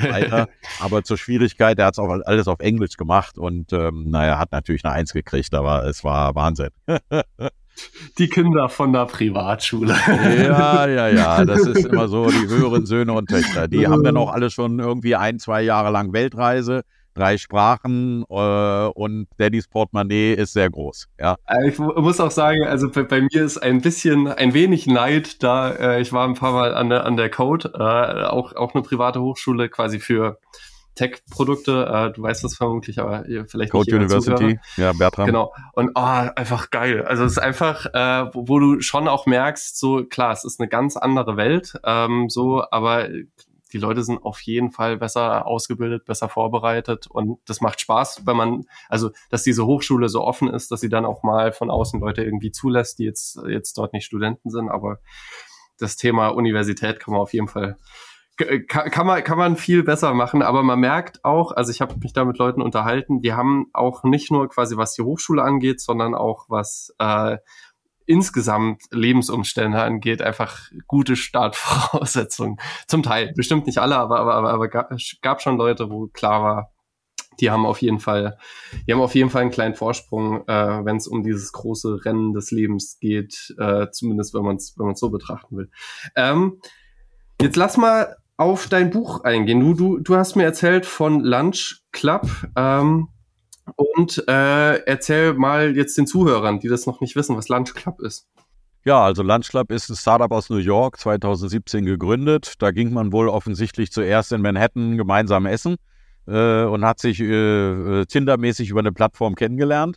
weiter. 0.03 0.49
Aber 0.81 1.05
zur 1.05 1.17
Schwierigkeit, 1.17 1.79
er 1.79 1.87
hat 1.87 1.95
es 1.95 1.99
auch 1.99 2.11
alles 2.25 2.49
auf 2.49 2.61
Englisch 2.61 2.97
gemacht 2.97 3.39
und 3.39 3.73
ähm, 3.73 4.11
naja, 4.11 4.39
hat 4.39 4.53
natürlich 4.53 4.85
eine 4.85 4.95
Eins 4.95 5.13
gekriegt, 5.13 5.55
aber 5.55 5.85
es 5.87 6.05
war 6.05 6.35
Wahnsinn. 6.35 6.71
Die 8.19 8.29
Kinder 8.29 8.69
von 8.69 8.93
der 8.93 9.07
Privatschule. 9.07 9.97
Ja, 10.07 10.87
ja, 10.87 11.09
ja, 11.09 11.45
das 11.45 11.67
ist 11.67 11.87
immer 11.87 12.07
so, 12.07 12.31
die 12.31 12.47
höheren 12.49 12.87
Söhne 12.87 13.13
und 13.13 13.29
Töchter. 13.29 13.67
Die 13.67 13.89
haben 13.89 14.05
dann 14.05 14.17
auch 14.17 14.31
alle 14.31 14.51
schon 14.51 14.79
irgendwie 14.79 15.17
ein, 15.17 15.41
zwei 15.41 15.63
Jahre 15.63 15.91
lang 15.91 16.13
Weltreise. 16.13 16.85
Drei 17.15 17.39
Sprachen 17.39 18.25
äh, 18.29 18.87
und 18.89 19.29
Daddys 19.39 19.69
Portemonnaie 19.69 20.35
ist 20.35 20.53
sehr 20.53 20.71
groß. 20.71 21.09
Ja. 21.19 21.37
Äh, 21.47 21.69
ich 21.69 21.79
muss 21.79 22.21
auch 22.21 22.31
sagen, 22.31 22.65
also 22.65 22.91
bei, 22.91 23.03
bei, 23.05 23.21
mir 23.23 23.45
ist 23.45 23.59
ein 23.59 23.81
bisschen, 23.81 24.29
ein 24.29 24.55
wenig 24.55 24.87
Neid 24.87 25.43
da. 25.43 25.71
Äh, 25.71 26.01
ich 26.01 26.13
war 26.13 26.27
ein 26.27 26.35
paar 26.35 26.53
Mal 26.53 26.75
an 26.75 26.91
der, 26.91 27.05
an 27.05 27.17
der 27.17 27.31
Code, 27.31 27.73
äh, 27.75 28.25
auch, 28.27 28.55
auch 28.55 28.75
eine 28.75 28.83
private 28.83 29.21
Hochschule 29.21 29.69
quasi 29.69 30.01
für 30.01 30.39
Tech-Produkte. 30.95 31.87
Äh, 31.87 32.13
du 32.13 32.23
weißt 32.23 32.45
das 32.45 32.57
vermutlich, 32.57 32.99
aber 32.99 33.25
vielleicht 33.47 33.73
Code 33.73 33.87
nicht 33.87 33.95
University, 33.95 34.59
ja, 34.77 34.93
Bertram. 34.93 35.27
Genau. 35.27 35.53
Und 35.73 35.91
oh, 35.95 36.01
einfach 36.01 36.71
geil. 36.71 37.05
Also 37.05 37.25
es 37.25 37.33
ist 37.33 37.39
einfach, 37.39 37.87
äh, 37.87 38.31
wo, 38.33 38.49
wo, 38.49 38.59
du 38.59 38.81
schon 38.81 39.09
auch 39.09 39.27
merkst, 39.27 39.79
so 39.79 40.05
klar, 40.05 40.33
es 40.33 40.45
ist 40.45 40.61
eine 40.61 40.69
ganz 40.69 40.97
andere 40.97 41.37
Welt, 41.37 41.75
ähm, 41.85 42.29
so, 42.29 42.65
aber 42.71 43.09
die 43.75 43.79
Leute 43.79 44.05
sind 44.05 44.25
auf 44.25 44.41
jeden 44.43 44.71
Fall 44.71 44.97
besser 44.97 45.47
ausgebildet, 45.47 46.05
besser 46.05 46.29
vorbereitet 46.29 47.09
und 47.09 47.41
das 47.45 47.61
macht 47.61 47.81
Spaß, 47.81 48.23
wenn 48.25 48.37
man, 48.37 48.65
also 48.89 49.11
dass 49.31 49.43
diese 49.43 49.67
Hochschule 49.67 50.09
so 50.09 50.23
offen 50.23 50.49
ist, 50.49 50.71
dass 50.71 50.81
sie 50.81 50.89
dann 50.89 51.05
auch 51.05 51.25
mal 51.25 51.53
von 51.53 51.71
außen 51.71 52.01
Leute 52.01 52.23
irgendwie 52.23 52.53
zulässt, 52.53 53.01
die 53.01 53.05
jetzt, 53.05 53.39
jetzt 53.49 53.77
dort 53.77 53.93
nicht 53.93 54.05
Studenten 54.05 54.49
sind, 54.49 54.71
aber 54.71 55.01
das 55.79 55.97
Thema 55.97 56.29
Universität 56.29 57.01
kann 57.01 57.13
man 57.13 57.21
auf 57.21 57.33
jeden 57.33 57.49
Fall 57.49 57.77
kann, 58.37 59.07
man, 59.07 59.23
kann 59.23 59.39
man 59.39 59.57
viel 59.57 59.85
besser 59.85 60.13
machen, 60.13 60.43
aber 60.43 60.65
man 60.65 60.81
merkt 60.81 61.25
auch, 61.25 61.53
also 61.53 61.71
ich 61.71 61.81
habe 61.81 61.95
mich 62.01 62.13
da 62.13 62.25
mit 62.25 62.39
Leuten 62.39 62.63
unterhalten, 62.63 63.21
die 63.21 63.33
haben 63.33 63.67
auch 63.73 64.03
nicht 64.03 64.33
nur 64.33 64.49
quasi 64.49 64.77
was 64.77 64.95
die 64.95 65.03
Hochschule 65.03 65.43
angeht, 65.43 65.81
sondern 65.81 66.15
auch 66.17 66.47
was 66.49 66.93
äh, 66.99 67.39
insgesamt 68.07 68.83
Lebensumstände 68.91 69.81
angeht, 69.81 70.23
einfach 70.23 70.71
gute 70.87 71.17
Startvoraussetzungen. 71.17 72.59
Zum 72.87 73.03
Teil, 73.03 73.33
bestimmt 73.37 73.67
nicht 73.67 73.79
alle, 73.79 73.97
aber, 73.97 74.21
aber, 74.21 74.35
aber, 74.35 74.53
aber 74.53 74.69
gab 74.69 75.43
schon 75.43 75.57
Leute, 75.57 75.91
wo 75.91 76.09
klar 76.09 76.43
war, 76.43 76.71
die 77.41 77.51
haben 77.51 77.67
auf 77.67 77.83
jeden 77.83 77.99
Fall, 77.99 78.39
die 78.87 78.93
haben 78.93 79.01
auf 79.01 79.15
jeden 79.15 79.31
Fall 79.31 79.43
einen 79.43 79.51
kleinen 79.51 79.75
Vorsprung, 79.75 80.47
äh, 80.47 80.85
wenn 80.85 80.97
es 80.97 81.07
um 81.07 81.23
dieses 81.23 81.53
große 81.53 82.05
Rennen 82.05 82.33
des 82.33 82.51
Lebens 82.51 82.99
geht, 83.01 83.55
äh, 83.59 83.89
zumindest 83.91 84.35
wenn 84.35 84.45
man 84.45 84.57
es 84.57 84.75
wenn 84.79 84.87
man 84.87 84.95
so 84.95 85.11
betrachten 85.11 85.57
will. 85.57 85.71
Ähm, 86.17 86.61
jetzt 87.41 87.57
lass 87.57 87.77
mal 87.77 88.17
auf 88.37 88.69
dein 88.69 88.91
Buch 88.91 89.25
eingehen. 89.25 89.61
Du, 89.61 89.75
du, 89.75 89.99
du 89.99 90.17
hast 90.17 90.37
mir 90.37 90.45
erzählt 90.45 90.87
von 90.87 91.21
Lunch 91.21 91.83
Club. 91.93 92.29
Ähm, 92.57 93.09
und 93.77 94.23
äh, 94.29 94.77
erzähl 94.85 95.35
mal 95.35 95.77
jetzt 95.77 95.97
den 95.97 96.07
Zuhörern, 96.07 96.61
die 96.61 96.69
das 96.69 96.87
noch 96.87 97.01
nicht 97.01 97.17
wissen, 97.17 97.37
was 97.37 97.49
Lunch 97.49 97.75
Club 97.75 98.01
ist. 98.01 98.29
Ja, 98.85 99.03
also 99.03 99.23
Lunch 99.23 99.49
Club 99.49 99.71
ist 99.71 99.89
ein 99.89 99.97
Startup 99.97 100.31
aus 100.31 100.51
New 100.51 100.59
York, 100.59 100.99
2017 100.99 101.87
gegründet. 101.87 102.55
Da 102.59 102.71
ging 102.71 102.93
man 102.93 103.13
wohl 103.13 103.29
offensichtlich 103.29 103.91
zuerst 103.91 104.33
in 104.33 104.43
Manhattan 104.43 104.99
gemeinsam 104.99 105.47
essen 105.47 105.77
äh, 106.27 106.65
und 106.65 106.85
hat 106.85 107.01
sich 107.01 107.21
äh, 107.21 108.01
äh 108.01 108.05
Tinder-mäßig 108.05 108.69
über 108.69 108.81
eine 108.81 108.93
Plattform 108.93 109.37
kennengelernt. 109.37 109.97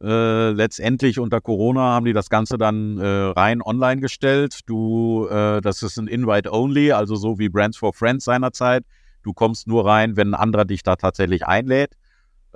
Äh, 0.00 0.50
letztendlich 0.50 1.18
unter 1.18 1.40
Corona 1.40 1.80
haben 1.80 2.06
die 2.06 2.12
das 2.12 2.30
Ganze 2.30 2.56
dann 2.56 2.98
äh, 2.98 3.04
rein 3.04 3.60
online 3.60 4.00
gestellt. 4.00 4.60
Du, 4.66 5.26
äh, 5.26 5.60
das 5.60 5.82
ist 5.82 5.98
ein 5.98 6.06
Invite-Only, 6.06 6.92
also 6.92 7.16
so 7.16 7.40
wie 7.40 7.48
Brands 7.48 7.76
for 7.76 7.92
Friends 7.92 8.24
seinerzeit. 8.24 8.84
Du 9.24 9.32
kommst 9.32 9.66
nur 9.66 9.84
rein, 9.84 10.16
wenn 10.16 10.28
ein 10.28 10.34
anderer 10.34 10.64
dich 10.64 10.84
da 10.84 10.94
tatsächlich 10.94 11.44
einlädt 11.44 11.90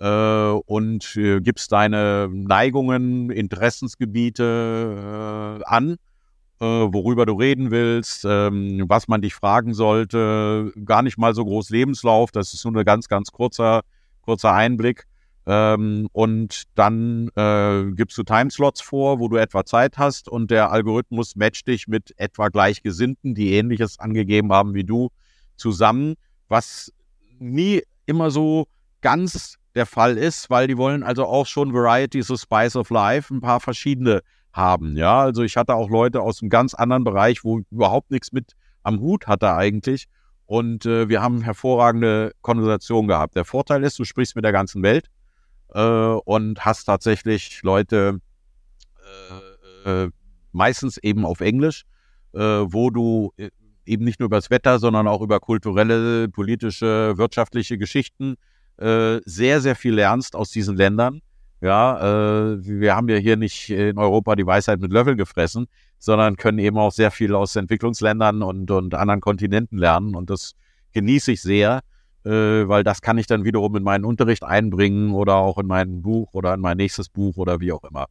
und 0.07 1.17
äh, 1.17 1.41
gibst 1.41 1.73
deine 1.73 2.29
Neigungen, 2.33 3.31
Interessensgebiete 3.31 5.61
äh, 5.61 5.65
an, 5.65 5.97
äh, 6.61 6.65
worüber 6.65 7.27
du 7.27 7.35
reden 7.35 7.71
willst, 7.71 8.25
ähm, 8.25 8.85
was 8.89 9.09
man 9.09 9.23
dich 9.23 9.35
fragen 9.35 9.75
sollte. 9.75 10.73
Gar 10.85 11.03
nicht 11.03 11.19
mal 11.19 11.35
so 11.35 11.45
groß 11.45 11.71
Lebenslauf, 11.71 12.31
das 12.31 12.55
ist 12.55 12.65
nur 12.65 12.77
ein 12.77 12.85
ganz, 12.85 13.09
ganz 13.09 13.31
kurzer, 13.31 13.83
kurzer 14.23 14.53
Einblick. 14.53 15.07
Ähm, 15.45 16.09
und 16.13 16.63
dann 16.77 17.29
äh, 17.35 17.91
gibst 17.93 18.17
du 18.17 18.23
Timeslots 18.23 18.81
vor, 18.81 19.19
wo 19.19 19.29
du 19.29 19.37
etwa 19.37 19.65
Zeit 19.65 19.99
hast 19.99 20.29
und 20.29 20.53
der 20.53 20.71
Algorithmus 20.71 21.35
matcht 21.35 21.67
dich 21.67 21.89
mit 21.89 22.15
etwa 22.17 22.49
Gleichgesinnten, 22.49 23.35
die 23.35 23.55
ähnliches 23.55 23.99
angegeben 23.99 24.53
haben 24.53 24.75
wie 24.75 24.85
du, 24.85 25.11
zusammen, 25.57 26.15
was 26.49 26.93
nie 27.41 27.83
immer 28.07 28.31
so 28.31 28.69
ganz 29.01 29.59
der 29.75 29.87
Fall 29.87 30.19
ist, 30.19 30.51
weil 30.51 30.67
die 30.67 30.77
wollen 30.77 31.03
also 31.03 31.25
auch 31.25 31.47
schon 31.47 31.73
Variety, 31.73 32.23
so 32.23 32.37
Spice 32.37 32.77
of 32.77 32.91
Life, 32.91 33.33
ein 33.33 33.41
paar 33.41 33.61
verschiedene 33.61 34.23
haben. 34.53 34.97
Ja, 34.97 35.21
also 35.21 35.43
ich 35.43 35.57
hatte 35.57 35.75
auch 35.75 35.89
Leute 35.89 36.21
aus 36.21 36.43
einem 36.43 36.51
ganz 36.51 36.75
anderen 36.75 37.05
Bereich, 37.05 37.45
wo 37.45 37.61
überhaupt 37.71 38.11
nichts 38.11 38.33
mit 38.33 38.53
am 38.83 39.01
Hut 39.01 39.27
hatte 39.27 39.55
eigentlich. 39.55 40.09
Und 40.47 40.85
äh, 40.85 41.09
wir 41.09 41.23
haben 41.23 41.41
hervorragende 41.41 42.33
Konversationen 42.43 43.09
gehabt. 43.09 43.37
Der 43.37 43.47
Vorteil 43.47 43.83
ist, 43.85 43.99
du 43.99 44.05
sprichst 44.05 44.37
mit 44.37 44.45
der 44.45 44.53
ganzen 44.53 44.83
Welt 44.83 45.09
äh, 45.73 45.81
und 45.81 46.65
hast 46.65 46.85
tatsächlich 46.85 47.63
Leute 47.63 48.21
äh, 49.87 50.05
äh 50.05 50.11
meistens 50.55 50.99
eben 50.99 51.25
auf 51.25 51.41
Englisch, 51.41 51.85
äh, 52.35 52.39
wo 52.39 52.91
du 52.91 53.33
äh, 53.39 53.49
eben 53.87 54.05
nicht 54.05 54.21
nur 54.21 54.27
über 54.27 54.37
das 54.37 54.51
Wetter, 54.51 54.79
sondern 54.79 55.09
auch 55.09 55.23
über 55.23 55.41
kulturelle, 55.41 56.29
politische, 56.29 57.17
wirtschaftliche 57.17 57.79
Geschichten 57.79 58.35
äh, 58.35 58.52
sehr, 58.79 59.61
sehr 59.61 59.77
viel 59.77 59.95
lernst 59.95 60.35
aus 60.35 60.51
diesen 60.51 60.77
Ländern. 60.77 61.21
Ja, 61.63 62.55
äh, 62.55 62.67
wir 62.67 62.97
haben 62.97 63.09
ja 63.09 63.17
hier 63.19 63.37
nicht 63.37 63.71
in 63.71 63.97
Europa 63.97 64.35
die 64.35 64.45
Weisheit 64.45 64.81
mit 64.81 64.91
Löffeln 64.91 65.17
gefressen, 65.17 65.69
sondern 66.01 66.37
können 66.37 66.59
eben 66.59 66.77
auch 66.77 66.91
sehr 66.91 67.13
viel 67.13 67.37
aus 67.37 67.55
Entwicklungsländern 67.55 68.43
und, 68.43 68.69
und 68.73 68.95
anderen 68.95 69.21
Kontinenten 69.21 69.79
lernen. 69.79 70.17
Und 70.17 70.29
das 70.29 70.55
genieße 70.93 71.31
ich 71.31 71.41
sehr, 71.41 71.83
äh, 72.25 72.31
weil 72.31 72.83
das 72.83 73.01
kann 73.01 73.17
ich 73.17 73.29
dann 73.29 73.45
wiederum 73.45 73.77
in 73.77 73.85
meinen 73.85 74.05
Unterricht 74.05 74.43
einbringen 74.43 75.13
oder 75.15 75.37
auch 75.37 75.57
in 75.57 75.69
mein 75.69 76.03
Buch 76.03 76.35
oder 76.35 76.53
in 76.53 76.61
mein 76.61 76.79
nächstes 76.79 77.09
Buch 77.09 77.37
oder 77.37 77.61
wie 77.61 77.71
auch 77.71 77.85
immer. 77.85 78.07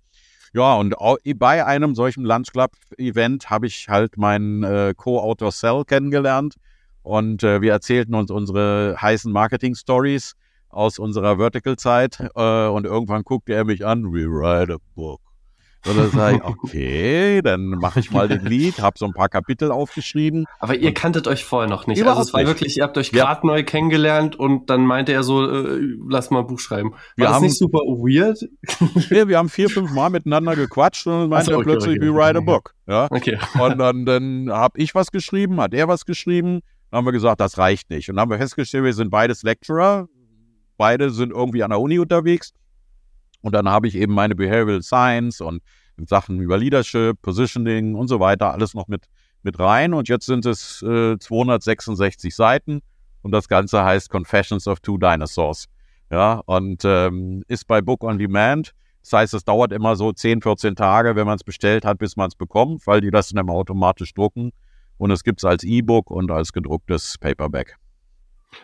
Ja, 0.54 0.76
und 0.76 0.96
bei 1.36 1.66
einem 1.66 1.94
solchen 1.94 2.24
Lunch 2.24 2.54
Club 2.54 2.72
Event 2.98 3.50
habe 3.50 3.68
ich 3.68 3.90
halt 3.90 4.18
meinen 4.18 4.64
äh, 4.64 4.94
Co-Autor 4.96 5.52
Cell 5.52 5.84
kennengelernt 5.86 6.56
und 7.04 7.44
äh, 7.44 7.62
wir 7.62 7.74
erzählten 7.74 8.16
uns 8.16 8.32
unsere 8.32 8.96
heißen 9.02 9.32
Marketing 9.32 9.76
Stories 9.76 10.36
aus 10.72 11.00
unserer 11.00 11.38
Vertical-Zeit 11.38 12.20
äh, 12.36 12.68
und 12.68 12.86
irgendwann 12.86 13.24
guckte 13.24 13.54
er 13.54 13.66
mich 13.66 13.86
an, 13.86 14.14
we 14.14 14.26
write 14.26 14.74
a 14.74 14.78
book. 14.96 15.22
Und 15.88 15.98
dann 15.98 16.12
sage 16.12 16.38
ich, 16.38 16.44
okay, 16.64 17.42
dann 17.42 17.70
mache 17.70 18.00
ich 18.00 18.12
mal 18.12 18.28
den 18.28 18.46
Lied, 18.46 18.80
habe 18.80 18.98
so 18.98 19.06
ein 19.06 19.14
paar 19.14 19.30
Kapitel 19.30 19.72
aufgeschrieben. 19.72 20.46
Aber 20.60 20.76
ihr 20.76 20.94
kannit 20.94 21.28
euch 21.28 21.44
vorher 21.44 21.70
noch 21.70 21.88
nicht. 21.88 22.06
Also 22.06 22.22
es 22.22 22.34
war 22.34 22.42
nicht. 22.42 22.50
wirklich, 22.50 22.78
ihr 22.78 22.84
habt 22.84 22.98
euch 22.98 23.12
gerade 23.12 23.42
ja. 23.42 23.48
neu 23.48 23.64
kennengelernt 23.64 24.36
und 24.36 24.70
dann 24.70 24.86
meinte 24.86 25.12
er 25.12 25.24
so, 25.24 25.50
äh, 25.50 25.80
lass 26.08 26.30
mal 26.30 26.42
ein 26.42 26.48
Buch 26.48 26.60
schreiben. 26.60 26.92
War 26.92 27.00
wir 27.16 27.26
das 27.26 27.36
haben, 27.36 27.44
nicht 27.44 27.58
super 27.58 27.80
weird? 27.80 28.40
Ja, 29.10 29.28
wir 29.28 29.38
haben 29.38 29.50
vier, 29.50 29.70
fünf 29.70 29.92
Mal 29.92 30.10
miteinander 30.10 30.56
gequatscht 30.56 31.08
und 31.08 31.14
dann 31.14 31.30
meinte 31.30 31.52
so, 31.52 31.58
okay, 31.58 31.62
er 31.62 31.64
plötzlich, 31.64 31.98
okay, 31.98 32.08
we 32.08 32.14
write 32.14 32.38
a 32.38 32.42
book. 32.42 32.76
Ja? 32.88 33.08
Okay. 33.10 33.40
Und 33.60 33.78
dann, 33.80 34.06
dann 34.06 34.50
habe 34.52 34.80
ich 34.80 34.94
was 34.94 35.12
geschrieben, 35.12 35.60
hat 35.60 35.74
er 35.74 35.88
was 35.88 36.06
geschrieben. 36.06 36.62
Dann 36.90 37.00
haben 37.00 37.06
wir 37.06 37.12
gesagt, 37.12 37.42
das 37.42 37.58
reicht 37.58 37.90
nicht. 37.90 38.10
Und 38.10 38.16
dann 38.16 38.24
haben 38.24 38.32
wir 38.32 38.38
festgestellt, 38.38 38.84
wir 38.84 38.94
sind 38.94 39.10
beides 39.10 39.44
Lecturer, 39.44 40.08
beide 40.82 41.12
sind 41.12 41.32
irgendwie 41.32 41.62
an 41.62 41.70
der 41.70 41.80
Uni 41.80 42.00
unterwegs. 42.00 42.54
Und 43.42 43.54
dann 43.54 43.70
habe 43.70 43.88
ich 43.88 43.96
eben 43.96 44.16
meine 44.16 44.34
Behavioral 44.34 44.82
Science 44.82 45.40
und 45.40 45.62
Sachen 46.08 46.40
über 46.40 46.58
Leadership, 46.58 47.22
Positioning 47.22 47.94
und 47.94 48.08
so 48.08 48.20
weiter 48.20 48.52
alles 48.52 48.74
noch 48.74 48.88
mit, 48.88 49.06
mit 49.44 49.60
rein. 49.60 49.94
Und 49.94 50.10
jetzt 50.10 50.26
sind 50.26 50.44
es 50.48 50.82
äh, 50.82 51.20
266 51.20 52.36
Seiten 52.36 52.82
und 53.22 53.32
das 53.32 53.48
Ganze 53.48 53.84
heißt 53.84 54.10
Confessions 54.10 54.68
of 54.68 54.80
Two 54.80 54.98
Dinosaurs. 54.98 55.66
Ja, 56.10 56.42
und 56.48 56.82
ähm, 56.84 57.44
ist 57.48 57.68
bei 57.68 57.82
Book 57.82 58.04
on 58.04 58.18
Demand. 58.18 58.72
Das 59.04 59.14
heißt, 59.14 59.34
es 59.36 59.44
dauert 59.44 59.72
immer 59.74 59.96
so 59.96 60.12
10, 60.12 60.42
14 60.42 60.76
Tage, 60.76 61.16
wenn 61.16 61.28
man 61.28 61.36
es 61.36 61.44
bestellt 61.44 61.86
hat, 61.86 62.00
bis 62.00 62.16
man 62.18 62.30
es 62.30 62.36
bekommt, 62.36 62.88
weil 62.88 63.02
die 63.02 63.12
das 63.12 63.30
dann 63.30 63.44
immer 63.46 63.54
automatisch 63.54 64.16
drucken. 64.16 64.50
Und 64.98 65.12
es 65.12 65.24
gibt 65.24 65.42
es 65.42 65.46
als 65.46 65.64
E-Book 65.64 66.10
und 66.10 66.32
als 66.32 66.54
gedrucktes 66.54 67.20
Paperback. 67.20 67.78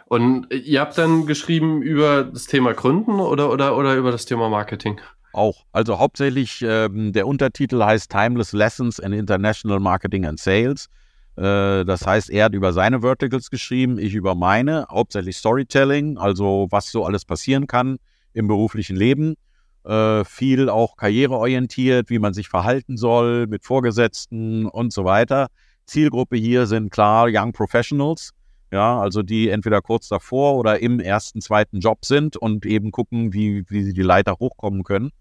Und 0.06 0.54
ihr 0.54 0.82
habt 0.82 0.98
dann 0.98 1.26
geschrieben 1.26 1.82
über 1.82 2.24
das 2.24 2.46
Thema 2.46 2.74
Gründen 2.74 3.20
oder, 3.20 3.52
oder, 3.52 3.78
oder 3.78 3.96
über 3.96 4.12
das 4.12 4.26
Thema 4.26 4.50
Marketing? 4.50 5.00
Auch. 5.34 5.66
Also 5.72 6.00
hauptsächlich 6.00 6.62
ähm, 6.62 7.14
der 7.14 7.28
Untertitel 7.28 7.84
heißt 7.84 8.12
Timeless 8.12 8.54
Lessons 8.54 9.00
in 9.00 9.14
International 9.14 9.80
Marketing 9.80 10.26
and 10.26 10.40
Sales. 10.40 10.90
Äh, 11.36 11.86
das 11.86 12.06
heißt, 12.06 12.30
er 12.30 12.46
hat 12.46 12.54
über 12.54 12.74
seine 12.74 13.02
Verticals 13.02 13.50
geschrieben, 13.50 14.00
ich 14.00 14.16
über 14.16 14.34
meine, 14.34 14.88
hauptsächlich 14.90 15.38
Storytelling, 15.38 16.18
also 16.18 16.68
was 16.72 16.92
so 16.92 17.06
alles 17.06 17.26
passieren 17.26 17.68
kann 17.68 17.98
im 18.34 18.48
beruflichen 18.48 18.96
Leben. 18.96 19.36
Äh, 19.84 20.26
viel 20.26 20.70
auch 20.70 20.98
karriereorientiert, 20.98 22.10
wie 22.10 22.20
man 22.20 22.34
sich 22.34 22.50
verhalten 22.50 22.98
soll 22.98 23.48
mit 23.48 23.64
Vorgesetzten 23.64 24.66
und 24.66 24.92
so 24.92 25.06
weiter. 25.06 25.48
Zielgruppe 25.86 26.36
hier 26.36 26.66
sind 26.66 26.92
klar 26.92 27.28
Young 27.30 27.54
Professionals, 27.54 28.32
ja, 28.72 29.00
also 29.00 29.24
die 29.24 29.50
entweder 29.50 29.82
kurz 29.82 30.08
davor 30.08 30.56
oder 30.56 30.80
im 30.80 31.00
ersten, 31.00 31.42
zweiten 31.42 31.80
Job 31.80 32.06
sind 32.06 32.38
und 32.38 32.66
eben 32.66 32.92
gucken, 32.92 33.34
wie, 33.34 33.64
wie 33.70 33.84
sie 33.84 33.94
die 33.94 34.02
Leiter 34.02 34.36
hochkommen 34.40 34.84
können. 34.84 35.12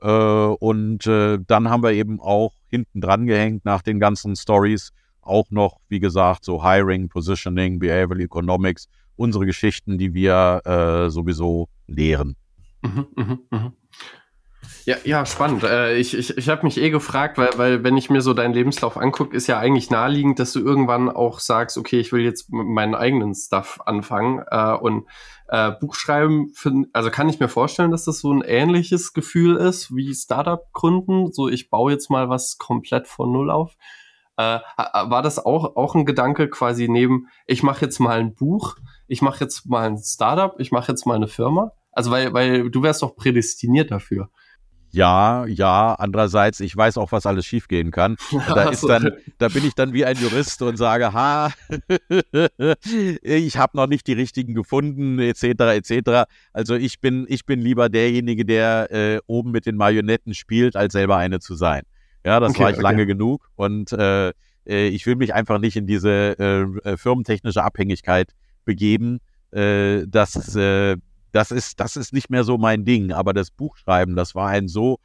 Äh, 0.00 0.08
und 0.08 1.06
äh, 1.06 1.38
dann 1.46 1.70
haben 1.70 1.82
wir 1.82 1.92
eben 1.92 2.20
auch 2.20 2.52
hinten 2.68 3.00
dran 3.00 3.26
gehängt 3.26 3.64
nach 3.64 3.82
den 3.82 4.00
ganzen 4.00 4.36
Stories 4.36 4.92
auch 5.20 5.50
noch, 5.50 5.78
wie 5.88 6.00
gesagt, 6.00 6.44
so 6.44 6.64
Hiring, 6.64 7.08
Positioning, 7.08 7.78
Behavioral 7.78 8.20
Economics 8.20 8.88
unsere 9.16 9.46
Geschichten, 9.46 9.98
die 9.98 10.14
wir 10.14 10.62
äh, 10.64 11.10
sowieso 11.10 11.68
lehren. 11.86 12.36
Mhm, 12.82 13.06
mh, 13.14 13.38
mh. 13.50 13.72
Ja, 14.84 14.96
ja, 15.04 15.24
spannend. 15.26 15.62
Äh, 15.62 15.96
ich 15.96 16.16
ich, 16.16 16.36
ich 16.36 16.48
habe 16.48 16.64
mich 16.64 16.80
eh 16.80 16.90
gefragt, 16.90 17.38
weil, 17.38 17.50
weil 17.56 17.84
wenn 17.84 17.96
ich 17.96 18.10
mir 18.10 18.20
so 18.20 18.34
deinen 18.34 18.54
Lebenslauf 18.54 18.96
angucke, 18.96 19.36
ist 19.36 19.46
ja 19.46 19.58
eigentlich 19.58 19.90
naheliegend, 19.90 20.38
dass 20.38 20.52
du 20.52 20.60
irgendwann 20.60 21.08
auch 21.08 21.38
sagst, 21.38 21.78
okay, 21.78 22.00
ich 22.00 22.12
will 22.12 22.22
jetzt 22.22 22.50
meinen 22.50 22.94
eigenen 22.94 23.34
Stuff 23.34 23.80
anfangen 23.86 24.42
äh, 24.50 24.72
und 24.72 25.06
äh, 25.48 25.70
Buchschreiben, 25.70 26.50
find, 26.54 26.88
also 26.92 27.10
kann 27.10 27.28
ich 27.28 27.38
mir 27.38 27.48
vorstellen, 27.48 27.90
dass 27.90 28.04
das 28.04 28.20
so 28.20 28.32
ein 28.32 28.42
ähnliches 28.42 29.12
Gefühl 29.12 29.56
ist 29.56 29.94
wie 29.94 30.14
Startup 30.14 30.64
gründen. 30.72 31.32
So, 31.32 31.48
ich 31.48 31.70
baue 31.70 31.92
jetzt 31.92 32.10
mal 32.10 32.28
was 32.28 32.58
komplett 32.58 33.06
von 33.06 33.30
Null 33.30 33.50
auf. 33.50 33.76
Äh, 34.36 34.58
war 34.78 35.22
das 35.22 35.44
auch, 35.44 35.76
auch 35.76 35.94
ein 35.94 36.06
Gedanke 36.06 36.48
quasi 36.48 36.88
neben, 36.88 37.28
ich 37.46 37.62
mache 37.62 37.84
jetzt 37.84 38.00
mal 38.00 38.18
ein 38.18 38.34
Buch, 38.34 38.76
ich 39.06 39.20
mache 39.20 39.44
jetzt 39.44 39.66
mal 39.66 39.86
ein 39.86 39.98
Startup, 39.98 40.58
ich 40.58 40.72
mache 40.72 40.90
jetzt 40.90 41.06
mal 41.06 41.16
eine 41.16 41.28
Firma? 41.28 41.72
Also 41.92 42.10
weil, 42.10 42.32
weil 42.32 42.70
du 42.70 42.82
wärst 42.82 43.02
doch 43.02 43.14
prädestiniert 43.14 43.90
dafür. 43.90 44.30
Ja, 44.92 45.46
ja. 45.46 45.94
Andererseits, 45.94 46.60
ich 46.60 46.76
weiß 46.76 46.98
auch, 46.98 47.12
was 47.12 47.26
alles 47.26 47.46
schiefgehen 47.46 47.90
kann. 47.90 48.16
Da 48.54 48.68
ist 48.70 48.82
dann, 48.82 49.12
da 49.38 49.48
bin 49.48 49.64
ich 49.64 49.74
dann 49.74 49.92
wie 49.92 50.04
ein 50.04 50.16
Jurist 50.16 50.60
und 50.62 50.76
sage, 50.76 51.12
ha, 51.12 51.52
ich 53.22 53.56
habe 53.56 53.76
noch 53.76 53.86
nicht 53.86 54.06
die 54.06 54.12
richtigen 54.12 54.54
gefunden, 54.54 55.18
etc., 55.18 55.44
etc. 55.44 56.30
Also 56.52 56.74
ich 56.74 57.00
bin, 57.00 57.24
ich 57.28 57.46
bin 57.46 57.60
lieber 57.60 57.88
derjenige, 57.88 58.44
der 58.44 58.90
äh, 58.90 59.20
oben 59.26 59.50
mit 59.52 59.64
den 59.64 59.76
Marionetten 59.76 60.34
spielt, 60.34 60.76
als 60.76 60.92
selber 60.92 61.16
eine 61.16 61.40
zu 61.40 61.54
sein. 61.54 61.82
Ja, 62.24 62.40
das 62.40 62.50
okay, 62.50 62.62
war 62.62 62.70
ich 62.70 62.76
okay. 62.76 62.82
lange 62.82 63.06
genug 63.06 63.48
und 63.56 63.92
äh, 63.92 64.32
äh, 64.66 64.88
ich 64.88 65.06
will 65.06 65.16
mich 65.16 65.34
einfach 65.34 65.58
nicht 65.58 65.76
in 65.76 65.86
diese 65.86 66.36
äh, 66.38 66.90
äh 66.90 66.96
firmentechnische 66.96 67.64
Abhängigkeit 67.64 68.32
begeben. 68.64 69.20
Äh, 69.52 70.06
dass 70.06 70.56
äh, 70.56 70.96
das 71.32 71.50
ist, 71.50 71.80
das 71.80 71.96
ist 71.96 72.12
nicht 72.12 72.30
mehr 72.30 72.44
so 72.44 72.58
mein 72.58 72.84
Ding. 72.84 73.12
Aber 73.12 73.32
das 73.32 73.50
Buchschreiben, 73.50 74.16
das 74.16 74.34
war 74.34 74.48
ein 74.48 74.68
so 74.68 74.98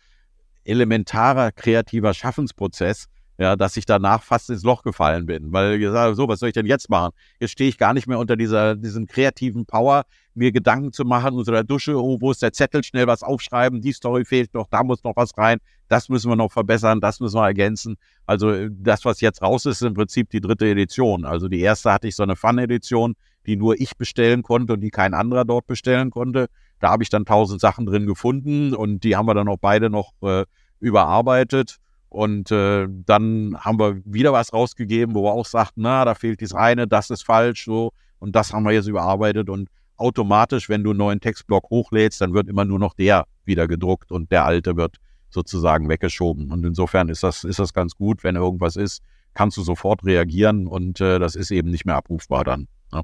elementarer 0.64 1.52
kreativer 1.52 2.14
Schaffensprozess, 2.14 3.08
ja, 3.40 3.56
dass 3.56 3.78
ich 3.78 3.86
danach 3.86 4.24
fast 4.24 4.50
ins 4.50 4.64
Loch 4.64 4.82
gefallen 4.82 5.28
bin, 5.28 5.54
weil 5.54 5.76
ich 5.76 5.82
gesagt 5.82 6.16
so, 6.16 6.28
was 6.28 6.40
soll 6.40 6.50
ich 6.50 6.56
denn 6.56 6.66
jetzt 6.66 6.90
machen? 6.90 7.14
Jetzt 7.40 7.52
stehe 7.52 7.70
ich 7.70 7.78
gar 7.78 7.94
nicht 7.94 8.08
mehr 8.08 8.18
unter 8.18 8.36
dieser, 8.36 8.76
diesem 8.76 9.06
kreativen 9.06 9.66
Power, 9.66 10.06
mir 10.34 10.52
Gedanken 10.52 10.92
zu 10.92 11.06
machen 11.06 11.36
unter 11.36 11.52
der 11.52 11.64
Dusche, 11.64 12.02
oh, 12.02 12.18
wo 12.20 12.32
ist 12.32 12.42
der 12.42 12.52
Zettel, 12.52 12.84
schnell 12.84 13.06
was 13.06 13.22
aufschreiben, 13.22 13.82
die 13.82 13.92
Story 13.92 14.26
fehlt 14.26 14.54
noch, 14.56 14.68
da 14.70 14.84
muss 14.84 15.04
noch 15.04 15.16
was 15.16 15.38
rein, 15.38 15.60
das 15.88 16.10
müssen 16.10 16.30
wir 16.30 16.36
noch 16.36 16.52
verbessern, 16.52 17.00
das 17.00 17.20
müssen 17.20 17.36
wir 17.36 17.46
ergänzen. 17.46 17.98
Also 18.26 18.70
das, 18.70 19.06
was 19.06 19.22
jetzt 19.22 19.42
raus 19.44 19.66
ist, 19.66 19.82
ist 19.82 19.88
im 19.88 19.94
Prinzip 19.94 20.32
die 20.32 20.42
dritte 20.42 20.68
Edition. 20.68 21.24
Also 21.24 21.48
die 21.48 21.60
erste 21.60 21.94
hatte 21.94 22.08
ich 22.08 22.16
so 22.16 22.24
eine 22.24 22.36
Fun-Edition, 22.36 23.16
die 23.48 23.56
nur 23.56 23.80
ich 23.80 23.98
bestellen 23.98 24.44
konnte 24.44 24.74
und 24.74 24.82
die 24.82 24.90
kein 24.90 25.14
anderer 25.14 25.46
dort 25.46 25.68
bestellen 25.68 26.12
konnte. 26.12 26.48
Da 26.80 26.90
habe 26.90 27.04
ich 27.04 27.10
dann 27.10 27.26
tausend 27.26 27.62
Sachen 27.62 27.86
drin 27.86 28.06
gefunden 28.06 28.76
und 28.76 29.04
die 29.04 29.16
haben 29.16 29.26
wir 29.26 29.34
dann 29.34 29.48
auch 29.48 29.58
beide 29.60 29.90
noch 29.90 30.14
äh, 30.22 30.46
überarbeitet. 30.80 31.78
Und 32.10 32.52
äh, 32.52 32.88
dann 32.90 33.58
haben 33.60 33.80
wir 33.80 34.02
wieder 34.06 34.32
was 34.34 34.54
rausgegeben, 34.54 35.16
wo 35.16 35.24
wir 35.24 35.34
auch 35.34 35.46
sagten, 35.46 35.82
na, 35.82 36.06
da 36.06 36.16
fehlt 36.16 36.42
dies 36.42 36.54
eine, 36.54 36.88
das 36.88 37.10
ist 37.10 37.24
falsch, 37.24 37.66
so. 37.66 37.92
Und 38.20 38.36
das 38.36 38.54
haben 38.54 38.64
wir 38.64 38.72
jetzt 38.72 38.88
überarbeitet. 38.88 39.50
Und 39.50 39.70
automatisch, 39.98 40.70
wenn 40.70 40.84
du 40.84 40.92
einen 40.92 41.00
neuen 41.00 41.20
Textblock 41.20 41.70
hochlädst, 41.70 42.22
dann 42.22 42.34
wird 42.34 42.48
immer 42.48 42.66
nur 42.66 42.80
noch 42.80 42.94
der 42.94 43.26
wieder 43.46 43.68
gedruckt 43.68 44.12
und 44.12 44.32
der 44.32 44.46
alte 44.46 44.78
wird 44.78 44.98
sozusagen 45.30 45.90
weggeschoben. 45.90 46.52
Und 46.52 46.66
insofern 46.66 47.10
ist 47.10 47.24
das, 47.24 47.44
ist 47.44 47.60
das 47.60 47.74
ganz 47.74 47.96
gut. 47.96 48.24
Wenn 48.24 48.36
irgendwas 48.36 48.76
ist, 48.76 49.02
kannst 49.34 49.58
du 49.58 49.62
sofort 49.62 50.04
reagieren 50.06 50.68
und 50.68 51.02
äh, 51.02 51.20
das 51.20 51.36
ist 51.36 51.52
eben 51.52 51.70
nicht 51.70 51.86
mehr 51.86 51.96
abrufbar 51.96 52.44
dann. 52.44 52.68
Ja, 52.94 53.02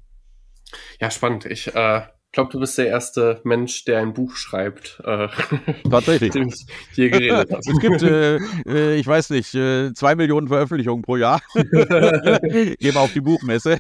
spannend. 1.10 1.46
Ich 1.46 1.74
äh, 1.76 2.02
glaube, 2.34 2.52
du 2.52 2.60
bist 2.60 2.78
der 2.80 2.88
erste 2.88 3.40
Mensch, 3.44 3.86
der 3.86 4.00
ein 4.00 4.14
Buch 4.14 4.36
schreibt. 4.36 5.02
Äh, 5.06 5.28
Tatsächlich. 5.90 6.32
dem 6.32 6.48
ich 6.50 6.66
hier 6.94 7.12
geredet 7.12 7.52
habe. 7.52 7.62
Es 7.66 7.80
gibt, 7.80 8.02
äh, 8.02 8.38
äh, 8.68 8.96
ich 8.96 9.06
weiß 9.06 9.30
nicht, 9.30 9.54
äh, 9.54 9.94
zwei 9.94 10.16
Millionen 10.16 10.48
Veröffentlichungen 10.48 11.04
pro 11.04 11.16
Jahr. 11.16 11.42
Gehen 11.54 12.76
wir 12.80 13.00
auf 13.00 13.14
die 13.14 13.22
Buchmesse. 13.22 13.78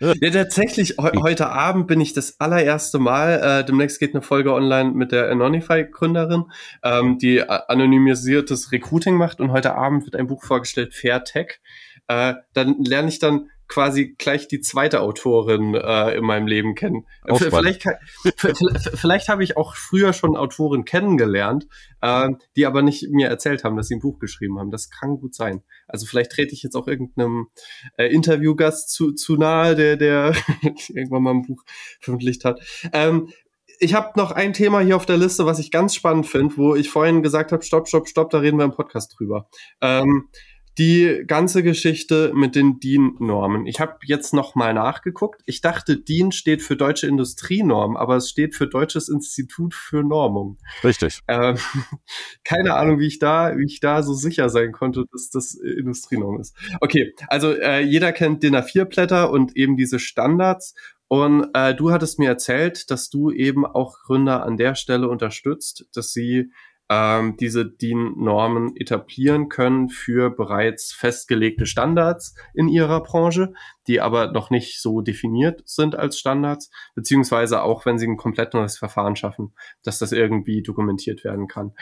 ja, 0.00 0.30
tatsächlich, 0.30 0.96
he 0.98 1.18
heute 1.18 1.48
Abend 1.48 1.86
bin 1.86 2.00
ich 2.00 2.12
das 2.12 2.38
allererste 2.40 2.98
Mal, 2.98 3.60
äh, 3.60 3.64
demnächst 3.64 3.98
geht 3.98 4.14
eine 4.14 4.22
Folge 4.22 4.52
online 4.52 4.90
mit 4.90 5.10
der 5.10 5.30
Anonify-Gründerin, 5.30 6.44
ähm, 6.84 7.18
die 7.18 7.42
anonymisiertes 7.42 8.70
Recruiting 8.70 9.14
macht 9.14 9.40
und 9.40 9.50
heute 9.50 9.74
Abend 9.74 10.04
wird 10.04 10.14
ein 10.14 10.26
Buch 10.26 10.44
vorgestellt, 10.44 10.94
Fair 10.94 11.24
Tech. 11.24 11.60
Äh, 12.06 12.34
dann 12.52 12.76
lerne 12.84 13.08
ich 13.08 13.18
dann 13.18 13.48
quasi 13.70 14.16
gleich 14.18 14.48
die 14.48 14.60
zweite 14.60 15.00
Autorin 15.00 15.74
äh, 15.76 16.16
in 16.16 16.24
meinem 16.24 16.48
Leben 16.48 16.74
kennen. 16.74 17.06
Vielleicht, 17.36 17.84
vielleicht 18.94 19.28
habe 19.28 19.44
ich 19.44 19.56
auch 19.56 19.76
früher 19.76 20.12
schon 20.12 20.36
Autoren 20.36 20.84
kennengelernt, 20.84 21.68
äh, 22.00 22.30
die 22.56 22.66
aber 22.66 22.82
nicht 22.82 23.08
mir 23.10 23.28
erzählt 23.28 23.62
haben, 23.62 23.76
dass 23.76 23.86
sie 23.86 23.94
ein 23.94 24.00
Buch 24.00 24.18
geschrieben 24.18 24.58
haben. 24.58 24.72
Das 24.72 24.90
kann 24.90 25.18
gut 25.18 25.36
sein. 25.36 25.62
Also 25.86 26.04
vielleicht 26.04 26.32
trete 26.32 26.52
ich 26.52 26.64
jetzt 26.64 26.74
auch 26.74 26.88
irgendeinem 26.88 27.46
äh, 27.96 28.06
Interviewgast 28.06 28.90
zu, 28.90 29.12
zu 29.12 29.36
nahe, 29.36 29.76
der, 29.76 29.96
der 29.96 30.34
irgendwann 30.88 31.22
mal 31.22 31.34
ein 31.34 31.42
Buch 31.42 31.62
veröffentlicht 32.00 32.44
hat. 32.44 32.60
Ähm, 32.92 33.28
ich 33.78 33.94
habe 33.94 34.18
noch 34.18 34.32
ein 34.32 34.52
Thema 34.52 34.80
hier 34.80 34.96
auf 34.96 35.06
der 35.06 35.16
Liste, 35.16 35.46
was 35.46 35.60
ich 35.60 35.70
ganz 35.70 35.94
spannend 35.94 36.26
finde, 36.26 36.56
wo 36.56 36.74
ich 36.74 36.90
vorhin 36.90 37.22
gesagt 37.22 37.52
habe, 37.52 37.62
stopp, 37.62 37.86
stopp, 37.86 38.08
stopp, 38.08 38.30
da 38.30 38.38
reden 38.38 38.58
wir 38.58 38.64
im 38.64 38.72
Podcast 38.72 39.14
drüber. 39.16 39.48
Ähm, 39.80 40.28
die 40.80 41.24
ganze 41.26 41.62
Geschichte 41.62 42.32
mit 42.34 42.56
den 42.56 42.80
DIN-Normen. 42.80 43.66
Ich 43.66 43.80
habe 43.80 43.98
jetzt 44.04 44.32
noch 44.32 44.54
mal 44.54 44.72
nachgeguckt. 44.72 45.42
Ich 45.44 45.60
dachte, 45.60 45.98
DIN 45.98 46.32
steht 46.32 46.62
für 46.62 46.74
Deutsche 46.74 47.06
Industrienorm, 47.06 47.98
aber 47.98 48.16
es 48.16 48.30
steht 48.30 48.54
für 48.54 48.66
Deutsches 48.66 49.10
Institut 49.10 49.74
für 49.74 50.02
Normung. 50.02 50.56
Richtig. 50.82 51.20
Ähm, 51.28 51.58
keine 52.44 52.76
Ahnung, 52.76 52.98
wie 52.98 53.08
ich 53.08 53.18
da, 53.18 53.58
wie 53.58 53.66
ich 53.66 53.80
da 53.80 54.02
so 54.02 54.14
sicher 54.14 54.48
sein 54.48 54.72
konnte, 54.72 55.04
dass 55.12 55.28
das 55.28 55.52
Industrienorm 55.54 56.40
ist. 56.40 56.56
Okay, 56.80 57.12
also 57.28 57.52
äh, 57.52 57.80
jeder 57.82 58.12
kennt 58.12 58.42
DIN 58.42 58.56
A4-Blätter 58.56 59.30
und 59.30 59.54
eben 59.58 59.76
diese 59.76 59.98
Standards. 59.98 60.74
Und 61.08 61.48
äh, 61.52 61.74
du 61.74 61.90
hattest 61.90 62.18
mir 62.18 62.28
erzählt, 62.30 62.90
dass 62.90 63.10
du 63.10 63.30
eben 63.30 63.66
auch 63.66 63.98
Gründer 63.98 64.46
an 64.46 64.56
der 64.56 64.74
Stelle 64.76 65.10
unterstützt, 65.10 65.84
dass 65.92 66.14
sie 66.14 66.52
ähm, 66.90 67.36
diese 67.38 67.64
DIN-Normen 67.64 68.74
etablieren 68.74 69.48
können 69.48 69.88
für 69.88 70.28
bereits 70.28 70.92
festgelegte 70.92 71.64
Standards 71.64 72.34
in 72.52 72.68
ihrer 72.68 73.00
Branche, 73.00 73.54
die 73.86 74.00
aber 74.00 74.32
noch 74.32 74.50
nicht 74.50 74.82
so 74.82 75.00
definiert 75.00 75.62
sind 75.66 75.94
als 75.94 76.18
Standards, 76.18 76.70
beziehungsweise 76.96 77.62
auch 77.62 77.86
wenn 77.86 77.98
sie 77.98 78.08
ein 78.08 78.16
komplett 78.16 78.54
neues 78.54 78.76
Verfahren 78.76 79.14
schaffen, 79.14 79.54
dass 79.84 80.00
das 80.00 80.10
irgendwie 80.10 80.62
dokumentiert 80.62 81.22
werden 81.22 81.46
kann. 81.46 81.72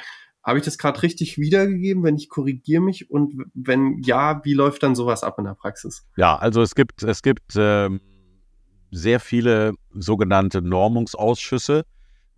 Habe 0.45 0.59
ich 0.59 0.65
das 0.65 0.77
gerade 0.77 1.03
richtig 1.03 1.39
wiedergegeben? 1.39 2.05
Wenn 2.05 2.17
ich 2.17 2.29
korrigiere 2.29 2.83
mich 2.83 3.11
und 3.11 3.35
wenn 3.55 4.03
ja, 4.03 4.43
wie 4.45 4.55
läuft 4.55 4.83
dann 4.83 4.95
sowas 4.95 5.25
ab 5.25 5.39
in 5.39 5.45
der 5.45 5.55
Praxis? 5.55 6.07
Ja, 6.17 6.37
also 6.37 6.61
es 6.61 6.75
gibt 6.75 7.03
es 7.03 7.23
gibt 7.23 7.55
ähm, 7.57 8.01
sehr 8.91 9.21
viele 9.21 9.73
sogenannte 9.91 10.61
Normungsausschüsse 10.61 11.85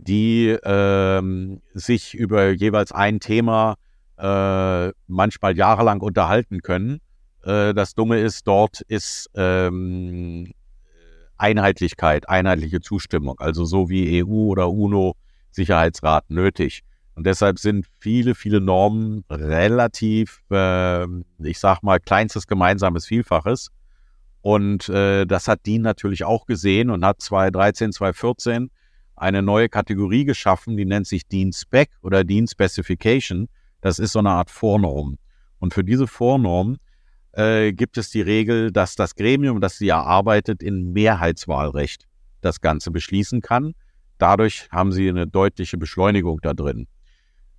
die 0.07 0.57
ähm, 0.65 1.61
sich 1.75 2.15
über 2.15 2.51
jeweils 2.51 2.93
ein 2.93 3.21
Thema 3.21 3.77
äh, 4.19 4.93
manchmal 5.07 5.57
jahrelang 5.57 6.01
unterhalten 6.01 6.63
können. 6.63 7.01
Äh, 7.43 7.75
das 7.75 7.95
Dumme 7.95 8.21
ist, 8.21 8.47
dort 8.47 8.81
ist 8.83 9.31
ähm, 9.35 10.53
Einheitlichkeit, 11.37 12.29
einheitliche 12.29 12.81
Zustimmung, 12.81 13.39
also 13.39 13.65
so 13.65 13.89
wie 13.89 14.23
EU 14.23 14.51
oder 14.51 14.71
UNO 14.71 15.17
Sicherheitsrat 15.51 16.31
nötig. 16.31 16.83
Und 17.15 17.27
deshalb 17.27 17.59
sind 17.59 17.87
viele, 17.99 18.35
viele 18.35 18.61
Normen 18.61 19.25
relativ, 19.31 20.43
äh, 20.51 21.05
ich 21.39 21.59
sag 21.59 21.83
mal, 21.83 21.99
kleinstes 21.99 22.47
gemeinsames 22.47 23.07
Vielfaches. 23.07 23.71
Und 24.43 24.89
äh, 24.89 25.27
das 25.27 25.49
hat 25.49 25.67
DIN 25.67 25.83
natürlich 25.83 26.25
auch 26.25 26.47
gesehen 26.47 26.89
und 26.89 27.05
hat 27.05 27.21
2013, 27.21 27.93
2014 27.93 28.71
eine 29.21 29.43
neue 29.43 29.69
Kategorie 29.69 30.25
geschaffen, 30.25 30.77
die 30.77 30.87
nennt 30.87 31.07
sich 31.07 31.27
Dean 31.27 31.53
Spec 31.53 31.91
oder 32.03 32.25
Dean 32.25 32.47
Specification. 32.49 33.49
Das 33.81 33.99
ist 33.99 34.13
so 34.13 34.19
eine 34.19 34.31
Art 34.31 34.51
Vornorm. 34.51 35.19
Und 35.59 35.75
für 35.75 35.85
diese 35.85 36.07
Vornorm 36.07 36.79
äh, 37.33 37.73
gibt 37.73 37.99
es 37.99 38.11
die 38.11 38.23
Regel, 38.23 38.73
dass 38.73 38.95
das 38.95 39.15
Gremium, 39.15 39.61
das 39.61 39.77
sie 39.77 39.89
erarbeitet, 39.89 40.63
in 40.63 40.93
Mehrheitswahlrecht 40.93 42.07
das 42.41 42.61
Ganze 42.61 42.91
beschließen 42.91 43.43
kann. 43.43 43.75
Dadurch 44.19 44.69
haben 44.71 44.93
sie 44.93 45.09
eine 45.09 45.27
deutliche 45.27 45.77
Beschleunigung 45.77 46.41
da 46.43 46.55
drin. 46.55 46.87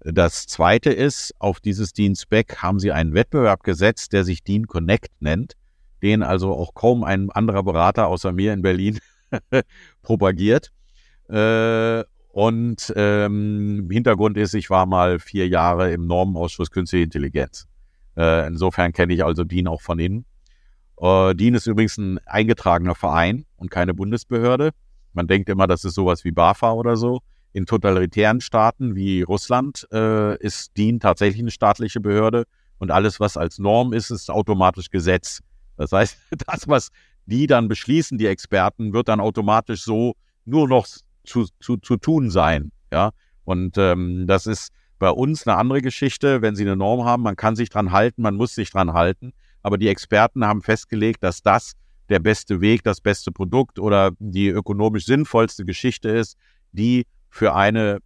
Das 0.03 0.47
zweite 0.47 0.91
ist, 0.91 1.33
auf 1.37 1.59
dieses 1.59 1.93
Dean 1.93 2.15
Spec 2.15 2.57
haben 2.57 2.79
sie 2.79 2.91
einen 2.91 3.13
Wettbewerb 3.13 3.63
gesetzt, 3.63 4.13
der 4.13 4.23
sich 4.23 4.43
Dean 4.43 4.65
Connect 4.65 5.11
nennt, 5.19 5.53
den 6.01 6.23
also 6.23 6.53
auch 6.53 6.73
kaum 6.73 7.03
ein 7.03 7.29
anderer 7.29 7.61
Berater 7.61 8.07
außer 8.07 8.31
mir 8.31 8.51
in 8.53 8.63
Berlin 8.63 8.99
propagiert. 10.01 10.71
Äh, 11.31 12.03
und 12.33 12.93
ähm, 12.95 13.89
Hintergrund 13.91 14.37
ist, 14.37 14.53
ich 14.53 14.69
war 14.69 14.85
mal 14.85 15.19
vier 15.19 15.47
Jahre 15.47 15.91
im 15.91 16.05
Normenausschuss 16.05 16.71
Künstliche 16.71 17.03
Intelligenz. 17.03 17.67
Äh, 18.17 18.47
insofern 18.47 18.93
kenne 18.93 19.13
ich 19.13 19.23
also 19.23 19.43
DIN 19.43 19.67
auch 19.67 19.81
von 19.81 19.99
innen. 19.99 20.25
Äh, 20.97 21.35
DIN 21.35 21.55
ist 21.55 21.67
übrigens 21.67 21.97
ein 21.97 22.19
eingetragener 22.25 22.95
Verein 22.95 23.45
und 23.57 23.71
keine 23.71 23.93
Bundesbehörde. 23.93 24.71
Man 25.13 25.27
denkt 25.27 25.49
immer, 25.49 25.67
das 25.67 25.83
ist 25.83 25.95
sowas 25.95 26.23
wie 26.23 26.31
BAFA 26.31 26.71
oder 26.71 26.95
so. 26.95 27.21
In 27.53 27.65
totalitären 27.65 28.39
Staaten 28.39 28.95
wie 28.95 29.23
Russland 29.23 29.87
äh, 29.91 30.37
ist 30.37 30.77
DIN 30.77 31.01
tatsächlich 31.01 31.41
eine 31.41 31.51
staatliche 31.51 31.99
Behörde 31.99 32.45
und 32.77 32.91
alles, 32.91 33.19
was 33.19 33.35
als 33.35 33.59
Norm 33.59 33.91
ist, 33.93 34.09
ist 34.09 34.29
automatisch 34.29 34.89
Gesetz. 34.89 35.41
Das 35.75 35.91
heißt, 35.91 36.17
das, 36.47 36.67
was 36.67 36.89
die 37.25 37.47
dann 37.47 37.67
beschließen, 37.67 38.17
die 38.17 38.27
Experten, 38.27 38.93
wird 38.93 39.09
dann 39.09 39.19
automatisch 39.19 39.83
so 39.83 40.15
nur 40.45 40.67
noch 40.67 40.87
zu, 41.23 41.47
zu, 41.59 41.77
zu 41.77 41.97
tun 41.97 42.29
sein. 42.29 42.71
Ja, 42.91 43.11
und 43.43 43.77
ähm, 43.77 44.27
das 44.27 44.47
ist 44.47 44.71
bei 44.99 45.09
uns 45.09 45.47
eine 45.47 45.57
andere 45.57 45.81
Geschichte. 45.81 46.41
Wenn 46.41 46.55
Sie 46.55 46.63
eine 46.63 46.75
Norm 46.75 47.05
haben, 47.05 47.23
man 47.23 47.35
kann 47.35 47.55
sich 47.55 47.69
dran 47.69 47.91
halten, 47.91 48.21
man 48.21 48.35
muss 48.35 48.53
sich 48.53 48.71
dran 48.71 48.93
halten. 48.93 49.33
Aber 49.63 49.77
die 49.77 49.87
Experten 49.87 50.45
haben 50.45 50.61
festgelegt, 50.61 51.23
dass 51.23 51.41
das 51.41 51.73
der 52.09 52.19
beste 52.19 52.61
Weg, 52.61 52.83
das 52.83 53.01
beste 53.01 53.31
Produkt 53.31 53.79
oder 53.79 54.11
die 54.19 54.49
ökonomisch 54.49 55.05
sinnvollste 55.05 55.65
Geschichte 55.65 56.09
ist, 56.09 56.37
die 56.71 57.05
für 57.29 57.55
eine 57.55 57.99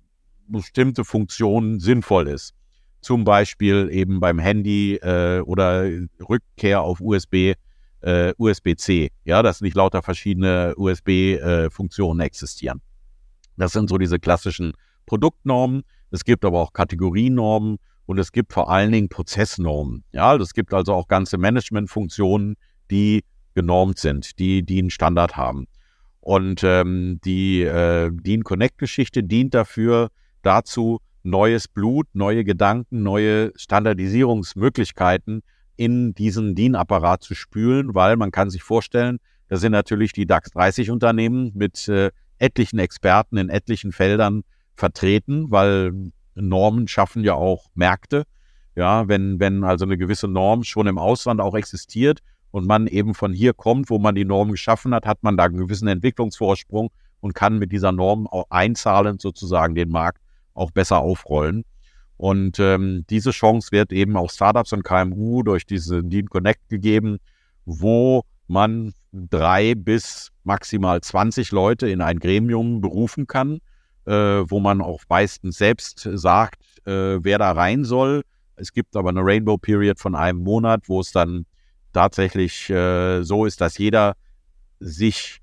bestimmte 0.47 1.03
Funktion 1.03 1.79
sinnvoll 1.79 2.27
ist. 2.27 2.53
Zum 3.01 3.23
Beispiel 3.23 3.89
eben 3.91 4.19
beim 4.19 4.39
Handy 4.39 4.95
äh, 4.95 5.39
oder 5.41 5.89
Rückkehr 6.27 6.81
auf 6.81 7.01
USB, 7.01 7.53
äh, 8.01 8.33
USB-C. 8.37 9.11
Ja, 9.25 9.43
dass 9.43 9.61
nicht 9.61 9.75
lauter 9.75 10.01
verschiedene 10.01 10.73
USB-Funktionen 10.77 12.19
äh, 12.19 12.25
existieren. 12.25 12.81
Das 13.57 13.71
sind 13.71 13.89
so 13.89 13.97
diese 13.97 14.19
klassischen 14.19 14.73
Produktnormen. 15.05 15.83
Es 16.11 16.23
gibt 16.23 16.45
aber 16.45 16.61
auch 16.61 16.73
Kategorienormen 16.73 17.77
und 18.05 18.17
es 18.17 18.31
gibt 18.31 18.53
vor 18.53 18.69
allen 18.69 18.91
Dingen 18.91 19.09
Prozessnormen. 19.09 20.03
Ja, 20.11 20.35
es 20.35 20.53
gibt 20.53 20.73
also 20.73 20.93
auch 20.93 21.07
ganze 21.07 21.37
Managementfunktionen, 21.37 22.55
die 22.91 23.23
genormt 23.53 23.99
sind, 23.99 24.37
die, 24.39 24.63
die 24.63 24.79
einen 24.79 24.89
Standard 24.89 25.37
haben. 25.37 25.67
Und 26.19 26.63
ähm, 26.63 27.19
die 27.23 27.61
äh, 27.61 28.11
DIN 28.11 28.43
Connect-Geschichte 28.43 29.23
dient 29.23 29.53
dafür, 29.53 30.09
dazu, 30.41 30.99
neues 31.23 31.67
Blut, 31.67 32.07
neue 32.13 32.43
Gedanken, 32.43 33.03
neue 33.03 33.51
Standardisierungsmöglichkeiten 33.55 35.41
in 35.75 36.13
diesen 36.13 36.55
DIN-Apparat 36.55 37.23
zu 37.23 37.35
spülen, 37.35 37.95
weil 37.95 38.15
man 38.17 38.31
kann 38.31 38.49
sich 38.49 38.63
vorstellen, 38.63 39.19
da 39.47 39.57
sind 39.57 39.71
natürlich 39.71 40.13
die 40.13 40.25
DAX 40.25 40.51
30 40.51 40.89
Unternehmen 40.89 41.51
mit 41.53 41.87
äh, 41.87 42.11
etlichen 42.39 42.79
Experten 42.79 43.37
in 43.37 43.49
etlichen 43.49 43.91
Feldern 43.91 44.43
vertreten, 44.75 45.51
weil 45.51 46.11
Normen 46.35 46.87
schaffen 46.87 47.23
ja 47.23 47.33
auch 47.33 47.67
Märkte. 47.75 48.23
Ja, 48.75 49.07
wenn, 49.07 49.39
wenn 49.39 49.63
also 49.63 49.85
eine 49.85 49.97
gewisse 49.97 50.27
Norm 50.27 50.63
schon 50.63 50.87
im 50.87 50.97
Ausland 50.97 51.39
auch 51.39 51.55
existiert 51.55 52.19
und 52.51 52.67
man 52.67 52.87
eben 52.87 53.13
von 53.13 53.31
hier 53.31 53.53
kommt, 53.53 53.89
wo 53.89 53.99
man 53.99 54.15
die 54.15 54.25
Norm 54.25 54.51
geschaffen 54.51 54.93
hat, 54.93 55.05
hat 55.05 55.23
man 55.23 55.37
da 55.37 55.45
einen 55.45 55.57
gewissen 55.57 55.87
Entwicklungsvorsprung 55.87 56.89
und 57.21 57.33
kann 57.33 57.57
mit 57.57 57.71
dieser 57.71 57.93
Norm 57.93 58.27
auch 58.27 58.45
einzahlend 58.49 59.21
sozusagen 59.21 59.75
den 59.75 59.89
Markt 59.89 60.21
auch 60.53 60.71
besser 60.71 60.99
aufrollen. 60.99 61.63
Und 62.17 62.59
ähm, 62.59 63.05
diese 63.09 63.31
Chance 63.31 63.71
wird 63.71 63.91
eben 63.91 64.15
auch 64.15 64.29
Startups 64.29 64.73
und 64.73 64.83
KMU 64.83 65.43
durch 65.43 65.65
diese 65.65 66.03
Dean 66.03 66.27
Connect 66.27 66.69
gegeben, 66.69 67.17
wo 67.65 68.23
man 68.47 68.93
drei 69.29 69.75
bis 69.75 70.31
maximal 70.43 71.01
20 71.01 71.51
Leute 71.51 71.89
in 71.89 72.01
ein 72.01 72.19
Gremium 72.19 72.81
berufen 72.81 73.27
kann, 73.27 73.59
äh, 74.05 74.11
wo 74.11 74.59
man 74.59 74.81
auch 74.81 75.01
meistens 75.09 75.57
selbst 75.57 76.07
sagt, 76.13 76.61
äh, 76.85 77.23
wer 77.23 77.37
da 77.37 77.51
rein 77.51 77.83
soll. 77.83 78.23
Es 78.55 78.71
gibt 78.71 78.95
aber 78.95 79.09
eine 79.09 79.21
Rainbow 79.21 79.57
Period 79.57 79.99
von 79.99 80.15
einem 80.15 80.39
Monat, 80.39 80.83
wo 80.87 81.01
es 81.01 81.11
dann 81.11 81.45
tatsächlich 81.93 82.69
äh, 82.69 83.23
so 83.23 83.45
ist, 83.45 83.61
dass 83.61 83.77
jeder 83.77 84.15
sich 84.79 85.39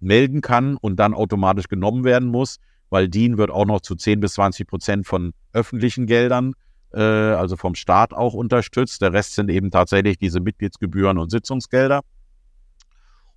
melden 0.00 0.40
kann 0.42 0.76
und 0.76 0.96
dann 0.96 1.14
automatisch 1.14 1.68
genommen 1.68 2.04
werden 2.04 2.28
muss, 2.28 2.58
weil 2.90 3.08
DIN 3.08 3.38
wird 3.38 3.50
auch 3.50 3.64
noch 3.64 3.80
zu 3.80 3.94
10 3.94 4.20
bis 4.20 4.34
20 4.34 4.68
Prozent 4.68 5.06
von 5.06 5.32
öffentlichen 5.52 6.06
Geldern, 6.06 6.52
äh, 6.92 7.00
also 7.00 7.56
vom 7.56 7.74
Staat 7.74 8.12
auch 8.12 8.34
unterstützt. 8.34 9.00
Der 9.00 9.12
Rest 9.12 9.34
sind 9.34 9.50
eben 9.50 9.70
tatsächlich 9.70 10.18
diese 10.18 10.40
Mitgliedsgebühren 10.40 11.18
und 11.18 11.30
Sitzungsgelder. 11.30 12.02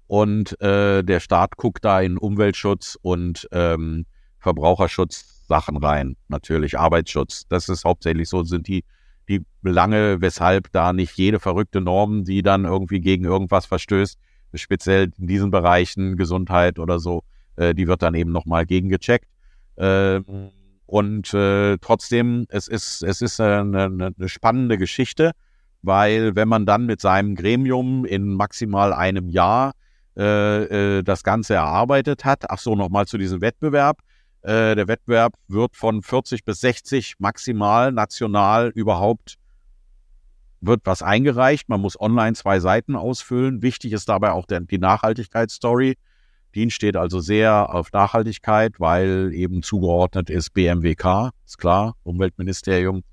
Und 0.07 0.59
äh, 0.61 1.03
der 1.03 1.19
Staat 1.19 1.57
guckt 1.57 1.83
da 1.83 2.01
in 2.01 2.17
Umweltschutz 2.17 2.97
und 3.01 3.47
ähm, 3.51 4.05
Verbraucherschutz 4.39 5.45
Sachen 5.47 5.77
rein, 5.77 6.15
natürlich 6.27 6.77
Arbeitsschutz. 6.77 7.47
Das 7.47 7.69
ist 7.69 7.85
hauptsächlich 7.85 8.29
so, 8.29 8.43
sind 8.43 8.67
die, 8.67 8.83
die 9.27 9.43
Belange, 9.61 10.21
weshalb 10.21 10.71
da 10.71 10.93
nicht 10.93 11.17
jede 11.17 11.39
verrückte 11.39 11.81
Norm, 11.81 12.23
die 12.25 12.41
dann 12.41 12.65
irgendwie 12.65 12.99
gegen 12.99 13.25
irgendwas 13.25 13.65
verstößt, 13.65 14.17
speziell 14.53 15.11
in 15.17 15.27
diesen 15.27 15.51
Bereichen 15.51 16.17
Gesundheit 16.17 16.79
oder 16.79 16.99
so, 16.99 17.23
äh, 17.55 17.73
die 17.73 17.87
wird 17.87 18.01
dann 18.01 18.15
eben 18.15 18.31
nochmal 18.31 18.65
gegengecheckt. 18.65 19.27
Äh, 19.75 20.21
und 20.85 21.33
äh, 21.33 21.77
trotzdem, 21.79 22.45
es 22.49 22.67
ist, 22.67 23.03
es 23.03 23.21
ist 23.21 23.41
eine, 23.41 23.85
eine 23.85 24.29
spannende 24.29 24.77
Geschichte, 24.77 25.31
weil 25.81 26.35
wenn 26.35 26.47
man 26.47 26.65
dann 26.65 26.85
mit 26.85 27.01
seinem 27.01 27.35
Gremium 27.35 28.05
in 28.05 28.33
maximal 28.33 28.93
einem 28.93 29.29
Jahr 29.29 29.73
äh, 30.17 30.97
äh, 30.97 31.03
das 31.03 31.23
Ganze 31.23 31.53
erarbeitet 31.53 32.25
hat. 32.25 32.49
Ach 32.49 32.59
so, 32.59 32.75
nochmal 32.75 33.05
zu 33.05 33.17
diesem 33.17 33.41
Wettbewerb. 33.41 33.99
Äh, 34.41 34.75
der 34.75 34.87
Wettbewerb 34.87 35.33
wird 35.47 35.75
von 35.75 36.01
40 36.01 36.43
bis 36.43 36.61
60 36.61 37.15
maximal 37.19 37.91
national 37.91 38.69
überhaupt 38.69 39.37
wird 40.59 40.81
was 40.85 41.01
eingereicht. 41.01 41.69
Man 41.69 41.81
muss 41.81 41.99
online 41.99 42.33
zwei 42.33 42.59
Seiten 42.59 42.95
ausfüllen. 42.95 43.61
Wichtig 43.61 43.93
ist 43.93 44.09
dabei 44.09 44.31
auch 44.31 44.45
der, 44.45 44.61
die 44.61 44.79
Nachhaltigkeitsstory. 44.79 45.97
Die 46.55 46.71
steht 46.71 46.95
also 46.95 47.19
sehr 47.19 47.73
auf 47.73 47.91
Nachhaltigkeit, 47.91 48.79
weil 48.79 49.31
eben 49.33 49.61
zugeordnet 49.61 50.29
ist 50.29 50.53
BMWK, 50.53 51.31
ist 51.45 51.59
klar, 51.59 51.95
Umweltministerium, 52.03 53.03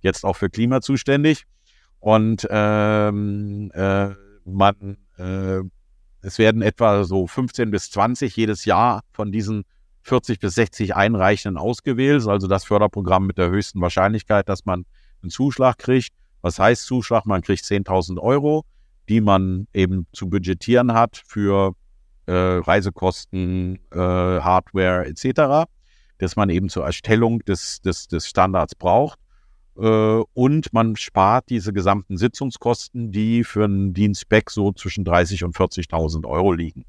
jetzt 0.00 0.24
auch 0.24 0.36
für 0.36 0.50
Klima 0.50 0.80
zuständig. 0.80 1.44
Und 1.98 2.46
ähm, 2.50 3.72
äh, 3.74 4.10
man 4.44 4.96
äh, 5.18 5.60
es 6.22 6.38
werden 6.38 6.62
etwa 6.62 7.04
so 7.04 7.26
15 7.26 7.70
bis 7.70 7.90
20 7.90 8.36
jedes 8.36 8.64
Jahr 8.64 9.02
von 9.12 9.32
diesen 9.32 9.64
40 10.02 10.38
bis 10.38 10.54
60 10.54 10.94
Einreichenden 10.94 11.58
ausgewählt. 11.58 12.26
Also 12.26 12.46
das 12.46 12.64
Förderprogramm 12.64 13.26
mit 13.26 13.38
der 13.38 13.50
höchsten 13.50 13.80
Wahrscheinlichkeit, 13.80 14.48
dass 14.48 14.64
man 14.64 14.84
einen 15.22 15.30
Zuschlag 15.30 15.78
kriegt. 15.78 16.12
Was 16.40 16.58
heißt 16.58 16.86
Zuschlag? 16.86 17.26
Man 17.26 17.42
kriegt 17.42 17.64
10.000 17.64 18.18
Euro, 18.18 18.64
die 19.08 19.20
man 19.20 19.66
eben 19.72 20.06
zu 20.12 20.28
budgetieren 20.28 20.92
hat 20.94 21.22
für 21.26 21.74
äh, 22.26 22.32
Reisekosten, 22.32 23.78
äh, 23.90 23.98
Hardware 23.98 25.06
etc., 25.06 25.68
dass 26.18 26.36
man 26.36 26.50
eben 26.50 26.68
zur 26.68 26.84
Erstellung 26.84 27.40
des, 27.40 27.80
des, 27.80 28.06
des 28.06 28.28
Standards 28.28 28.74
braucht. 28.76 29.18
Äh, 29.76 30.22
und 30.34 30.72
man 30.72 30.96
spart 30.96 31.48
diese 31.48 31.72
gesamten 31.72 32.16
Sitzungskosten, 32.16 33.10
die 33.10 33.44
für 33.44 33.64
einen 33.64 33.94
Dienstback 33.94 34.50
so 34.50 34.72
zwischen 34.72 35.04
30 35.04 35.44
und 35.44 35.56
40.000 35.56 36.26
Euro 36.26 36.52
liegen. 36.52 36.84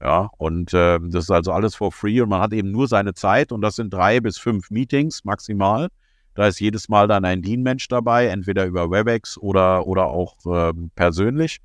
Ja, 0.00 0.30
und 0.38 0.74
äh, 0.74 0.98
das 1.00 1.24
ist 1.24 1.30
also 1.30 1.52
alles 1.52 1.76
for 1.76 1.92
free 1.92 2.20
und 2.20 2.28
man 2.28 2.40
hat 2.40 2.52
eben 2.52 2.72
nur 2.72 2.88
seine 2.88 3.14
Zeit 3.14 3.52
und 3.52 3.60
das 3.60 3.76
sind 3.76 3.92
drei 3.94 4.20
bis 4.20 4.36
fünf 4.36 4.70
Meetings 4.70 5.24
maximal. 5.24 5.88
Da 6.34 6.48
ist 6.48 6.60
jedes 6.60 6.88
Mal 6.88 7.06
dann 7.06 7.24
ein 7.24 7.42
Dean-Mensch 7.42 7.88
dabei, 7.88 8.26
entweder 8.26 8.66
über 8.66 8.90
WebEx 8.90 9.38
oder, 9.38 9.86
oder 9.86 10.06
auch 10.06 10.34
äh, 10.46 10.72
persönlich. 10.96 11.60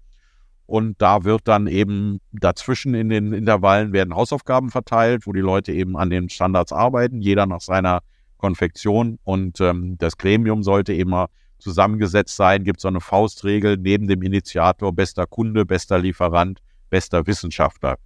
Und 0.67 1.01
da 1.01 1.23
wird 1.23 1.47
dann 1.47 1.67
eben 1.67 2.19
dazwischen 2.33 2.93
in 2.93 3.09
den 3.09 3.31
Intervallen 3.31 3.93
werden 3.93 4.13
Hausaufgaben 4.13 4.69
verteilt, 4.69 5.25
wo 5.25 5.31
die 5.31 5.39
Leute 5.39 5.71
eben 5.71 5.97
an 5.97 6.09
den 6.09 6.29
Standards 6.29 6.73
arbeiten, 6.73 7.21
jeder 7.21 7.45
nach 7.45 7.61
seiner 7.61 8.01
Konfektion 8.37 9.19
und 9.23 9.59
ähm, 9.61 9.97
das 9.97 10.17
Gremium 10.17 10.63
sollte 10.63 10.93
immer 10.93 11.29
zusammengesetzt 11.59 12.35
sein, 12.35 12.63
gibt 12.63 12.79
so 12.79 12.87
eine 12.87 13.01
Faustregel 13.01 13.77
neben 13.77 14.07
dem 14.07 14.21
Initiator 14.21 14.93
bester 14.93 15.25
Kunde, 15.25 15.65
bester 15.65 15.99
Lieferant, 15.99 16.59
bester 16.89 17.25
Wissenschaftler, 17.25 17.97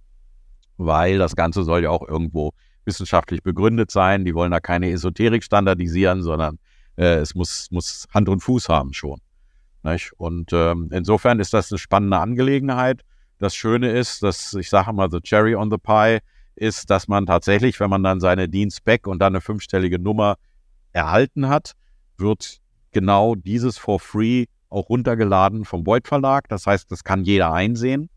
weil 0.76 1.18
das 1.18 1.36
Ganze 1.36 1.62
soll 1.62 1.82
ja 1.84 1.90
auch 1.90 2.06
irgendwo 2.06 2.52
wissenschaftlich 2.84 3.42
begründet 3.42 3.90
sein. 3.90 4.24
Die 4.24 4.34
wollen 4.34 4.50
da 4.50 4.60
keine 4.60 4.90
Esoterik 4.90 5.44
standardisieren, 5.44 6.22
sondern 6.22 6.58
äh, 6.96 7.16
es 7.16 7.34
muss, 7.34 7.68
muss 7.70 8.06
Hand 8.12 8.28
und 8.28 8.40
Fuß 8.40 8.68
haben 8.68 8.92
schon. 8.92 9.20
Nicht? 9.82 10.12
Und 10.16 10.52
ähm, 10.52 10.88
insofern 10.92 11.40
ist 11.40 11.52
das 11.52 11.70
eine 11.70 11.78
spannende 11.78 12.18
Angelegenheit. 12.18 13.02
Das 13.38 13.54
Schöne 13.54 13.90
ist, 13.90 14.22
dass 14.22 14.54
ich 14.54 14.70
sage 14.70 14.92
mal, 14.92 15.10
the 15.10 15.20
cherry 15.20 15.54
on 15.54 15.70
the 15.70 15.78
pie 15.78 16.18
ist, 16.54 16.90
dass 16.90 17.08
man 17.08 17.26
tatsächlich, 17.26 17.80
wenn 17.80 17.90
man 17.90 18.02
dann 18.02 18.20
seine 18.20 18.48
Dienstback 18.48 19.06
und 19.06 19.18
dann 19.18 19.34
eine 19.34 19.40
fünfstellige 19.40 19.98
Nummer 19.98 20.36
erhalten 20.92 21.48
hat, 21.48 21.72
wird 22.18 22.58
genau 22.92 23.34
dieses 23.34 23.78
for 23.78 24.00
free 24.00 24.46
auch 24.68 24.88
runtergeladen 24.88 25.64
vom 25.64 25.84
Beuth 25.84 26.08
Verlag. 26.08 26.48
Das 26.48 26.66
heißt, 26.66 26.90
das 26.90 27.04
kann 27.04 27.24
jeder 27.24 27.52
einsehen. 27.52 28.08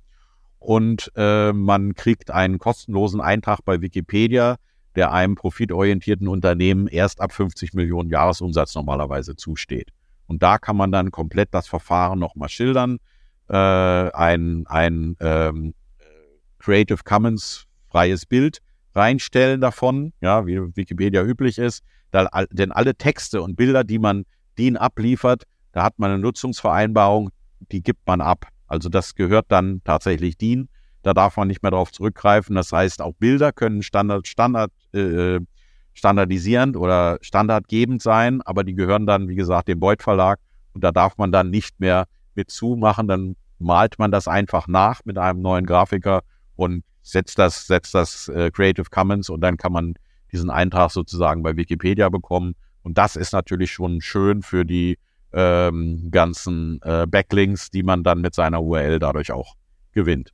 Und 0.59 1.11
äh, 1.15 1.53
man 1.53 1.93
kriegt 1.93 2.31
einen 2.31 2.57
kostenlosen 2.57 3.21
Eintrag 3.21 3.59
bei 3.65 3.81
Wikipedia, 3.81 4.55
der 4.95 5.11
einem 5.11 5.35
profitorientierten 5.35 6.27
Unternehmen 6.27 6.87
erst 6.87 7.21
ab 7.21 7.33
50 7.33 7.73
Millionen 7.73 8.09
Jahresumsatz 8.09 8.73
normalerweise 8.73 9.35
zusteht. 9.35 9.89
Und 10.27 10.41
da 10.41 10.57
kann 10.57 10.77
man 10.77 10.91
dann 10.91 11.11
komplett 11.11 11.49
das 11.51 11.67
Verfahren 11.67 12.17
nochmal 12.17 12.49
schildern. 12.49 12.97
Äh, 13.47 13.55
ein 13.55 14.65
ein 14.65 15.15
ähm, 15.19 15.75
Creative 16.57 17.03
Commons 17.03 17.64
freies 17.95 18.25
Bild 18.25 18.59
reinstellen 18.93 19.61
davon, 19.61 20.11
ja, 20.19 20.45
wie 20.45 20.59
Wikipedia 20.75 21.23
üblich 21.23 21.57
ist. 21.57 21.81
Da, 22.11 22.27
denn 22.51 22.73
alle 22.73 22.93
Texte 22.95 23.41
und 23.41 23.55
Bilder, 23.55 23.85
die 23.85 23.99
man 23.99 24.25
DIN 24.57 24.75
abliefert, 24.75 25.43
da 25.71 25.83
hat 25.83 25.97
man 25.97 26.11
eine 26.11 26.19
Nutzungsvereinbarung, 26.19 27.29
die 27.71 27.81
gibt 27.81 28.05
man 28.05 28.19
ab. 28.19 28.47
Also 28.67 28.89
das 28.89 29.15
gehört 29.15 29.45
dann 29.47 29.81
tatsächlich 29.85 30.37
DIN. 30.37 30.67
Da 31.03 31.13
darf 31.13 31.37
man 31.37 31.47
nicht 31.47 31.63
mehr 31.63 31.71
darauf 31.71 31.93
zurückgreifen. 31.93 32.55
Das 32.55 32.73
heißt, 32.73 33.01
auch 33.01 33.13
Bilder 33.13 33.53
können 33.53 33.81
Standard, 33.81 34.27
Standard, 34.27 34.71
äh, 34.93 35.39
standardisierend 35.93 36.75
oder 36.75 37.17
standardgebend 37.21 38.01
sein, 38.01 38.41
aber 38.41 38.65
die 38.65 38.75
gehören 38.75 39.05
dann, 39.05 39.29
wie 39.29 39.35
gesagt, 39.35 39.69
dem 39.69 39.79
Beuth 39.79 40.03
Verlag 40.03 40.39
und 40.73 40.83
da 40.83 40.91
darf 40.91 41.17
man 41.17 41.31
dann 41.31 41.49
nicht 41.49 41.79
mehr 41.79 42.07
mit 42.33 42.51
zumachen. 42.51 43.07
Dann 43.07 43.37
malt 43.57 43.99
man 43.99 44.11
das 44.11 44.27
einfach 44.27 44.67
nach 44.67 44.99
mit 45.05 45.17
einem 45.17 45.41
neuen 45.41 45.65
Grafiker 45.65 46.23
und 46.57 46.83
setzt 47.05 47.39
das, 47.39 47.67
setzt 47.67 47.93
das 47.93 48.27
äh, 48.29 48.51
Creative 48.51 48.89
Commons 48.89 49.29
und 49.29 49.41
dann 49.41 49.57
kann 49.57 49.71
man 49.71 49.93
diesen 50.31 50.49
Eintrag 50.49 50.91
sozusagen 50.91 51.43
bei 51.43 51.55
Wikipedia 51.55 52.09
bekommen. 52.09 52.55
Und 52.81 52.97
das 52.97 53.15
ist 53.15 53.31
natürlich 53.31 53.71
schon 53.71 54.01
schön 54.01 54.41
für 54.41 54.65
die 54.65 54.97
ähm, 55.31 56.09
ganzen 56.11 56.81
äh, 56.81 57.05
Backlinks, 57.07 57.69
die 57.69 57.83
man 57.83 58.03
dann 58.03 58.21
mit 58.21 58.33
seiner 58.33 58.61
URL 58.61 58.99
dadurch 58.99 59.31
auch 59.31 59.55
gewinnt. 59.91 60.33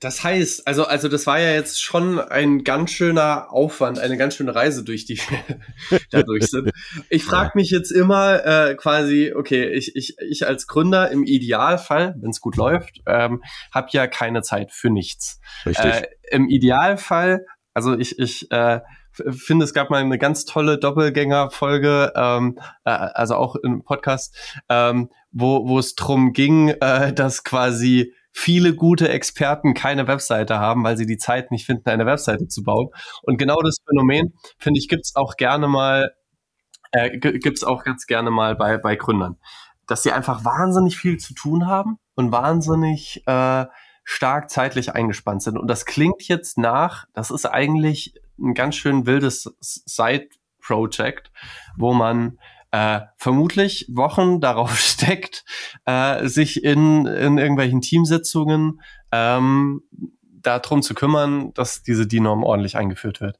Das 0.00 0.22
heißt, 0.22 0.66
also, 0.66 0.84
also 0.84 1.08
das 1.08 1.26
war 1.26 1.40
ja 1.40 1.52
jetzt 1.52 1.82
schon 1.82 2.18
ein 2.18 2.62
ganz 2.62 2.90
schöner 2.90 3.50
Aufwand, 3.50 3.98
eine 3.98 4.16
ganz 4.16 4.36
schöne 4.36 4.54
Reise, 4.54 4.84
durch 4.84 5.06
die 5.06 5.18
wir 5.18 6.00
dadurch 6.10 6.46
sind. 6.46 6.70
Ich 7.08 7.24
frage 7.24 7.52
mich 7.54 7.70
jetzt 7.70 7.90
immer 7.90 8.44
äh, 8.44 8.74
quasi, 8.74 9.32
okay, 9.34 9.68
ich, 9.68 9.96
ich, 9.96 10.16
ich 10.18 10.46
als 10.46 10.66
Gründer 10.66 11.10
im 11.10 11.24
Idealfall, 11.24 12.14
wenn 12.20 12.30
es 12.30 12.40
gut 12.40 12.56
läuft, 12.56 13.00
ähm, 13.06 13.42
habe 13.72 13.88
ja 13.92 14.06
keine 14.06 14.42
Zeit 14.42 14.72
für 14.72 14.90
nichts. 14.90 15.40
Richtig. 15.64 15.84
Äh, 15.84 16.06
Im 16.30 16.48
Idealfall, 16.48 17.46
also 17.72 17.96
ich, 17.96 18.18
ich 18.18 18.50
äh, 18.50 18.80
finde, 19.12 19.64
es 19.64 19.74
gab 19.74 19.90
mal 19.90 20.02
eine 20.02 20.18
ganz 20.18 20.44
tolle 20.44 20.78
Doppelgänger-Folge, 20.78 22.12
ähm, 22.14 22.58
äh, 22.84 22.90
also 22.90 23.36
auch 23.36 23.56
im 23.56 23.84
Podcast, 23.84 24.36
ähm, 24.68 25.10
wo, 25.30 25.68
wo 25.68 25.78
es 25.78 25.94
drum 25.94 26.32
ging, 26.32 26.68
äh, 26.68 27.12
dass 27.12 27.44
quasi 27.44 28.12
viele 28.32 28.74
gute 28.74 29.08
Experten 29.08 29.74
keine 29.74 30.08
Webseite 30.08 30.58
haben, 30.58 30.82
weil 30.84 30.96
sie 30.96 31.06
die 31.06 31.18
Zeit 31.18 31.50
nicht 31.50 31.66
finden, 31.66 31.88
eine 31.88 32.06
Webseite 32.06 32.48
zu 32.48 32.62
bauen. 32.62 32.88
Und 33.22 33.36
genau 33.36 33.60
das 33.62 33.78
Phänomen, 33.86 34.34
finde 34.58 34.78
ich, 34.80 34.88
gibt's 34.88 35.14
auch 35.14 35.36
gerne 35.36 35.68
mal, 35.68 36.12
äh, 36.92 37.18
gibt's 37.18 37.62
auch 37.62 37.84
ganz 37.84 38.06
gerne 38.06 38.30
mal 38.30 38.56
bei, 38.56 38.78
bei 38.78 38.96
Gründern. 38.96 39.36
Dass 39.86 40.02
sie 40.02 40.12
einfach 40.12 40.44
wahnsinnig 40.44 40.96
viel 40.96 41.18
zu 41.18 41.34
tun 41.34 41.66
haben 41.66 41.98
und 42.14 42.32
wahnsinnig 42.32 43.22
äh, 43.26 43.66
stark 44.04 44.50
zeitlich 44.50 44.94
eingespannt 44.94 45.42
sind. 45.42 45.58
Und 45.58 45.68
das 45.68 45.84
klingt 45.84 46.22
jetzt 46.26 46.58
nach, 46.58 47.04
das 47.14 47.30
ist 47.30 47.46
eigentlich 47.46 48.14
ein 48.38 48.54
ganz 48.54 48.76
schön 48.76 49.06
wildes 49.06 49.54
Side-Project, 49.60 51.30
wo 51.76 51.92
man 51.92 52.38
äh, 52.72 53.00
vermutlich 53.16 53.86
Wochen 53.88 54.40
darauf 54.40 54.78
steckt, 54.78 55.44
äh, 55.84 56.26
sich 56.26 56.64
in, 56.64 57.06
in 57.06 57.38
irgendwelchen 57.38 57.80
Teamsitzungen 57.80 58.80
ähm, 59.12 59.82
darum 60.22 60.82
zu 60.82 60.94
kümmern, 60.94 61.52
dass 61.54 61.82
diese 61.82 62.06
DIN-Norm 62.06 62.42
ordentlich 62.42 62.76
eingeführt 62.76 63.20
wird. 63.20 63.38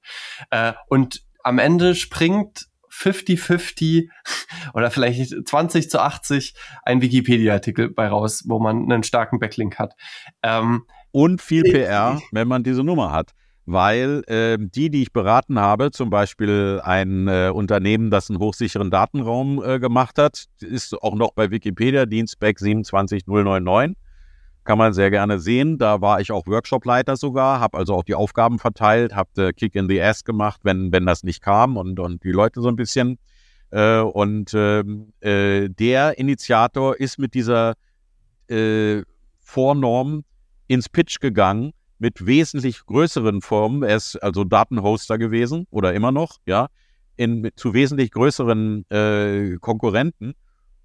Äh, 0.50 0.74
und 0.88 1.22
am 1.42 1.58
Ende 1.58 1.96
springt 1.96 2.68
50-50 2.92 4.08
oder 4.74 4.90
vielleicht 4.90 5.48
20 5.48 5.90
zu 5.90 6.00
80 6.00 6.54
ein 6.84 7.00
Wikipedia-Artikel 7.00 7.90
bei 7.90 8.06
raus, 8.06 8.44
wo 8.46 8.60
man 8.60 8.90
einen 8.90 9.02
starken 9.02 9.40
Backlink 9.40 9.78
hat. 9.78 9.94
Ähm, 10.42 10.84
und 11.10 11.42
viel 11.42 11.62
PR, 11.62 12.20
wenn 12.30 12.48
man 12.48 12.62
diese 12.62 12.84
Nummer 12.84 13.10
hat 13.12 13.34
weil 13.64 14.22
äh, 14.26 14.58
die, 14.58 14.90
die 14.90 15.02
ich 15.02 15.12
beraten 15.12 15.58
habe, 15.58 15.90
zum 15.92 16.10
Beispiel 16.10 16.80
ein 16.82 17.28
äh, 17.28 17.50
Unternehmen, 17.54 18.10
das 18.10 18.28
einen 18.28 18.40
hochsicheren 18.40 18.90
Datenraum 18.90 19.62
äh, 19.62 19.78
gemacht 19.78 20.18
hat, 20.18 20.46
ist 20.60 21.00
auch 21.00 21.14
noch 21.14 21.32
bei 21.32 21.50
Wikipedia, 21.50 22.06
Dienstback 22.06 22.58
27099. 22.58 23.96
Kann 24.64 24.78
man 24.78 24.92
sehr 24.92 25.10
gerne 25.10 25.40
sehen. 25.40 25.78
Da 25.78 26.00
war 26.00 26.20
ich 26.20 26.30
auch 26.30 26.46
Workshopleiter 26.46 27.16
sogar, 27.16 27.58
habe 27.58 27.78
also 27.78 27.94
auch 27.94 28.04
die 28.04 28.14
Aufgaben 28.14 28.58
verteilt, 28.60 29.14
habe 29.14 29.52
Kick 29.54 29.74
in 29.74 29.88
the 29.88 30.00
Ass 30.00 30.24
gemacht, 30.24 30.60
wenn, 30.62 30.92
wenn 30.92 31.04
das 31.04 31.24
nicht 31.24 31.42
kam 31.42 31.76
und, 31.76 31.98
und 31.98 32.22
die 32.22 32.30
Leute 32.30 32.60
so 32.60 32.68
ein 32.68 32.76
bisschen. 32.76 33.18
Äh, 33.70 34.00
und 34.00 34.52
ähm, 34.54 35.12
äh, 35.20 35.68
der 35.68 36.18
Initiator 36.18 36.96
ist 36.96 37.18
mit 37.18 37.34
dieser 37.34 37.74
äh, 38.48 39.02
Vornorm 39.40 40.24
ins 40.68 40.88
Pitch 40.88 41.18
gegangen 41.20 41.72
mit 42.02 42.26
wesentlich 42.26 42.84
größeren 42.84 43.42
Firmen. 43.42 43.84
Er 43.84 43.96
ist 43.96 44.16
also 44.16 44.42
Datenhoster 44.42 45.18
gewesen 45.18 45.68
oder 45.70 45.94
immer 45.94 46.10
noch, 46.10 46.38
ja, 46.46 46.66
in, 47.16 47.48
zu 47.54 47.74
wesentlich 47.74 48.10
größeren 48.10 48.84
äh, 48.90 49.56
Konkurrenten. 49.60 50.34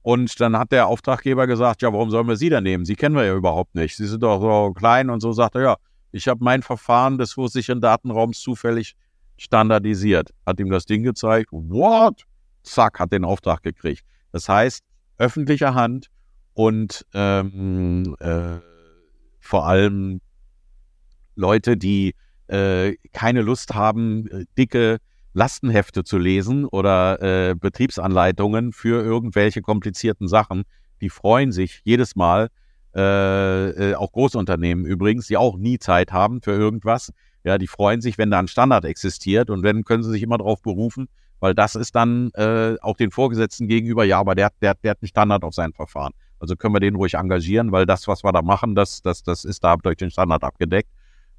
Und 0.04 0.40
dann 0.40 0.56
hat 0.56 0.72
der 0.72 0.86
Auftraggeber 0.86 1.48
gesagt, 1.48 1.82
ja, 1.82 1.92
warum 1.92 2.12
sollen 2.12 2.28
wir 2.28 2.38
Sie 2.38 2.50
da 2.50 2.62
nehmen? 2.62 2.86
Sie 2.86 2.96
kennen 2.96 3.16
wir 3.16 3.26
ja 3.26 3.36
überhaupt 3.36 3.74
nicht. 3.74 3.98
Sie 3.98 4.06
sind 4.06 4.22
doch 4.22 4.40
so 4.40 4.74
klein 4.74 5.10
und 5.10 5.20
so 5.22 5.32
sagt 5.32 5.56
er, 5.56 5.62
ja, 5.62 5.76
ich 6.12 6.28
habe 6.28 6.44
mein 6.44 6.62
Verfahren 6.62 7.18
des 7.18 7.32
sicheren 7.32 7.82
Datenraums 7.82 8.40
zufällig 8.40 8.96
standardisiert. 9.38 10.30
Hat 10.46 10.60
ihm 10.60 10.70
das 10.70 10.86
Ding 10.86 11.02
gezeigt, 11.02 11.50
what? 11.52 12.26
Zack, 12.62 13.00
hat 13.00 13.12
den 13.12 13.26
Auftrag 13.26 13.64
gekriegt. 13.64 14.06
Das 14.32 14.48
heißt, 14.48 14.84
öffentliche 15.18 15.74
Hand 15.74 16.10
und 16.54 17.08
ähm, 17.16 18.16
äh, 18.20 18.60
vor 19.40 19.66
allem 19.66 20.22
Leute, 21.38 21.78
die 21.78 22.16
äh, 22.48 22.96
keine 23.14 23.42
Lust 23.42 23.74
haben, 23.74 24.28
äh, 24.28 24.46
dicke 24.58 24.98
Lastenhefte 25.34 26.04
zu 26.04 26.18
lesen 26.18 26.66
oder 26.66 27.22
äh, 27.22 27.56
Betriebsanleitungen 27.56 28.74
für 28.74 29.04
irgendwelche 29.04 29.62
komplizierten 29.62 30.28
Sachen, 30.28 30.64
die 31.00 31.10
freuen 31.10 31.52
sich 31.52 31.82
jedes 31.84 32.16
Mal, 32.16 32.50
äh, 32.96 33.92
äh, 33.92 33.96
auch 33.96 34.12
Großunternehmen 34.12 34.86
übrigens, 34.86 35.28
die 35.28 35.38
auch 35.38 35.58
nie 35.58 35.78
Zeit 35.78 36.12
haben 36.12 36.42
für 36.42 36.54
irgendwas. 36.54 37.14
Ja, 37.44 37.60
die 37.60 37.68
freuen 37.68 38.02
sich, 38.02 38.18
wenn 38.18 38.32
da 38.32 38.40
ein 38.40 38.48
Standard 38.48 38.86
existiert 38.86 39.52
und 39.52 39.62
wenn 39.62 39.84
können 39.84 40.04
sie 40.04 40.10
sich 40.10 40.24
immer 40.24 40.40
darauf 40.40 40.62
berufen, 40.64 41.08
weil 41.40 41.54
das 41.54 41.76
ist 41.76 41.96
dann 41.96 42.32
äh, 42.34 42.76
auch 42.82 42.98
den 42.98 43.12
Vorgesetzten 43.12 43.68
gegenüber, 43.68 44.04
ja, 44.04 44.20
aber 44.20 44.34
der, 44.34 44.50
der, 44.62 44.74
der 44.74 44.92
hat 44.92 44.98
einen 45.02 45.10
Standard 45.10 45.44
auf 45.44 45.54
sein 45.54 45.74
Verfahren. 45.74 46.14
Also 46.40 46.56
können 46.56 46.74
wir 46.74 46.80
den 46.80 46.96
ruhig 46.96 47.14
engagieren, 47.14 47.72
weil 47.72 47.86
das, 47.86 48.08
was 48.08 48.24
wir 48.24 48.32
da 48.32 48.42
machen, 48.42 48.74
das, 48.74 49.02
das, 49.02 49.22
das 49.24 49.46
ist 49.46 49.64
da 49.64 49.76
durch 49.78 49.98
den 49.98 50.10
Standard 50.10 50.44
abgedeckt. 50.44 50.90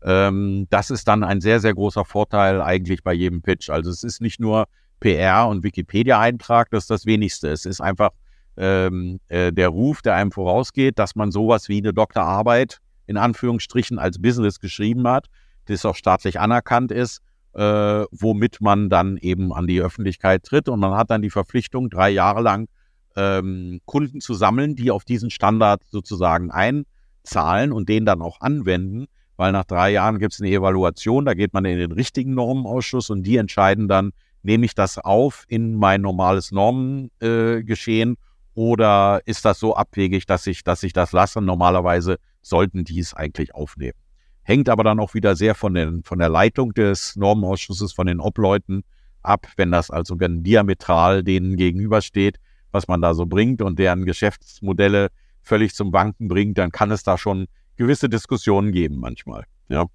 Ähm, 0.02 0.66
das 0.70 0.90
ist 0.90 1.08
dann 1.08 1.24
ein 1.24 1.40
sehr, 1.40 1.60
sehr 1.60 1.74
großer 1.74 2.04
Vorteil 2.04 2.60
eigentlich 2.60 3.02
bei 3.02 3.12
jedem 3.12 3.42
Pitch. 3.42 3.70
Also 3.70 3.90
es 3.90 4.02
ist 4.04 4.20
nicht 4.20 4.40
nur 4.40 4.66
PR 5.00 5.48
und 5.48 5.62
Wikipedia-Eintrag, 5.62 6.70
das 6.70 6.84
ist 6.84 6.90
das 6.90 7.06
Wenigste. 7.06 7.48
Es 7.48 7.64
ist 7.64 7.80
einfach 7.80 8.10
ähm, 8.56 9.20
äh, 9.28 9.52
der 9.52 9.68
Ruf, 9.68 10.02
der 10.02 10.14
einem 10.14 10.32
vorausgeht, 10.32 10.98
dass 10.98 11.14
man 11.14 11.30
sowas 11.30 11.68
wie 11.68 11.78
eine 11.78 11.92
Doktorarbeit 11.92 12.78
in 13.06 13.16
Anführungsstrichen 13.16 13.98
als 13.98 14.20
Business 14.20 14.60
geschrieben 14.60 15.06
hat, 15.08 15.28
das 15.66 15.84
auch 15.84 15.96
staatlich 15.96 16.40
anerkannt 16.40 16.92
ist, 16.92 17.20
äh, 17.54 18.04
womit 18.10 18.60
man 18.60 18.90
dann 18.90 19.16
eben 19.16 19.52
an 19.52 19.66
die 19.66 19.80
Öffentlichkeit 19.80 20.42
tritt 20.42 20.68
und 20.68 20.80
man 20.80 20.94
hat 20.94 21.10
dann 21.10 21.22
die 21.22 21.30
Verpflichtung, 21.30 21.88
drei 21.88 22.10
Jahre 22.10 22.42
lang 22.42 22.68
ähm, 23.16 23.80
Kunden 23.86 24.20
zu 24.20 24.34
sammeln, 24.34 24.76
die 24.76 24.90
auf 24.90 25.04
diesen 25.04 25.30
Standard 25.30 25.82
sozusagen 25.90 26.50
einzahlen 26.50 27.72
und 27.72 27.88
den 27.88 28.04
dann 28.04 28.20
auch 28.20 28.40
anwenden 28.40 29.06
weil 29.38 29.52
nach 29.52 29.64
drei 29.64 29.92
Jahren 29.92 30.18
gibt 30.18 30.34
es 30.34 30.40
eine 30.40 30.50
Evaluation, 30.50 31.24
da 31.24 31.32
geht 31.32 31.54
man 31.54 31.64
in 31.64 31.78
den 31.78 31.92
richtigen 31.92 32.34
Normenausschuss 32.34 33.08
und 33.08 33.22
die 33.22 33.36
entscheiden 33.36 33.86
dann, 33.86 34.10
nehme 34.42 34.66
ich 34.66 34.74
das 34.74 34.98
auf 34.98 35.44
in 35.48 35.76
mein 35.76 36.00
normales 36.00 36.50
Normengeschehen 36.50 38.14
äh, 38.14 38.16
oder 38.54 39.20
ist 39.26 39.44
das 39.44 39.60
so 39.60 39.76
abwegig, 39.76 40.26
dass 40.26 40.46
ich, 40.48 40.64
dass 40.64 40.82
ich 40.82 40.92
das 40.92 41.12
lasse? 41.12 41.40
Normalerweise 41.40 42.18
sollten 42.42 42.82
die 42.82 42.98
es 42.98 43.14
eigentlich 43.14 43.54
aufnehmen. 43.54 43.96
Hängt 44.42 44.68
aber 44.68 44.82
dann 44.82 44.98
auch 44.98 45.14
wieder 45.14 45.36
sehr 45.36 45.54
von, 45.54 45.74
den, 45.74 46.02
von 46.02 46.18
der 46.18 46.28
Leitung 46.28 46.74
des 46.74 47.14
Normenausschusses, 47.14 47.92
von 47.92 48.08
den 48.08 48.18
Obleuten 48.18 48.82
ab, 49.22 49.46
wenn 49.56 49.70
das 49.70 49.90
also 49.92 50.16
diametral 50.18 51.22
denen 51.22 51.56
gegenübersteht, 51.56 52.38
was 52.72 52.88
man 52.88 53.00
da 53.00 53.14
so 53.14 53.26
bringt 53.26 53.62
und 53.62 53.78
deren 53.78 54.04
Geschäftsmodelle 54.04 55.10
völlig 55.42 55.74
zum 55.74 55.92
Wanken 55.92 56.26
bringt, 56.26 56.58
dann 56.58 56.72
kann 56.72 56.90
es 56.90 57.04
da 57.04 57.18
schon 57.18 57.46
gewisse 57.78 58.10
Diskussionen 58.10 58.72
geben 58.72 58.98
manchmal. 58.98 59.44
Ja. 59.68 59.86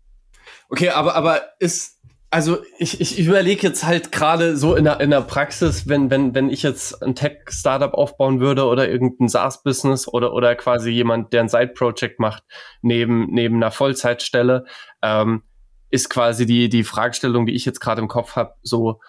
Okay, 0.70 0.90
aber, 0.90 1.16
aber 1.16 1.42
ist, 1.60 2.00
also 2.32 2.58
ich, 2.80 3.00
ich 3.00 3.20
überlege 3.20 3.68
jetzt 3.68 3.86
halt 3.86 4.12
gerade 4.12 4.58
so 4.58 4.76
in 4.76 4.86
der, 4.86 5.00
in 5.00 5.12
der 5.12 5.22
Praxis, 5.22 5.88
wenn, 5.88 6.10
wenn, 6.10 6.34
wenn 6.34 6.50
ich 6.50 6.64
jetzt 6.64 7.04
ein 7.04 7.14
Tech-Startup 7.14 7.94
aufbauen 7.94 8.40
würde 8.40 8.66
oder 8.66 8.90
irgendein 8.90 9.30
SaaS-Business 9.30 10.08
oder, 10.08 10.34
oder 10.34 10.56
quasi 10.56 10.90
jemand, 10.90 11.32
der 11.32 11.42
ein 11.42 11.50
Side-Project 11.50 12.20
macht, 12.20 12.44
neben, 12.82 13.28
neben 13.32 13.58
einer 13.58 13.70
Vollzeitstelle, 13.72 14.66
ähm, 15.04 15.44
ist 15.92 16.10
quasi 16.10 16.48
die, 16.48 16.70
die 16.70 16.84
Fragestellung, 16.84 17.46
die 17.46 17.54
ich 17.54 17.66
jetzt 17.66 17.80
gerade 17.80 18.02
im 18.02 18.08
Kopf 18.08 18.36
habe, 18.36 18.56
so, 18.64 19.00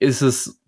ist 0.00 0.22
es 0.22 0.62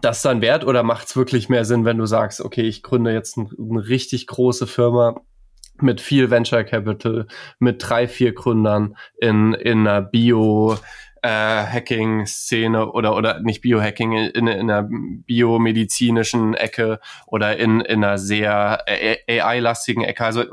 das 0.00 0.22
dann 0.22 0.40
wert 0.40 0.64
oder 0.64 0.82
macht 0.82 1.08
es 1.08 1.16
wirklich 1.16 1.48
mehr 1.48 1.64
Sinn, 1.64 1.84
wenn 1.84 1.98
du 1.98 2.06
sagst, 2.06 2.40
okay, 2.40 2.62
ich 2.62 2.82
gründe 2.82 3.12
jetzt 3.12 3.36
ein, 3.36 3.50
eine 3.58 3.88
richtig 3.88 4.26
große 4.26 4.66
Firma, 4.66 5.20
mit 5.82 6.00
viel 6.00 6.30
Venture 6.30 6.64
Capital, 6.64 7.26
mit 7.58 7.76
drei, 7.78 8.08
vier 8.08 8.34
Gründern 8.34 8.96
in, 9.20 9.54
in 9.54 9.86
einer 9.86 10.02
Bio, 10.02 10.78
äh, 11.22 11.28
Hacking-Szene 11.28 12.90
oder 12.90 13.16
oder 13.16 13.40
nicht 13.40 13.62
Biohacking 13.62 14.12
in, 14.12 14.48
in 14.48 14.70
einer 14.70 14.88
biomedizinischen 14.90 16.54
Ecke 16.54 16.98
oder 17.26 17.56
in, 17.56 17.80
in 17.80 18.02
einer 18.02 18.18
sehr 18.18 18.84
AI-lastigen 19.28 20.02
Ecke, 20.02 20.24
also 20.24 20.44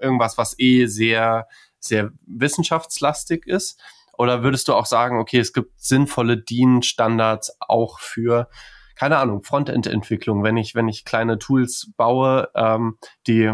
irgendwas, 0.00 0.38
was 0.38 0.58
eh 0.58 0.86
sehr 0.86 1.46
sehr 1.78 2.10
wissenschaftslastig 2.26 3.46
ist. 3.46 3.78
Oder 4.16 4.42
würdest 4.42 4.68
du 4.68 4.74
auch 4.74 4.86
sagen, 4.86 5.18
okay, 5.18 5.40
es 5.40 5.52
gibt 5.52 5.72
sinnvolle 5.80 6.38
DIN-Standards 6.38 7.56
auch 7.60 7.98
für 7.98 8.48
keine 8.94 9.18
Ahnung, 9.18 9.42
Frontend-Entwicklung, 9.42 10.42
wenn 10.42 10.56
ich, 10.56 10.74
wenn 10.74 10.88
ich 10.88 11.04
kleine 11.04 11.38
Tools 11.38 11.92
baue, 11.96 12.48
ähm, 12.54 12.98
die 13.26 13.52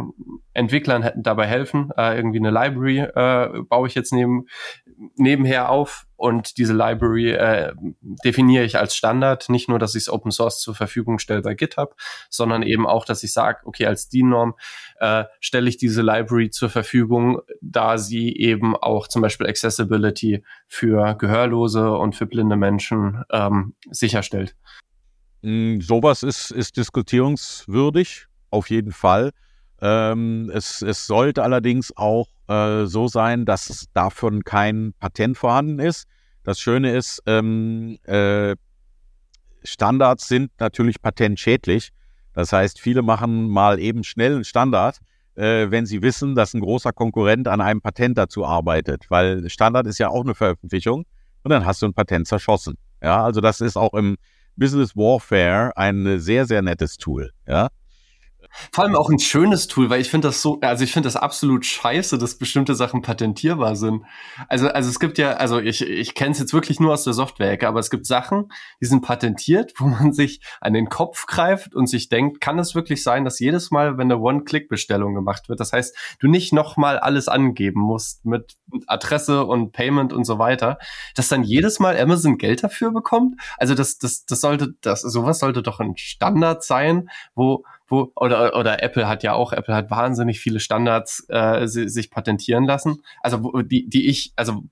Entwicklern 0.53 1.03
hätten 1.03 1.23
dabei 1.23 1.47
helfen, 1.47 1.91
äh, 1.97 2.17
irgendwie 2.17 2.39
eine 2.39 2.51
Library 2.51 2.99
äh, 2.99 3.63
baue 3.69 3.89
ich 3.89 3.95
jetzt 3.95 4.13
neben, 4.13 4.47
nebenher 5.17 5.71
auf 5.71 6.07
und 6.17 6.59
diese 6.59 6.75
Library 6.75 7.31
äh, 7.31 7.73
definiere 8.25 8.65
ich 8.65 8.79
als 8.79 8.95
Standard, 8.95 9.49
nicht 9.49 9.69
nur, 9.69 9.79
dass 9.79 9.95
ich 9.95 10.03
es 10.03 10.09
Open 10.11 10.31
Source 10.31 10.61
zur 10.61 10.75
Verfügung 10.75 11.19
stelle 11.19 11.41
bei 11.41 11.55
GitHub, 11.55 11.95
sondern 12.29 12.63
eben 12.63 12.87
auch, 12.87 13.07
dass 13.07 13.23
ich 13.23 13.33
sage, 13.33 13.61
okay, 13.65 13.87
als 13.87 14.11
DIN-Norm 14.11 14.55
äh, 14.99 15.25
stelle 15.41 15.71
ich 15.71 15.79
diese 15.79 16.03
Library 16.03 16.51
zur 16.51 16.69
Verfügung, 16.69 17.41
da 17.63 17.97
sie 17.97 18.37
eben 18.37 18.77
auch 18.77 19.09
zum 19.09 19.23
Beispiel 19.23 19.47
Accessibility 19.47 20.45
für 20.67 21.15
Gehörlose 21.15 21.93
und 21.93 22.15
für 22.15 22.27
blinde 22.27 22.57
Menschen 22.57 23.25
ähm, 23.33 23.75
sicherstellt. 23.91 24.57
Hm, 25.43 25.81
sowas 25.81 26.23
ist, 26.23 26.51
ist 26.51 26.77
diskutierungswürdig, 26.77 28.27
auf 28.51 28.71
jeden 28.71 28.93
Fall. 28.93 29.31
Ähm, 29.81 30.51
es, 30.53 30.83
es 30.83 31.07
sollte 31.07 31.43
allerdings 31.43 31.97
auch 31.97 32.29
äh, 32.49 32.85
so 32.87 33.09
sein, 33.09 33.47
dass 33.47 33.87
davon 33.95 34.45
kein 34.45 34.93
Patent 34.99 35.39
vorhanden 35.39 35.79
ist. 35.79 36.07
Das 36.45 36.61
Schöne 36.61 36.95
ist, 36.95 37.23
ähm, 37.27 37.99
äh, 38.05 38.57
Standards 39.63 40.29
sind 40.29 40.51
natürlich 40.59 41.01
patentschädlich. 41.01 41.91
Das 42.35 42.53
heißt, 42.53 42.81
viele 42.81 43.03
machen 43.03 43.49
mal 43.49 43.79
eben 43.79 44.05
schnell 44.05 44.35
einen 44.35 44.45
Standard, 44.45 44.99
äh, 45.35 45.71
wenn 45.71 45.87
sie 45.87 46.03
wissen, 46.03 46.35
dass 46.35 46.55
ein 46.55 46.61
großer 46.61 46.93
Konkurrent 46.93 47.49
an 47.49 47.61
einem 47.61 47.81
Patent 47.81 48.19
dazu 48.19 48.45
arbeitet. 48.45 49.07
Weil 49.09 49.49
Standard 49.49 49.87
ist 49.87 49.99
ja 49.99 50.09
auch 50.09 50.25
eine 50.25 50.35
Veröffentlichung 50.35 51.05
und 51.43 51.51
dann 51.51 51.65
hast 51.65 51.83
du 51.83 51.87
ein 51.87 51.95
Patent 51.95 52.27
zerschossen. 52.29 52.77
Ja, 53.03 53.25
also 53.25 53.41
das 53.41 53.61
ist 53.61 53.77
auch 53.77 53.95
im, 53.95 54.17
Business 54.57 54.97
Warfare 54.97 55.73
ein 55.77 56.19
sehr, 56.19 56.47
sehr 56.47 56.63
nettes 56.63 56.97
Tool. 56.97 57.31
Ja. 57.47 57.69
Vor 58.73 58.85
allem 58.85 58.97
auch 58.97 59.11
ein 59.11 59.19
schönes 59.19 59.69
Tool, 59.69 59.91
weil 59.91 60.01
ich 60.01 60.11
finde 60.11 60.29
das 60.29 60.43
so, 60.43 60.59
also 60.61 60.85
ich 60.85 60.93
finde 60.93 61.07
das 61.07 61.17
absolut 61.17 61.65
scheiße, 61.65 62.19
dass 62.19 62.37
bestimmte 62.37 62.75
Sachen 62.75 63.03
patentierbar 63.03 63.77
sind. 63.77 64.05
Also, 64.49 64.69
also 64.69 64.91
es 64.91 64.99
gibt 64.99 65.19
ja, 65.19 65.33
also 65.35 65.59
ich, 65.61 65.83
ich 65.83 66.15
kenne 66.15 66.33
es 66.33 66.39
jetzt 66.39 66.53
wirklich 66.53 66.81
nur 66.81 66.93
aus 66.93 67.05
der 67.05 67.13
Software-Ecke, 67.13 67.69
aber 67.69 67.81
es 67.81 67.91
gibt 67.91 68.07
Sachen, 68.07 68.51
die 68.81 68.87
sind 68.87 69.03
patentiert, 69.03 69.73
wo 69.79 69.87
man 69.87 70.13
sich 70.13 70.41
an 70.61 70.73
den 70.73 70.89
Kopf 70.89 71.27
greift 71.27 71.75
und 71.75 71.87
sich 71.87 72.09
denkt, 72.09 72.41
kann 72.41 72.59
es 72.59 72.75
wirklich 72.75 73.03
sein, 73.03 73.25
dass 73.25 73.39
jedes 73.39 73.71
Mal, 73.71 73.99
wenn 73.99 74.11
eine 74.11 74.21
One-Click-Bestellung 74.21 75.15
gemacht 75.15 75.49
wird, 75.49 75.61
das 75.61 75.73
heißt, 75.73 75.97
du 76.19 76.29
nicht 76.29 76.53
nochmal 76.53 76.99
alles 76.99 77.29
angeben 77.29 77.81
musst 77.81 78.25
mit 78.25 78.57
Adresse 78.87 79.45
und 79.45 79.73
Payment 79.73 80.13
und 80.13 80.25
so 80.25 80.39
weiter, 80.39 80.79
dass 81.15 81.29
dann 81.29 81.45
jedes 81.45 81.79
Mal 81.79 81.99
Amazon 81.99 82.39
Geld 82.39 82.63
dafür 82.65 82.91
bekommt? 82.93 83.41
Also 83.59 83.75
das, 83.75 83.99
das, 83.99 84.25
das 84.25 84.41
sollte, 84.41 84.75
das, 84.81 85.03
sowas 85.03 85.39
sollte 85.39 85.63
doch 85.63 85.81
ein 85.81 85.97
Standard 85.97 86.65
sein, 86.65 87.09
wo 87.35 87.65
wo, 87.91 88.13
oder, 88.15 88.57
oder 88.57 88.83
Apple 88.83 89.09
hat 89.09 89.23
ja 89.25 89.35
auch, 89.35 89.53
Apple 89.53 89.75
hat 89.75 89.91
wahnsinnig 89.91 90.41
viele 90.41 90.61
Standards 90.61 91.27
äh, 91.29 91.67
sich 91.67 92.11
patentieren 92.11 92.65
lassen. 92.65 93.03
Also 93.21 93.43
wo, 93.43 93.63
die, 93.63 93.89
die 93.91 94.09
ich, 94.09 94.33
also 94.37 94.63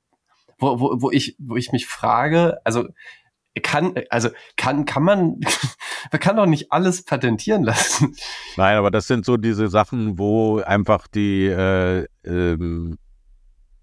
wo, 0.58 0.80
wo, 0.80 1.02
wo 1.02 1.10
ich, 1.10 1.36
wo 1.38 1.56
ich 1.56 1.72
mich 1.72 1.86
frage, 1.86 2.58
also 2.64 2.86
kann, 3.60 3.94
also 4.10 4.28
kann, 4.56 4.84
kann 4.84 5.02
man, 5.02 5.40
man 6.12 6.20
kann 6.20 6.36
doch 6.36 6.46
nicht 6.46 6.70
alles 6.70 7.02
patentieren 7.02 7.64
lassen. 7.64 8.14
Nein, 8.56 8.76
aber 8.76 8.92
das 8.92 9.08
sind 9.08 9.24
so 9.24 9.36
diese 9.36 9.68
Sachen, 9.68 10.16
wo 10.18 10.60
einfach 10.60 11.08
die 11.08 11.46
äh, 11.46 12.06
ähm, 12.24 12.98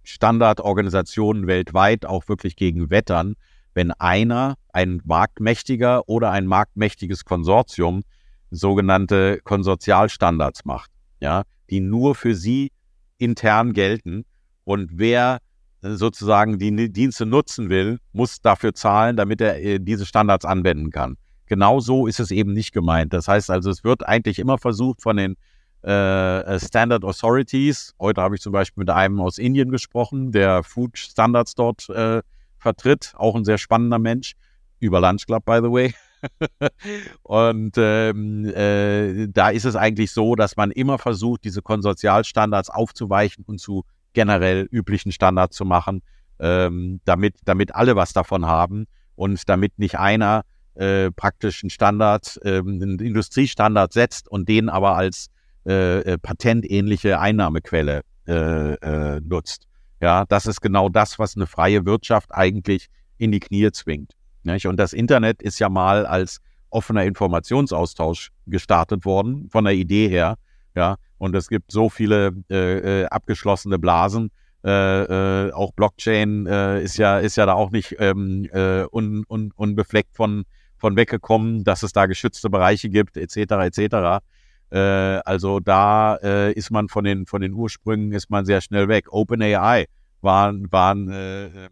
Standardorganisationen 0.03 1.45
weltweit 1.47 2.05
auch 2.05 2.29
wirklich 2.29 2.55
gegen 2.55 2.89
wettern, 2.89 3.35
wenn 3.73 3.91
einer, 3.91 4.55
ein 4.71 5.01
marktmächtiger 5.03 6.07
oder 6.07 6.31
ein 6.31 6.45
marktmächtiges 6.45 7.25
Konsortium 7.25 8.03
sogenannte 8.51 9.39
Konsortialstandards 9.43 10.65
macht, 10.65 10.91
ja, 11.19 11.43
die 11.69 11.79
nur 11.79 12.15
für 12.15 12.35
sie 12.35 12.71
intern 13.17 13.73
gelten. 13.73 14.25
Und 14.63 14.91
wer 14.93 15.39
sozusagen 15.81 16.57
die 16.57 16.91
Dienste 16.91 17.25
nutzen 17.25 17.69
will, 17.69 17.99
muss 18.11 18.41
dafür 18.41 18.73
zahlen, 18.73 19.15
damit 19.15 19.41
er 19.41 19.61
äh, 19.61 19.79
diese 19.79 20.05
Standards 20.05 20.45
anwenden 20.45 20.89
kann. 20.89 21.17
Genau 21.47 21.79
so 21.79 22.07
ist 22.07 22.19
es 22.19 22.31
eben 22.31 22.53
nicht 22.53 22.73
gemeint. 22.73 23.13
Das 23.13 23.27
heißt 23.27 23.51
also, 23.51 23.69
es 23.69 23.83
wird 23.83 24.05
eigentlich 24.05 24.39
immer 24.39 24.57
versucht 24.57 25.01
von 25.01 25.17
den 25.17 25.35
äh, 25.83 26.39
äh 26.39 26.59
Standard 26.59 27.03
Authorities. 27.03 27.93
Heute 27.99 28.21
habe 28.21 28.35
ich 28.35 28.41
zum 28.41 28.51
Beispiel 28.51 28.81
mit 28.81 28.89
einem 28.89 29.19
aus 29.19 29.37
Indien 29.37 29.69
gesprochen, 29.69 30.31
der 30.31 30.63
Food 30.63 30.97
Standards 30.97 31.53
dort 31.53 31.87
äh, 31.89 32.23
vertritt, 32.57 33.13
auch 33.15 33.35
ein 33.35 33.45
sehr 33.45 33.59
spannender 33.59 33.99
Mensch, 33.99 34.33
über 34.79 34.99
Lunch 34.99 35.27
Club, 35.27 35.45
by 35.45 35.59
the 35.61 35.71
way. 35.71 35.93
und 37.23 37.73
ähm, 37.77 38.45
äh, 38.45 39.27
da 39.27 39.49
ist 39.49 39.65
es 39.65 39.75
eigentlich 39.75 40.11
so, 40.11 40.35
dass 40.35 40.57
man 40.57 40.71
immer 40.71 40.97
versucht, 40.97 41.43
diese 41.43 41.61
Konsortialstandards 41.61 42.69
aufzuweichen 42.69 43.43
und 43.45 43.59
zu 43.59 43.83
generell 44.13 44.67
üblichen 44.71 45.11
Standards 45.11 45.55
zu 45.55 45.65
machen, 45.65 46.01
ähm, 46.39 47.01
damit, 47.05 47.35
damit 47.45 47.75
alle 47.75 47.95
was 47.95 48.13
davon 48.13 48.45
haben 48.45 48.85
und 49.15 49.47
damit 49.47 49.77
nicht 49.77 49.97
einer 49.97 50.43
äh, 50.75 51.11
praktisch 51.11 51.63
einen 51.63 51.69
Standard, 51.69 52.39
äh, 52.43 52.59
einen 52.59 52.99
Industriestandard 52.99 53.93
setzt 53.93 54.27
und 54.27 54.49
den 54.49 54.69
aber 54.69 54.95
als 54.95 55.27
äh, 55.65 55.99
äh, 56.01 56.17
patentähnliche 56.17 57.19
Einnahmequelle 57.19 58.01
äh, 58.27 58.73
äh, 58.73 59.21
nutzt. 59.21 59.67
Ja, 60.01 60.25
das 60.27 60.45
ist 60.45 60.61
genau 60.61 60.89
das, 60.89 61.17
was 61.17 61.35
eine 61.35 61.47
freie 61.47 61.85
Wirtschaft 61.85 62.33
eigentlich 62.33 62.87
in 63.17 63.31
die 63.31 63.39
Knie 63.39 63.71
zwingt. 63.71 64.13
Nicht? 64.45 64.67
Und 64.67 64.77
das 64.77 64.93
Internet 64.93 65.41
ist 65.41 65.59
ja 65.59 65.69
mal 65.69 66.05
als 66.05 66.39
offener 66.69 67.03
Informationsaustausch 67.03 68.31
gestartet 68.47 69.05
worden, 69.05 69.49
von 69.49 69.65
der 69.65 69.73
Idee 69.73 70.07
her. 70.07 70.35
Ja, 70.75 70.97
und 71.17 71.35
es 71.35 71.47
gibt 71.47 71.71
so 71.71 71.89
viele 71.89 72.35
äh, 72.49 73.03
äh, 73.03 73.05
abgeschlossene 73.05 73.79
Blasen. 73.79 74.29
Äh, 74.63 75.47
äh, 75.47 75.51
auch 75.53 75.71
Blockchain 75.73 76.47
äh, 76.47 76.83
ist 76.83 76.97
ja 76.97 77.19
ist 77.19 77.37
ja 77.37 77.45
da 77.45 77.53
auch 77.53 77.71
nicht 77.71 77.95
ähm, 77.99 78.47
äh, 78.51 78.83
un, 78.91 79.23
un, 79.27 79.51
unbefleckt 79.55 80.15
von 80.15 80.43
von 80.77 80.95
weggekommen, 80.97 81.63
dass 81.63 81.83
es 81.83 81.93
da 81.93 82.07
geschützte 82.07 82.49
Bereiche 82.49 82.89
gibt, 82.89 83.15
etc. 83.15 83.37
etc. 83.37 84.23
Äh, 84.71 84.79
also 84.79 85.59
da 85.59 86.15
äh, 86.17 86.51
ist 86.53 86.71
man 86.71 86.89
von 86.89 87.05
den 87.05 87.25
von 87.25 87.41
den 87.41 87.53
Ursprüngen 87.53 88.11
ist 88.11 88.29
man 88.29 88.45
sehr 88.45 88.59
schnell 88.59 88.89
weg. 88.89 89.13
OpenAI 89.13 89.85
waren 90.21 90.69
waren 90.71 91.09
äh, 91.09 91.45
äh, 91.45 91.69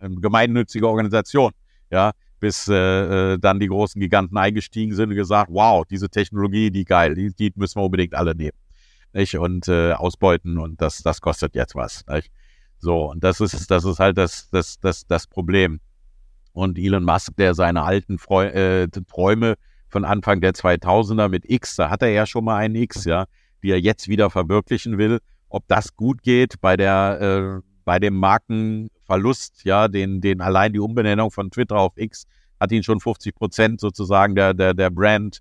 eine 0.00 0.16
gemeinnützige 0.16 0.88
Organisation 0.88 1.52
ja, 1.90 2.12
bis 2.40 2.68
äh, 2.68 2.74
äh, 3.34 3.38
dann 3.38 3.60
die 3.60 3.68
großen 3.68 4.00
Giganten 4.00 4.36
eingestiegen 4.36 4.94
sind 4.94 5.10
und 5.10 5.16
gesagt, 5.16 5.50
wow, 5.52 5.84
diese 5.84 6.08
Technologie, 6.08 6.70
die 6.70 6.84
geil, 6.84 7.14
die, 7.14 7.32
die 7.34 7.52
müssen 7.56 7.80
wir 7.80 7.84
unbedingt 7.84 8.14
alle 8.14 8.34
nehmen. 8.34 8.56
Nicht? 9.12 9.36
Und 9.36 9.68
äh, 9.68 9.92
ausbeuten 9.92 10.58
und 10.58 10.80
das, 10.80 11.02
das 11.02 11.20
kostet 11.20 11.54
jetzt 11.54 11.74
was. 11.74 12.06
Nicht? 12.06 12.30
So, 12.78 13.10
und 13.10 13.24
das 13.24 13.40
ist, 13.40 13.70
das 13.70 13.84
ist 13.84 13.98
halt 13.98 14.18
das, 14.18 14.48
das, 14.50 14.78
das, 14.78 15.06
das 15.06 15.26
Problem. 15.26 15.80
Und 16.52 16.78
Elon 16.78 17.04
Musk, 17.04 17.36
der 17.36 17.54
seine 17.54 17.82
alten 17.82 18.18
Freu 18.18 18.46
äh, 18.46 18.88
Träume 18.88 19.54
von 19.88 20.04
Anfang 20.04 20.40
der 20.40 20.52
2000er 20.52 21.28
mit 21.28 21.48
X, 21.48 21.76
da 21.76 21.90
hat 21.90 22.02
er 22.02 22.10
ja 22.10 22.26
schon 22.26 22.44
mal 22.44 22.56
einen 22.56 22.74
X, 22.74 23.04
ja, 23.04 23.26
die 23.62 23.70
er 23.70 23.80
jetzt 23.80 24.08
wieder 24.08 24.30
verwirklichen 24.30 24.98
will. 24.98 25.18
Ob 25.48 25.66
das 25.66 25.96
gut 25.96 26.22
geht 26.22 26.60
bei 26.60 26.76
der, 26.76 27.60
äh, 27.60 27.62
bei 27.84 27.98
dem 27.98 28.14
Marken, 28.14 28.90
Verlust, 29.08 29.64
ja, 29.64 29.88
den, 29.88 30.20
den 30.20 30.40
allein 30.42 30.74
die 30.74 30.80
Umbenennung 30.80 31.30
von 31.30 31.50
Twitter 31.50 31.78
auf 31.78 31.94
X 31.96 32.26
hat 32.60 32.72
ihn 32.72 32.82
schon 32.82 33.00
50 33.00 33.34
Prozent 33.34 33.80
sozusagen 33.80 34.34
der, 34.34 34.52
der, 34.52 34.74
der 34.74 34.90
Brand, 34.90 35.38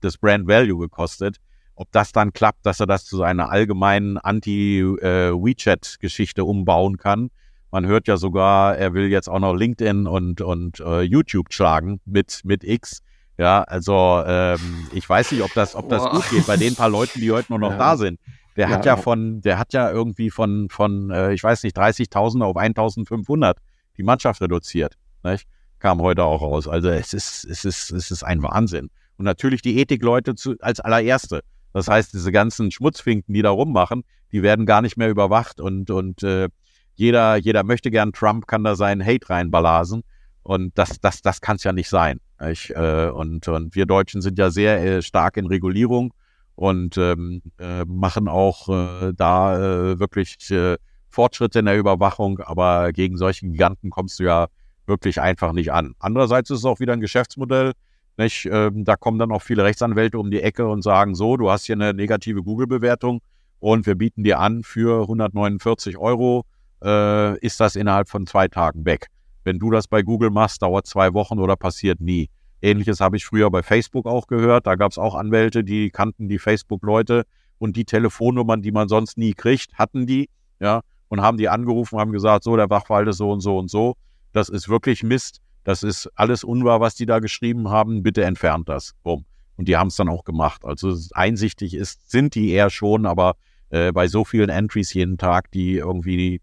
des 0.00 0.16
Brand 0.16 0.46
Value 0.46 0.78
gekostet. 0.78 1.38
Ob 1.74 1.90
das 1.90 2.12
dann 2.12 2.32
klappt, 2.32 2.64
dass 2.66 2.78
er 2.78 2.86
das 2.86 3.06
zu 3.06 3.24
einer 3.24 3.50
allgemeinen 3.50 4.16
Anti-WeChat-Geschichte 4.16 6.44
umbauen 6.44 6.98
kann. 6.98 7.30
Man 7.72 7.84
hört 7.86 8.06
ja 8.06 8.16
sogar, 8.16 8.76
er 8.76 8.94
will 8.94 9.08
jetzt 9.08 9.28
auch 9.28 9.40
noch 9.40 9.54
LinkedIn 9.54 10.06
und, 10.06 10.40
und 10.40 10.78
uh, 10.80 11.00
YouTube 11.00 11.52
schlagen 11.52 12.00
mit, 12.04 12.42
mit 12.44 12.62
X. 12.62 13.02
Ja, 13.38 13.62
also 13.62 14.22
ähm, 14.24 14.86
ich 14.92 15.08
weiß 15.08 15.32
nicht, 15.32 15.42
ob 15.42 15.52
das, 15.54 15.74
ob 15.74 15.88
das 15.88 16.08
gut 16.10 16.30
geht 16.30 16.46
bei 16.46 16.58
den 16.58 16.76
paar 16.76 16.90
Leuten, 16.90 17.20
die 17.20 17.32
heute 17.32 17.50
nur 17.50 17.58
noch 17.58 17.72
ja. 17.72 17.78
da 17.78 17.96
sind. 17.96 18.20
Der 18.56 18.68
ja, 18.68 18.74
hat 18.74 18.84
ja 18.84 18.96
von, 18.96 19.40
der 19.40 19.58
hat 19.58 19.72
ja 19.72 19.90
irgendwie 19.90 20.30
von, 20.30 20.68
von 20.68 21.10
äh, 21.10 21.32
ich 21.32 21.42
weiß 21.42 21.62
nicht, 21.62 21.76
30.000 21.76 22.42
auf 22.42 22.56
1.500 22.56 23.54
die 23.96 24.02
Mannschaft 24.02 24.40
reduziert. 24.40 24.96
Nicht? 25.22 25.46
Kam 25.78 26.00
heute 26.00 26.24
auch 26.24 26.42
raus. 26.42 26.68
Also 26.68 26.88
es 26.88 27.12
ist, 27.12 27.44
es 27.44 27.64
ist, 27.64 27.90
es 27.90 28.10
ist 28.10 28.22
ein 28.22 28.42
Wahnsinn. 28.42 28.90
Und 29.16 29.24
natürlich 29.24 29.62
die 29.62 29.78
Ethikleute 29.80 30.34
zu, 30.34 30.56
als 30.60 30.80
allererste. 30.80 31.42
Das 31.72 31.88
heißt, 31.88 32.12
diese 32.12 32.32
ganzen 32.32 32.70
Schmutzfinken, 32.70 33.32
die 33.32 33.42
da 33.42 33.50
rummachen, 33.50 34.02
die 34.32 34.42
werden 34.42 34.66
gar 34.66 34.82
nicht 34.82 34.96
mehr 34.96 35.08
überwacht 35.08 35.60
und, 35.60 35.90
und 35.90 36.22
äh, 36.22 36.48
jeder, 36.94 37.36
jeder 37.36 37.62
möchte 37.62 37.90
gern 37.90 38.12
Trump, 38.12 38.46
kann 38.46 38.64
da 38.64 38.74
seinen 38.76 39.04
Hate 39.04 39.30
reinbalasen. 39.30 40.02
Und 40.42 40.76
das, 40.76 41.00
das, 41.00 41.22
das 41.22 41.40
kann 41.40 41.56
es 41.56 41.64
ja 41.64 41.72
nicht 41.72 41.88
sein. 41.88 42.20
Ich, 42.50 42.74
äh, 42.74 43.08
und, 43.08 43.46
und 43.48 43.74
wir 43.74 43.86
Deutschen 43.86 44.22
sind 44.22 44.38
ja 44.38 44.50
sehr 44.50 44.82
äh, 44.82 45.02
stark 45.02 45.36
in 45.36 45.46
Regulierung 45.46 46.12
und 46.60 46.98
ähm, 46.98 47.40
äh, 47.58 47.86
machen 47.86 48.28
auch 48.28 48.68
äh, 48.68 49.14
da 49.16 49.56
äh, 49.56 49.98
wirklich 49.98 50.50
äh, 50.50 50.76
Fortschritte 51.08 51.60
in 51.60 51.64
der 51.64 51.78
Überwachung, 51.78 52.38
aber 52.40 52.92
gegen 52.92 53.16
solche 53.16 53.46
Giganten 53.46 53.88
kommst 53.88 54.20
du 54.20 54.24
ja 54.24 54.48
wirklich 54.84 55.22
einfach 55.22 55.54
nicht 55.54 55.72
an. 55.72 55.94
Andererseits 56.00 56.50
ist 56.50 56.58
es 56.58 56.64
auch 56.66 56.78
wieder 56.78 56.92
ein 56.92 57.00
Geschäftsmodell. 57.00 57.72
Nicht? 58.18 58.44
Ähm, 58.44 58.84
da 58.84 58.96
kommen 58.96 59.18
dann 59.18 59.32
auch 59.32 59.40
viele 59.40 59.64
Rechtsanwälte 59.64 60.18
um 60.18 60.30
die 60.30 60.42
Ecke 60.42 60.68
und 60.68 60.82
sagen 60.82 61.14
so, 61.14 61.38
du 61.38 61.50
hast 61.50 61.64
hier 61.64 61.76
eine 61.76 61.94
negative 61.94 62.42
Google-Bewertung 62.42 63.22
und 63.58 63.86
wir 63.86 63.94
bieten 63.94 64.22
dir 64.22 64.38
an, 64.38 64.62
für 64.62 65.00
149 65.00 65.96
Euro 65.96 66.44
äh, 66.84 67.38
ist 67.38 67.58
das 67.60 67.74
innerhalb 67.74 68.10
von 68.10 68.26
zwei 68.26 68.48
Tagen 68.48 68.84
weg. 68.84 69.06
Wenn 69.44 69.58
du 69.58 69.70
das 69.70 69.88
bei 69.88 70.02
Google 70.02 70.28
machst, 70.28 70.60
dauert 70.60 70.86
zwei 70.86 71.14
Wochen 71.14 71.38
oder 71.38 71.56
passiert 71.56 72.02
nie. 72.02 72.28
Ähnliches 72.62 73.00
habe 73.00 73.16
ich 73.16 73.24
früher 73.24 73.50
bei 73.50 73.62
Facebook 73.62 74.06
auch 74.06 74.26
gehört. 74.26 74.66
Da 74.66 74.74
gab 74.74 74.92
es 74.92 74.98
auch 74.98 75.14
Anwälte, 75.14 75.64
die 75.64 75.90
kannten 75.90 76.28
die 76.28 76.38
Facebook-Leute 76.38 77.24
und 77.58 77.76
die 77.76 77.84
Telefonnummern, 77.84 78.62
die 78.62 78.72
man 78.72 78.88
sonst 78.88 79.18
nie 79.18 79.34
kriegt, 79.34 79.74
hatten 79.74 80.06
die, 80.06 80.28
ja, 80.60 80.80
und 81.08 81.20
haben 81.20 81.36
die 81.36 81.48
angerufen, 81.48 81.98
haben 81.98 82.12
gesagt, 82.12 82.44
so, 82.44 82.56
der 82.56 82.70
Wachwald 82.70 83.08
ist 83.08 83.16
so 83.16 83.30
und 83.30 83.40
so 83.40 83.58
und 83.58 83.70
so. 83.70 83.96
Das 84.32 84.48
ist 84.48 84.68
wirklich 84.68 85.02
Mist. 85.02 85.40
Das 85.64 85.82
ist 85.82 86.08
alles 86.14 86.44
unwahr, 86.44 86.80
was 86.80 86.94
die 86.94 87.06
da 87.06 87.18
geschrieben 87.18 87.68
haben. 87.68 88.02
Bitte 88.02 88.24
entfernt 88.24 88.68
das. 88.68 88.94
Bumm. 89.02 89.24
Und 89.56 89.68
die 89.68 89.76
haben 89.76 89.88
es 89.88 89.96
dann 89.96 90.08
auch 90.08 90.24
gemacht. 90.24 90.64
Also 90.64 90.96
einsichtig 91.12 91.74
ist, 91.74 92.10
sind 92.10 92.34
die 92.34 92.50
eher 92.50 92.70
schon, 92.70 93.04
aber 93.04 93.34
äh, 93.70 93.92
bei 93.92 94.08
so 94.08 94.24
vielen 94.24 94.48
Entries 94.48 94.94
jeden 94.94 95.18
Tag, 95.18 95.50
die 95.50 95.76
irgendwie 95.76 96.40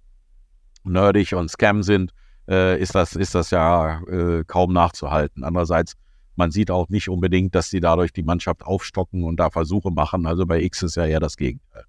nerdig 0.83 1.33
und 1.33 1.49
Scam 1.49 1.81
sind, 1.81 2.11
äh, 2.47 2.79
ist, 2.79 2.93
das, 2.95 3.15
ist 3.15 3.35
das 3.35 3.51
ja 3.51 4.01
äh, 4.03 4.43
kaum 4.45 4.73
nachzuhalten. 4.73 5.43
Andererseits, 5.43 5.93
man 6.37 6.51
sieht 6.51 6.71
auch 6.71 6.89
nicht 6.89 7.09
unbedingt, 7.09 7.55
dass 7.55 7.69
sie 7.69 7.79
dadurch 7.79 8.13
die 8.13 8.23
Mannschaft 8.23 8.63
aufstocken 8.63 9.23
und 9.23 9.39
da 9.39 9.49
Versuche 9.49 9.91
machen. 9.91 10.25
Also 10.25 10.45
bei 10.45 10.61
X 10.61 10.83
ist 10.83 10.95
ja 10.95 11.05
eher 11.05 11.19
das 11.19 11.37
Gegenteil. 11.37 11.85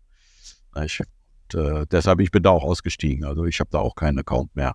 Ich, 0.84 1.00
und, 1.00 1.60
äh, 1.60 1.86
deshalb, 1.90 2.20
ich 2.20 2.30
bin 2.30 2.42
da 2.42 2.50
auch 2.50 2.64
ausgestiegen. 2.64 3.24
Also 3.24 3.44
ich 3.44 3.60
habe 3.60 3.70
da 3.70 3.78
auch 3.78 3.94
keinen 3.94 4.18
Account 4.18 4.54
mehr. 4.54 4.74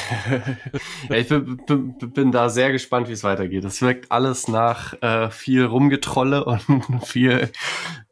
ja, 1.08 1.16
ich 1.16 1.28
bin, 1.28 1.56
bin, 1.66 1.96
bin, 1.98 2.32
da 2.32 2.48
sehr 2.48 2.72
gespannt, 2.72 3.08
wie 3.08 3.12
es 3.12 3.24
weitergeht. 3.24 3.64
Es 3.64 3.82
wirkt 3.82 4.10
alles 4.10 4.48
nach 4.48 4.94
äh, 5.02 5.30
viel 5.30 5.64
Rumgetrolle 5.64 6.44
und 6.68 7.04
viel 7.04 7.50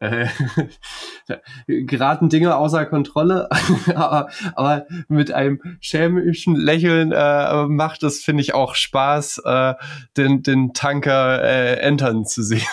äh, 0.01 0.26
geraten 1.66 2.28
Dinge 2.28 2.57
außer 2.57 2.87
Kontrolle, 2.87 3.49
aber, 3.95 4.28
aber 4.55 4.87
mit 5.09 5.33
einem 5.33 5.61
schämischen 5.81 6.57
Lächeln 6.57 7.12
äh, 7.12 7.66
macht 7.66 8.03
es, 8.03 8.22
finde 8.22 8.43
ich, 8.43 8.55
auch 8.55 8.74
Spaß, 8.74 9.43
äh, 9.45 9.74
den, 10.16 10.43
den 10.43 10.72
Tanker 10.72 11.43
äh, 11.43 11.76
entern 11.81 12.24
zu 12.24 12.43
sehen. 12.43 12.66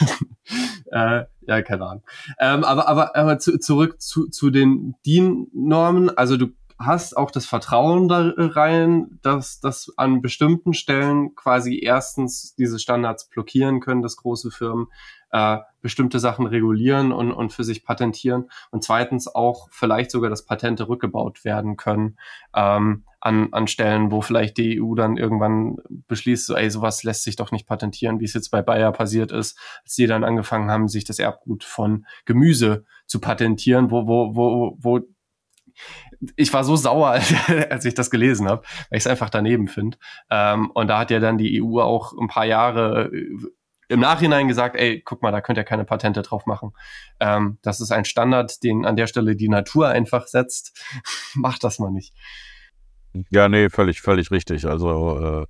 äh, 0.92 1.24
ja, 1.48 1.62
keine 1.62 1.86
Ahnung. 1.86 2.04
Ähm, 2.40 2.64
aber 2.64 2.88
aber, 2.88 3.16
aber 3.16 3.40
zu, 3.40 3.58
zurück 3.58 4.02
zu, 4.02 4.28
zu 4.28 4.50
den 4.50 4.96
DIN-Normen. 5.06 6.16
Also 6.18 6.36
du 6.36 6.48
hast 6.80 7.18
auch 7.18 7.32
das 7.32 7.46
Vertrauen 7.46 8.08
da 8.08 8.34
rein, 8.38 9.20
dass, 9.22 9.60
dass 9.60 9.92
an 9.98 10.22
bestimmten 10.22 10.74
Stellen 10.74 11.34
quasi 11.36 11.80
erstens 11.80 12.54
diese 12.56 12.80
Standards 12.80 13.30
blockieren 13.30 13.80
können, 13.80 14.02
dass 14.02 14.18
große 14.18 14.52
Firmen 14.52 14.88
äh, 15.32 15.58
bestimmte 15.82 16.20
Sachen 16.20 16.46
regulieren 16.46 17.12
und, 17.12 17.32
und 17.32 17.52
für 17.52 17.64
sich 17.64 17.84
patentieren 17.84 18.50
und 18.72 18.84
zweitens 18.84 19.28
auch 19.28 19.68
vielleicht 19.72 20.12
sogar, 20.12 20.30
dass 20.30 20.46
Patente 20.46 20.88
rückgebaut 20.88 21.44
werden 21.44 21.78
können 21.78 22.18
ähm, 22.56 23.04
an, 23.20 23.52
an 23.52 23.68
Stellen, 23.68 24.12
wo 24.12 24.22
vielleicht 24.22 24.58
die 24.58 24.82
EU 24.82 24.94
dann 24.96 25.18
irgendwann 25.18 25.78
beschließt, 26.08 26.46
so, 26.46 26.56
ey, 26.56 26.70
sowas 26.70 27.04
lässt 27.04 27.24
sich 27.24 27.36
doch 27.36 27.52
nicht 27.52 27.68
patentieren, 27.68 28.20
wie 28.20 28.26
es 28.26 28.34
jetzt 28.34 28.50
bei 28.50 28.62
Bayer 28.62 28.92
passiert 28.92 29.32
ist, 29.32 29.60
als 29.84 29.96
die 29.96 30.08
dann 30.08 30.24
angefangen 30.24 30.70
haben, 30.70 30.88
sich 30.88 31.04
das 31.04 31.20
Erbgut 31.20 31.64
von 31.64 32.06
Gemüse 32.26 32.86
zu 33.06 33.20
patentieren, 33.20 33.92
wo, 33.92 34.08
wo, 34.08 34.36
wo, 34.36 34.78
wo 34.80 35.02
ich 36.36 36.54
war 36.54 36.64
so 36.64 36.76
sauer, 36.76 37.20
als 37.70 37.86
ich 37.86 37.94
das 37.94 38.10
gelesen 38.10 38.48
habe, 38.48 38.64
weil 38.90 38.98
ich 38.98 39.04
es 39.04 39.08
einfach 39.08 39.30
daneben 39.30 39.68
finde. 39.68 39.98
Ähm, 40.30 40.72
und 40.72 40.88
da 40.88 41.00
hat 41.00 41.12
ja 41.12 41.20
dann 41.20 41.38
die 41.38 41.62
EU 41.62 41.80
auch 41.80 42.14
ein 42.18 42.28
paar 42.28 42.46
Jahre 42.46 43.12
äh, 43.14 43.38
im 43.90 44.02
Nachhinein 44.02 44.48
gesagt, 44.48 44.76
ey, 44.76 45.02
guck 45.02 45.22
mal, 45.22 45.32
da 45.32 45.42
könnt 45.42 45.58
ihr 45.58 45.64
keine 45.64 45.86
Patente 45.86 46.22
drauf 46.22 46.46
machen. 46.46 46.74
Ähm, 47.20 47.58
das 47.62 47.80
ist 47.80 47.92
ein 47.92 48.06
Standard, 48.06 48.62
den 48.64 48.86
an 48.86 48.98
der 48.98 49.08
Stelle 49.08 49.36
die 49.36 49.50
Natur 49.50 49.88
einfach 49.88 50.28
setzt. 50.28 50.78
Macht 51.36 51.64
das 51.64 51.80
mal 51.80 51.92
nicht. 51.92 52.14
Ja, 53.30 53.48
nee, 53.48 53.70
völlig, 53.70 54.02
völlig 54.02 54.30
richtig. 54.32 54.66
Also 54.66 55.42
äh, 55.42 55.46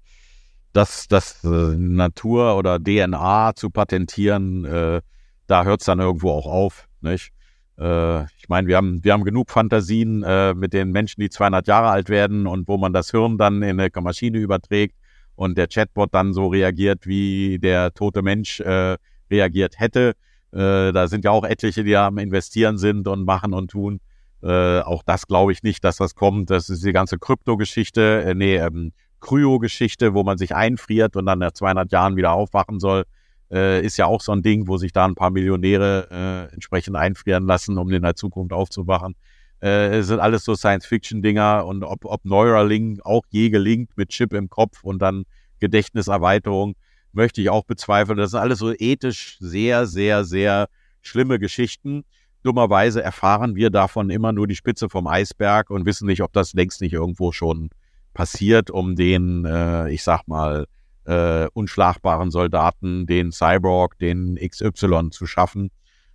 das, 0.73 1.07
das 1.07 1.43
äh, 1.43 1.47
Natur 1.47 2.55
oder 2.57 2.79
DNA 2.79 3.55
zu 3.55 3.71
patentieren, 3.71 4.65
äh, 4.65 5.01
da 5.47 5.63
hört 5.63 5.81
es 5.81 5.85
dann 5.85 5.99
irgendwo 5.99 6.31
auch 6.31 6.45
auf, 6.45 6.87
nicht? 7.01 7.31
Äh, 7.79 8.23
ich 8.37 8.49
meine, 8.49 8.67
wir 8.67 8.77
haben, 8.77 9.03
wir 9.03 9.13
haben 9.13 9.23
genug 9.23 9.51
Fantasien 9.51 10.23
äh, 10.23 10.53
mit 10.53 10.73
den 10.73 10.91
Menschen, 10.91 11.21
die 11.21 11.29
200 11.29 11.67
Jahre 11.67 11.89
alt 11.89 12.09
werden 12.09 12.47
und 12.47 12.67
wo 12.67 12.77
man 12.77 12.93
das 12.93 13.11
Hirn 13.11 13.37
dann 13.37 13.61
in 13.61 13.79
eine 13.79 13.89
Maschine 14.01 14.37
überträgt 14.37 14.95
und 15.35 15.57
der 15.57 15.67
Chatbot 15.67 16.13
dann 16.13 16.33
so 16.33 16.47
reagiert, 16.47 17.05
wie 17.05 17.59
der 17.59 17.93
tote 17.93 18.21
Mensch 18.21 18.59
äh, 18.59 18.97
reagiert 19.29 19.79
hätte. 19.79 20.13
Äh, 20.51 20.91
da 20.91 21.07
sind 21.07 21.23
ja 21.25 21.31
auch 21.31 21.43
etliche, 21.43 21.83
die 21.83 21.95
am 21.95 22.17
Investieren 22.17 22.77
sind 22.77 23.07
und 23.07 23.25
machen 23.25 23.53
und 23.53 23.71
tun. 23.71 23.99
Äh, 24.41 24.79
auch 24.79 25.03
das 25.03 25.27
glaube 25.27 25.51
ich 25.51 25.63
nicht, 25.63 25.83
dass 25.83 25.97
das 25.97 26.15
kommt. 26.15 26.49
Das 26.49 26.69
ist 26.69 26.83
die 26.83 26.93
ganze 26.93 27.19
Krypto-Geschichte, 27.19 28.23
äh, 28.23 28.33
nee, 28.33 28.57
ähm, 28.57 28.91
Kryo-Geschichte, 29.19 30.13
wo 30.13 30.23
man 30.23 30.37
sich 30.37 30.55
einfriert 30.55 31.15
und 31.15 31.25
dann 31.25 31.39
nach 31.39 31.51
200 31.51 31.91
Jahren 31.91 32.15
wieder 32.15 32.33
aufwachen 32.33 32.79
soll 32.79 33.03
äh, 33.51 33.85
ist 33.85 33.97
ja 33.97 34.05
auch 34.05 34.21
so 34.21 34.31
ein 34.31 34.41
Ding, 34.41 34.67
wo 34.67 34.77
sich 34.77 34.91
da 34.91 35.05
ein 35.05 35.15
paar 35.15 35.31
Millionäre 35.31 36.49
äh, 36.49 36.53
entsprechend 36.53 36.95
einfrieren 36.95 37.45
lassen, 37.45 37.77
um 37.77 37.89
in 37.89 38.01
der 38.01 38.15
Zukunft 38.15 38.53
aufzuwachen. 38.53 39.15
Äh, 39.59 40.01
sind 40.01 40.19
alles 40.19 40.43
so 40.43 40.55
Science-Fiction-Dinger 40.55 41.65
und 41.65 41.83
ob, 41.83 42.05
ob 42.05 42.25
Neuralink 42.25 43.03
auch 43.03 43.23
je 43.29 43.49
gelingt 43.49 43.97
mit 43.97 44.09
Chip 44.09 44.33
im 44.33 44.49
Kopf 44.49 44.83
und 44.83 45.01
dann 45.01 45.23
Gedächtniserweiterung, 45.59 46.75
möchte 47.11 47.41
ich 47.41 47.49
auch 47.49 47.63
bezweifeln. 47.63 48.17
Das 48.17 48.31
sind 48.31 48.39
alles 48.39 48.59
so 48.59 48.73
ethisch 48.77 49.37
sehr, 49.39 49.87
sehr, 49.87 50.23
sehr 50.23 50.67
schlimme 51.01 51.39
Geschichten. 51.39 52.03
Dummerweise 52.43 53.01
erfahren 53.01 53.55
wir 53.55 53.71
davon 53.71 54.09
immer 54.09 54.31
nur 54.31 54.47
die 54.47 54.55
Spitze 54.55 54.89
vom 54.89 55.07
Eisberg 55.07 55.71
und 55.71 55.85
wissen 55.85 56.05
nicht, 56.05 56.21
ob 56.21 56.33
das 56.33 56.53
längst 56.53 56.81
nicht 56.81 56.93
irgendwo 56.93 57.31
schon 57.31 57.69
passiert, 58.13 58.69
um 58.69 58.95
den, 58.95 59.45
äh, 59.45 59.89
ich 59.91 60.03
sag 60.03 60.27
mal, 60.27 60.67
äh, 61.07 61.47
unschlagbaren 61.53 62.31
Soldaten, 62.31 63.07
den 63.07 63.31
Cyborg, 63.31 63.97
den 63.97 64.35
XY 64.35 65.09
zu 65.11 65.25
schaffen, 65.25 65.71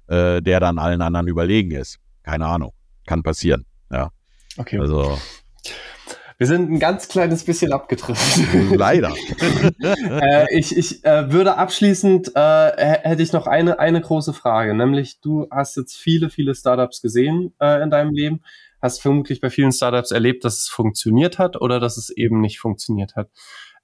äh, 0.07 0.43
der 0.43 0.61
dann 0.61 0.79
allen 0.79 1.03
anderen 1.03 1.29
überlegen 1.29 1.71
ist. 1.71 1.99
Keine 2.23 2.47
Ahnung. 2.47 2.73
Kann 3.07 3.23
passieren. 3.23 3.65
Ja. 3.91 4.11
Okay. 4.57 4.79
Also. 4.79 5.19
Wir 6.39 6.47
sind 6.47 6.71
ein 6.71 6.79
ganz 6.79 7.09
kleines 7.09 7.45
bisschen 7.45 7.73
abgetrifft. 7.73 8.41
Leider. 8.75 9.15
äh, 9.81 10.59
ich 10.59 10.77
ich 10.77 11.05
äh, 11.05 11.33
würde 11.33 11.57
abschließend, 11.57 12.33
äh, 12.35 12.99
hätte 13.03 13.23
ich 13.23 13.33
noch 13.33 13.47
eine, 13.47 13.79
eine 13.79 14.01
große 14.01 14.33
Frage, 14.33 14.75
nämlich 14.75 15.21
du 15.21 15.47
hast 15.51 15.77
jetzt 15.77 15.97
viele, 15.97 16.31
viele 16.31 16.55
Startups 16.55 17.01
gesehen 17.01 17.55
äh, 17.61 17.83
in 17.83 17.91
deinem 17.91 18.13
Leben, 18.13 18.41
hast 18.81 19.01
vermutlich 19.01 19.41
bei 19.41 19.51
vielen 19.51 19.73
Startups 19.73 20.11
erlebt, 20.11 20.45
dass 20.45 20.59
es 20.59 20.69
funktioniert 20.69 21.39
hat 21.39 21.61
oder 21.61 21.79
dass 21.79 21.97
es 21.97 22.11
eben 22.11 22.41
nicht 22.41 22.59
funktioniert 22.59 23.15
hat. 23.15 23.31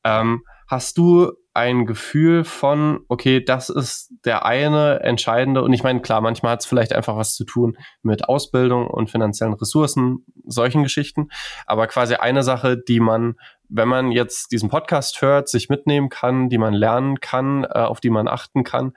Ähm, 0.05 0.43
Hast 0.69 0.99
du 0.99 1.33
ein 1.55 1.87
Gefühl 1.87 2.45
von, 2.45 3.01
okay, 3.09 3.43
das 3.43 3.71
ist 3.71 4.13
der 4.25 4.45
eine 4.45 5.01
entscheidende, 5.01 5.63
und 5.63 5.73
ich 5.73 5.83
meine, 5.83 6.03
klar, 6.03 6.21
manchmal 6.21 6.53
hat 6.53 6.61
es 6.61 6.67
vielleicht 6.67 6.93
einfach 6.93 7.17
was 7.17 7.35
zu 7.35 7.45
tun 7.45 7.77
mit 8.03 8.29
Ausbildung 8.29 8.87
und 8.87 9.11
finanziellen 9.11 9.55
Ressourcen, 9.55 10.25
solchen 10.47 10.83
Geschichten, 10.83 11.31
aber 11.67 11.87
quasi 11.87 12.15
eine 12.15 12.43
Sache, 12.43 12.77
die 12.77 13.01
man, 13.01 13.37
wenn 13.69 13.89
man 13.89 14.13
jetzt 14.13 14.53
diesen 14.53 14.69
Podcast 14.69 15.21
hört, 15.23 15.49
sich 15.49 15.69
mitnehmen 15.69 16.11
kann, 16.11 16.49
die 16.49 16.59
man 16.59 16.75
lernen 16.75 17.19
kann, 17.19 17.65
äh, 17.65 17.81
auf 17.81 18.01
die 18.01 18.11
man 18.11 18.29
achten 18.29 18.63
kann, 18.63 18.93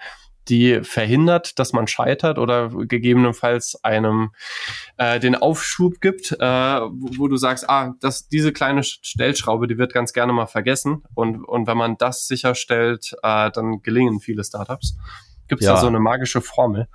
die 0.50 0.82
verhindert, 0.84 1.60
dass 1.60 1.74
man 1.74 1.88
scheitert 1.88 2.38
oder 2.38 2.70
gegebenenfalls 2.70 3.84
einem 3.84 4.32
äh, 4.98 5.20
den 5.20 5.36
Aufschub 5.36 6.02
gibt, 6.02 6.32
äh, 6.32 6.38
wo, 6.40 7.18
wo, 7.18 7.28
du 7.28 7.38
sagst, 7.38 7.70
ah, 7.70 7.94
das, 8.00 8.28
diese 8.28 8.52
kleine 8.52 8.84
Stellschraube, 8.84 9.68
die 9.68 9.78
wird 9.78 9.94
ganz 9.94 10.14
gerne 10.14 10.34
mal 10.34 10.48
vergessen. 10.48 11.04
Und, 11.14 11.44
und 11.44 11.68
wenn 11.68 11.78
man 11.78 11.98
das 11.98 12.28
sicherstellt, 12.28 13.14
äh, 13.24 13.52
dann 13.52 13.82
gelingen 13.82 14.20
viele 14.20 14.44
Startups. 14.44 14.98
Gibt 15.48 15.62
es 15.62 15.68
ja. 15.68 15.74
da 15.74 15.82
so 15.82 15.88
eine 15.88 16.00
magische 16.00 16.42
Formel? 16.42 16.88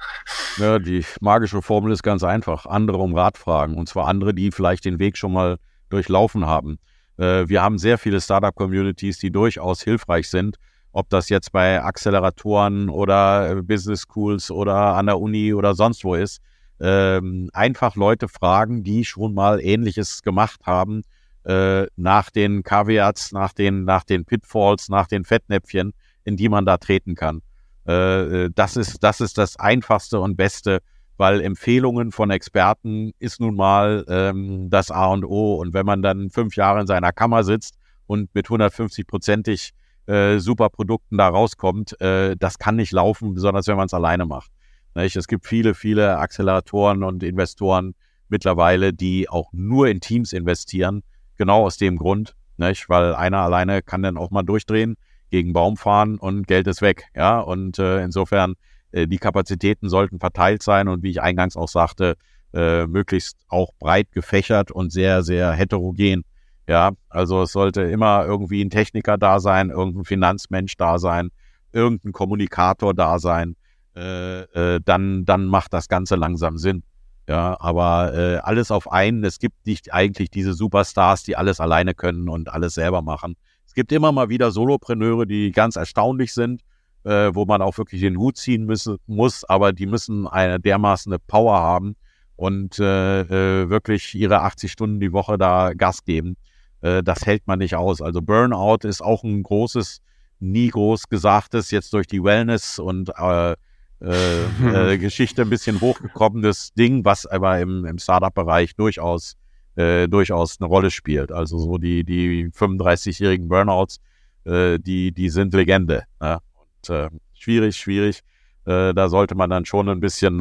Ja, 0.56 0.78
die 0.78 1.04
magische 1.20 1.60
Formel 1.60 1.92
ist 1.92 2.02
ganz 2.02 2.24
einfach. 2.24 2.66
Andere 2.66 2.98
um 2.98 3.14
Rat 3.14 3.36
fragen. 3.36 3.76
Und 3.76 3.88
zwar 3.88 4.08
andere, 4.08 4.34
die 4.34 4.50
vielleicht 4.50 4.86
den 4.86 4.98
Weg 4.98 5.18
schon 5.18 5.32
mal 5.32 5.58
durchlaufen 5.90 6.46
haben. 6.46 6.78
Äh, 7.18 7.48
wir 7.48 7.62
haben 7.62 7.78
sehr 7.78 7.98
viele 7.98 8.20
Startup-Communities, 8.20 9.18
die 9.18 9.30
durchaus 9.30 9.82
hilfreich 9.82 10.30
sind 10.30 10.56
ob 10.96 11.10
das 11.10 11.28
jetzt 11.28 11.52
bei 11.52 11.82
Acceleratoren 11.82 12.88
oder 12.88 13.62
Business 13.62 14.06
Schools 14.08 14.50
oder 14.50 14.94
an 14.94 15.04
der 15.04 15.20
Uni 15.20 15.52
oder 15.52 15.74
sonst 15.74 16.04
wo 16.04 16.14
ist, 16.14 16.40
ähm, 16.80 17.50
einfach 17.52 17.96
Leute 17.96 18.28
fragen, 18.28 18.82
die 18.82 19.04
schon 19.04 19.34
mal 19.34 19.60
Ähnliches 19.60 20.22
gemacht 20.22 20.60
haben, 20.64 21.02
äh, 21.44 21.86
nach 21.96 22.30
den 22.30 22.62
Caveats, 22.62 23.32
nach 23.32 23.52
den, 23.52 23.84
nach 23.84 24.04
den 24.04 24.24
Pitfalls, 24.24 24.88
nach 24.88 25.06
den 25.06 25.24
Fettnäpfchen, 25.24 25.92
in 26.24 26.38
die 26.38 26.48
man 26.48 26.64
da 26.64 26.78
treten 26.78 27.14
kann. 27.14 27.42
Äh, 27.86 28.44
äh, 28.44 28.50
das 28.54 28.76
ist, 28.76 29.04
das 29.04 29.20
ist 29.20 29.36
das 29.36 29.58
einfachste 29.58 30.18
und 30.18 30.38
beste, 30.38 30.80
weil 31.18 31.42
Empfehlungen 31.42 32.10
von 32.10 32.30
Experten 32.30 33.12
ist 33.18 33.38
nun 33.38 33.54
mal 33.54 34.06
ähm, 34.08 34.70
das 34.70 34.90
A 34.90 35.08
und 35.08 35.26
O. 35.26 35.56
Und 35.56 35.74
wenn 35.74 35.84
man 35.84 36.00
dann 36.00 36.30
fünf 36.30 36.56
Jahre 36.56 36.80
in 36.80 36.86
seiner 36.86 37.12
Kammer 37.12 37.44
sitzt 37.44 37.76
und 38.06 38.34
mit 38.34 38.46
150-prozentig 38.46 39.72
äh, 40.06 40.38
super 40.38 40.70
Produkten 40.70 41.18
da 41.18 41.28
rauskommt, 41.28 42.00
äh, 42.00 42.36
das 42.36 42.58
kann 42.58 42.76
nicht 42.76 42.92
laufen, 42.92 43.34
besonders 43.34 43.66
wenn 43.66 43.76
man 43.76 43.86
es 43.86 43.94
alleine 43.94 44.26
macht. 44.26 44.50
Nicht? 44.94 45.16
Es 45.16 45.28
gibt 45.28 45.46
viele, 45.46 45.74
viele 45.74 46.18
Acceleratoren 46.18 47.02
und 47.02 47.22
Investoren 47.22 47.94
mittlerweile, 48.28 48.92
die 48.92 49.28
auch 49.28 49.52
nur 49.52 49.88
in 49.88 50.00
Teams 50.00 50.32
investieren, 50.32 51.02
genau 51.36 51.64
aus 51.64 51.76
dem 51.76 51.96
Grund, 51.96 52.34
nicht? 52.56 52.88
weil 52.88 53.14
einer 53.14 53.38
alleine 53.38 53.82
kann 53.82 54.02
dann 54.02 54.16
auch 54.16 54.30
mal 54.30 54.42
durchdrehen, 54.42 54.96
gegen 55.30 55.52
Baum 55.52 55.76
fahren 55.76 56.18
und 56.18 56.46
Geld 56.46 56.66
ist 56.66 56.82
weg. 56.82 57.08
Ja, 57.14 57.40
und 57.40 57.78
äh, 57.78 58.02
insofern 58.02 58.54
äh, 58.92 59.06
die 59.06 59.18
Kapazitäten 59.18 59.88
sollten 59.88 60.20
verteilt 60.20 60.62
sein 60.62 60.88
und 60.88 61.02
wie 61.02 61.10
ich 61.10 61.20
eingangs 61.20 61.56
auch 61.56 61.68
sagte, 61.68 62.16
äh, 62.54 62.86
möglichst 62.86 63.38
auch 63.48 63.72
breit 63.78 64.12
gefächert 64.12 64.70
und 64.70 64.92
sehr, 64.92 65.22
sehr 65.22 65.52
heterogen. 65.52 66.24
Ja, 66.68 66.92
also 67.08 67.42
es 67.42 67.52
sollte 67.52 67.82
immer 67.82 68.24
irgendwie 68.26 68.64
ein 68.64 68.70
Techniker 68.70 69.18
da 69.18 69.38
sein, 69.38 69.70
irgendein 69.70 70.04
Finanzmensch 70.04 70.76
da 70.76 70.98
sein, 70.98 71.30
irgendein 71.72 72.12
Kommunikator 72.12 72.92
da 72.92 73.18
sein. 73.18 73.54
Äh, 73.94 74.42
äh, 74.42 74.80
dann, 74.84 75.24
dann 75.24 75.46
macht 75.46 75.72
das 75.72 75.88
Ganze 75.88 76.16
langsam 76.16 76.58
Sinn. 76.58 76.82
Ja, 77.28 77.56
aber 77.60 78.14
äh, 78.14 78.36
alles 78.38 78.70
auf 78.70 78.90
einen. 78.90 79.24
Es 79.24 79.38
gibt 79.38 79.66
nicht 79.66 79.92
eigentlich 79.92 80.30
diese 80.30 80.54
Superstars, 80.54 81.22
die 81.22 81.36
alles 81.36 81.60
alleine 81.60 81.94
können 81.94 82.28
und 82.28 82.52
alles 82.52 82.74
selber 82.74 83.02
machen. 83.02 83.36
Es 83.66 83.74
gibt 83.74 83.92
immer 83.92 84.12
mal 84.12 84.28
wieder 84.28 84.50
Solopreneure, 84.50 85.26
die 85.26 85.50
ganz 85.50 85.76
erstaunlich 85.76 86.34
sind, 86.34 86.62
äh, 87.04 87.30
wo 87.32 87.44
man 87.44 87.62
auch 87.62 87.78
wirklich 87.78 88.00
den 88.00 88.18
Hut 88.18 88.36
ziehen 88.36 88.64
müsse, 88.64 88.98
muss, 89.06 89.44
aber 89.44 89.72
die 89.72 89.86
müssen 89.86 90.26
eine 90.26 90.60
dermaßen 90.60 91.12
eine 91.12 91.18
Power 91.18 91.58
haben 91.58 91.96
und 92.36 92.78
äh, 92.78 93.20
äh, 93.22 93.70
wirklich 93.70 94.14
ihre 94.14 94.42
80 94.42 94.70
Stunden 94.70 95.00
die 95.00 95.12
Woche 95.12 95.38
da 95.38 95.72
Gas 95.72 96.04
geben. 96.04 96.36
Äh, 96.80 97.02
das 97.02 97.26
hält 97.26 97.46
man 97.46 97.58
nicht 97.58 97.74
aus. 97.74 98.00
Also 98.00 98.22
Burnout 98.22 98.86
ist 98.86 99.02
auch 99.02 99.24
ein 99.24 99.42
großes, 99.42 100.00
nie 100.40 100.68
groß 100.68 101.08
gesagtes, 101.08 101.70
jetzt 101.70 101.92
durch 101.92 102.06
die 102.06 102.22
Wellness 102.22 102.78
und 102.78 103.10
äh, 103.16 103.54
äh, 104.00 104.92
äh, 104.92 104.98
Geschichte 104.98 105.42
ein 105.42 105.50
bisschen 105.50 105.80
hochgekommenes 105.80 106.74
Ding, 106.74 107.04
was 107.04 107.26
aber 107.26 107.60
im, 107.60 107.84
im 107.84 107.98
Startup-Bereich 107.98 108.76
durchaus, 108.76 109.36
äh, 109.76 110.08
durchaus 110.08 110.60
eine 110.60 110.68
Rolle 110.68 110.90
spielt. 110.90 111.32
Also 111.32 111.58
so 111.58 111.78
die, 111.78 112.04
die 112.04 112.50
35-jährigen 112.50 113.48
Burnouts, 113.48 114.00
die, 114.48 115.10
die 115.10 115.28
sind 115.28 115.54
Legende. 115.54 116.04
Ne? 116.20 116.38
Und 116.54 117.10
schwierig, 117.34 117.76
schwierig. 117.76 118.20
Da 118.64 119.08
sollte 119.08 119.34
man 119.34 119.50
dann 119.50 119.64
schon 119.64 119.88
ein 119.88 119.98
bisschen 119.98 120.38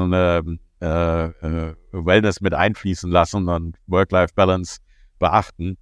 äh, 0.86 1.26
äh, 1.26 1.74
Wellness 1.92 2.42
mit 2.42 2.54
einfließen 2.54 3.10
lassen 3.10 3.50
und 3.50 3.78
Work-Life-Balance 3.88 4.80
beachten 5.18 5.78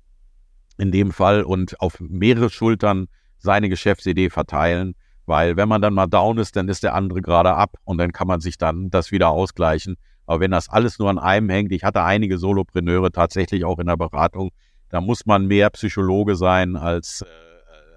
in 0.77 0.91
dem 0.91 1.11
Fall 1.11 1.43
und 1.43 1.79
auf 1.79 1.99
mehrere 1.99 2.49
Schultern 2.49 3.07
seine 3.37 3.69
Geschäftsidee 3.69 4.29
verteilen 4.29 4.95
weil 5.25 5.55
wenn 5.55 5.69
man 5.69 5.81
dann 5.81 5.93
mal 5.93 6.07
down 6.07 6.37
ist, 6.37 6.55
dann 6.55 6.67
ist 6.67 6.83
der 6.83 6.95
andere 6.95 7.21
gerade 7.21 7.53
ab 7.53 7.77
und 7.85 7.97
dann 7.97 8.11
kann 8.11 8.27
man 8.27 8.41
sich 8.41 8.57
dann 8.57 8.89
das 8.89 9.11
wieder 9.11 9.29
ausgleichen. 9.29 9.95
Aber 10.25 10.39
wenn 10.39 10.51
das 10.51 10.69
alles 10.69 10.99
nur 10.99 11.09
an 11.09 11.19
einem 11.19 11.49
hängt, 11.49 11.71
ich 11.71 11.83
hatte 11.83 12.03
einige 12.03 12.37
Solopreneure 12.37 13.11
tatsächlich 13.11 13.65
auch 13.65 13.79
in 13.79 13.87
der 13.87 13.97
Beratung, 13.97 14.51
da 14.89 15.01
muss 15.01 15.25
man 15.25 15.47
mehr 15.47 15.69
Psychologe 15.69 16.35
sein 16.35 16.75
als 16.75 17.21
äh, 17.21 17.25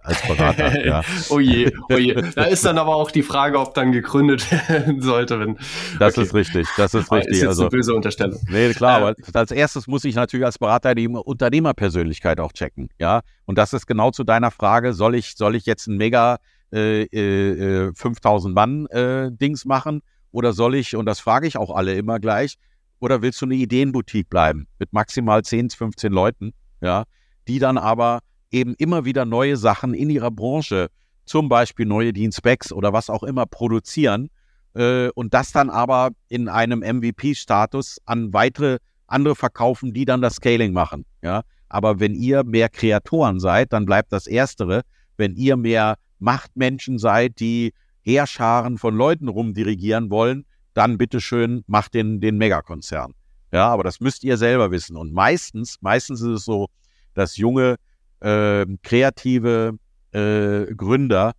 als 0.06 0.22
Berater. 0.26 0.86
ja. 0.86 1.02
oh 1.30 1.40
je, 1.40 1.70
oh 1.90 1.96
je. 1.96 2.14
Da 2.34 2.44
ist 2.44 2.64
dann 2.64 2.78
aber 2.78 2.96
auch 2.96 3.10
die 3.10 3.22
Frage, 3.22 3.58
ob 3.58 3.74
dann 3.74 3.92
gegründet 3.92 4.50
werden 4.68 5.02
sollte, 5.02 5.40
wenn. 5.40 5.58
Das 5.98 6.16
okay. 6.16 6.26
ist 6.26 6.34
richtig, 6.34 6.68
das 6.76 6.94
ist 6.94 7.10
richtig. 7.12 7.34
Ist 7.34 7.40
jetzt 7.40 7.48
also, 7.48 7.62
eine 7.62 7.70
böse 7.70 7.94
Unterstellung. 7.94 8.40
Nee, 8.48 8.72
klar, 8.72 9.00
äh, 9.00 9.02
aber 9.02 9.14
als 9.34 9.50
erstes 9.50 9.86
muss 9.86 10.04
ich 10.04 10.14
natürlich 10.14 10.46
als 10.46 10.58
Berater 10.58 10.94
die 10.94 11.08
Unternehmerpersönlichkeit 11.08 12.40
auch 12.40 12.52
checken, 12.52 12.88
ja. 12.98 13.20
Und 13.44 13.58
das 13.58 13.72
ist 13.72 13.86
genau 13.86 14.10
zu 14.10 14.24
deiner 14.24 14.50
Frage, 14.50 14.92
soll 14.92 15.14
ich, 15.14 15.36
soll 15.36 15.54
ich 15.54 15.66
jetzt 15.66 15.86
ein 15.86 15.96
mega 15.96 16.38
äh, 16.72 17.02
äh, 17.02 17.92
5000 17.94 18.54
Mann 18.54 18.86
äh, 18.86 19.30
Dings 19.30 19.64
machen 19.64 20.02
oder 20.32 20.52
soll 20.52 20.74
ich, 20.74 20.96
und 20.96 21.06
das 21.06 21.20
frage 21.20 21.46
ich 21.46 21.56
auch 21.56 21.74
alle 21.74 21.94
immer 21.94 22.18
gleich, 22.18 22.56
oder 22.98 23.22
willst 23.22 23.40
du 23.40 23.46
eine 23.46 23.54
Ideenboutique 23.54 24.28
bleiben 24.28 24.66
mit 24.78 24.92
maximal 24.92 25.42
10, 25.42 25.70
15 25.70 26.12
Leuten, 26.12 26.52
ja, 26.80 27.04
die 27.48 27.58
dann 27.58 27.78
aber 27.78 28.20
eben 28.50 28.74
immer 28.74 29.04
wieder 29.04 29.24
neue 29.24 29.56
Sachen 29.56 29.94
in 29.94 30.10
ihrer 30.10 30.30
Branche, 30.30 30.88
zum 31.24 31.48
Beispiel 31.48 31.86
neue 31.86 32.12
Dienstbacks 32.12 32.72
oder 32.72 32.92
was 32.92 33.10
auch 33.10 33.22
immer 33.22 33.46
produzieren 33.46 34.30
äh, 34.74 35.08
und 35.10 35.34
das 35.34 35.52
dann 35.52 35.70
aber 35.70 36.10
in 36.28 36.48
einem 36.48 36.80
MVP-Status 36.80 37.98
an 38.04 38.32
weitere 38.32 38.78
andere 39.06 39.34
verkaufen, 39.34 39.92
die 39.92 40.04
dann 40.04 40.20
das 40.20 40.36
Scaling 40.36 40.72
machen, 40.72 41.04
ja. 41.22 41.42
Aber 41.68 41.98
wenn 41.98 42.14
ihr 42.14 42.44
mehr 42.44 42.68
Kreatoren 42.68 43.40
seid, 43.40 43.72
dann 43.72 43.86
bleibt 43.86 44.12
das 44.12 44.28
Erstere. 44.28 44.82
Wenn 45.16 45.34
ihr 45.34 45.56
mehr 45.56 45.96
Machtmenschen 46.20 46.98
seid, 46.98 47.40
die 47.40 47.72
Heerscharen 48.02 48.78
von 48.78 48.94
Leuten 48.94 49.26
rumdirigieren 49.26 50.10
wollen, 50.10 50.46
dann 50.74 50.96
bitteschön 50.96 51.64
macht 51.66 51.94
den, 51.94 52.20
den 52.20 52.38
Megakonzern. 52.38 53.14
Ja, 53.52 53.68
aber 53.68 53.82
das 53.82 54.00
müsst 54.00 54.22
ihr 54.22 54.36
selber 54.36 54.70
wissen. 54.70 54.96
Und 54.96 55.12
meistens, 55.12 55.78
meistens 55.80 56.20
ist 56.20 56.28
es 56.28 56.44
so, 56.44 56.68
dass 57.14 57.36
junge, 57.36 57.76
äh, 58.20 58.66
kreative 58.82 59.78
äh, 60.12 60.74
Gründer 60.74 61.32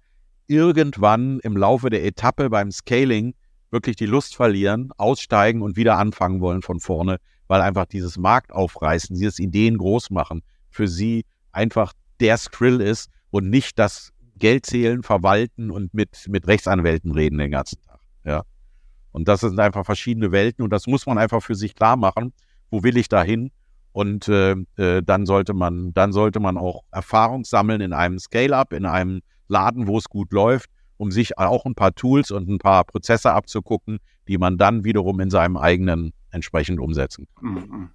irgendwann 0.48 1.40
im 1.40 1.58
Laufe 1.58 1.90
der 1.90 2.06
Etappe 2.06 2.50
beim 2.50 2.72
Scaling 2.72 3.34
wirklich 3.70 3.96
die 3.96 4.06
Lust 4.06 4.36
verlieren, 4.36 4.92
aussteigen 4.98 5.62
und 5.62 5.76
wieder 5.76 5.98
anfangen 5.98 6.40
wollen 6.40 6.62
von 6.62 6.80
vorne, 6.80 7.18
weil 7.48 7.62
einfach 7.62 7.86
dieses 7.86 8.18
Marktaufreißen, 8.18 9.16
dieses 9.16 9.40
Ideen 9.40 9.78
groß 9.78 10.10
machen, 10.10 10.42
für 10.70 10.88
sie 10.88 11.26
einfach 11.52 11.94
der 12.20 12.38
Skrill 12.38 12.82
ist 12.82 13.10
und 13.30 13.50
nicht 13.50 13.78
das 13.78 14.12
Geld 14.38 14.66
zählen, 14.66 15.04
verwalten 15.04 15.72
und 15.72 15.94
mit, 15.94 16.28
mit 16.30 16.48
Rechtsanwälten 16.48 17.12
reden 17.12 17.38
den 17.38 17.52
ganzen 17.52 17.82
Tag. 17.82 18.00
Ja. 18.24 18.44
Und 19.12 19.28
das 19.28 19.42
sind 19.42 19.60
einfach 19.60 19.86
verschiedene 19.86 20.32
Welten 20.32 20.64
und 20.64 20.70
das 20.70 20.88
muss 20.88 21.06
man 21.06 21.18
einfach 21.18 21.42
für 21.42 21.56
sich 21.56 21.76
klar 21.76 21.98
machen. 21.98 22.34
Wo 22.70 22.84
will 22.84 22.98
ich 22.98 23.10
da 23.10 23.24
hin? 23.24 23.52
Und 23.98 24.28
äh, 24.28 24.52
äh, 24.76 25.02
dann 25.02 25.26
sollte 25.26 25.56
man, 25.56 25.92
dann 25.92 26.14
sollte 26.14 26.40
man 26.40 26.56
auch 26.56 26.84
Erfahrung 26.92 27.46
sammeln 27.46 27.82
in 27.82 27.94
einem 27.94 28.20
Scale-up, 28.20 28.72
in 28.74 28.86
einem 28.86 29.22
Laden, 29.48 29.88
wo 29.88 29.98
es 29.98 30.08
gut 30.08 30.32
läuft, 30.32 30.70
um 30.98 31.10
sich 31.10 31.40
auch 31.40 31.66
ein 31.66 31.74
paar 31.74 31.96
Tools 31.96 32.30
und 32.30 32.48
ein 32.48 32.60
paar 32.60 32.84
Prozesse 32.84 33.34
abzugucken, 33.34 33.98
die 34.28 34.38
man 34.38 34.60
dann 34.60 34.84
wiederum 34.84 35.20
in 35.20 35.32
seinem 35.32 35.58
eigenen 35.58 36.14
entsprechend 36.30 36.80
umsetzen 36.80 37.26
kann. 37.40 37.54
Mhm. 37.54 37.90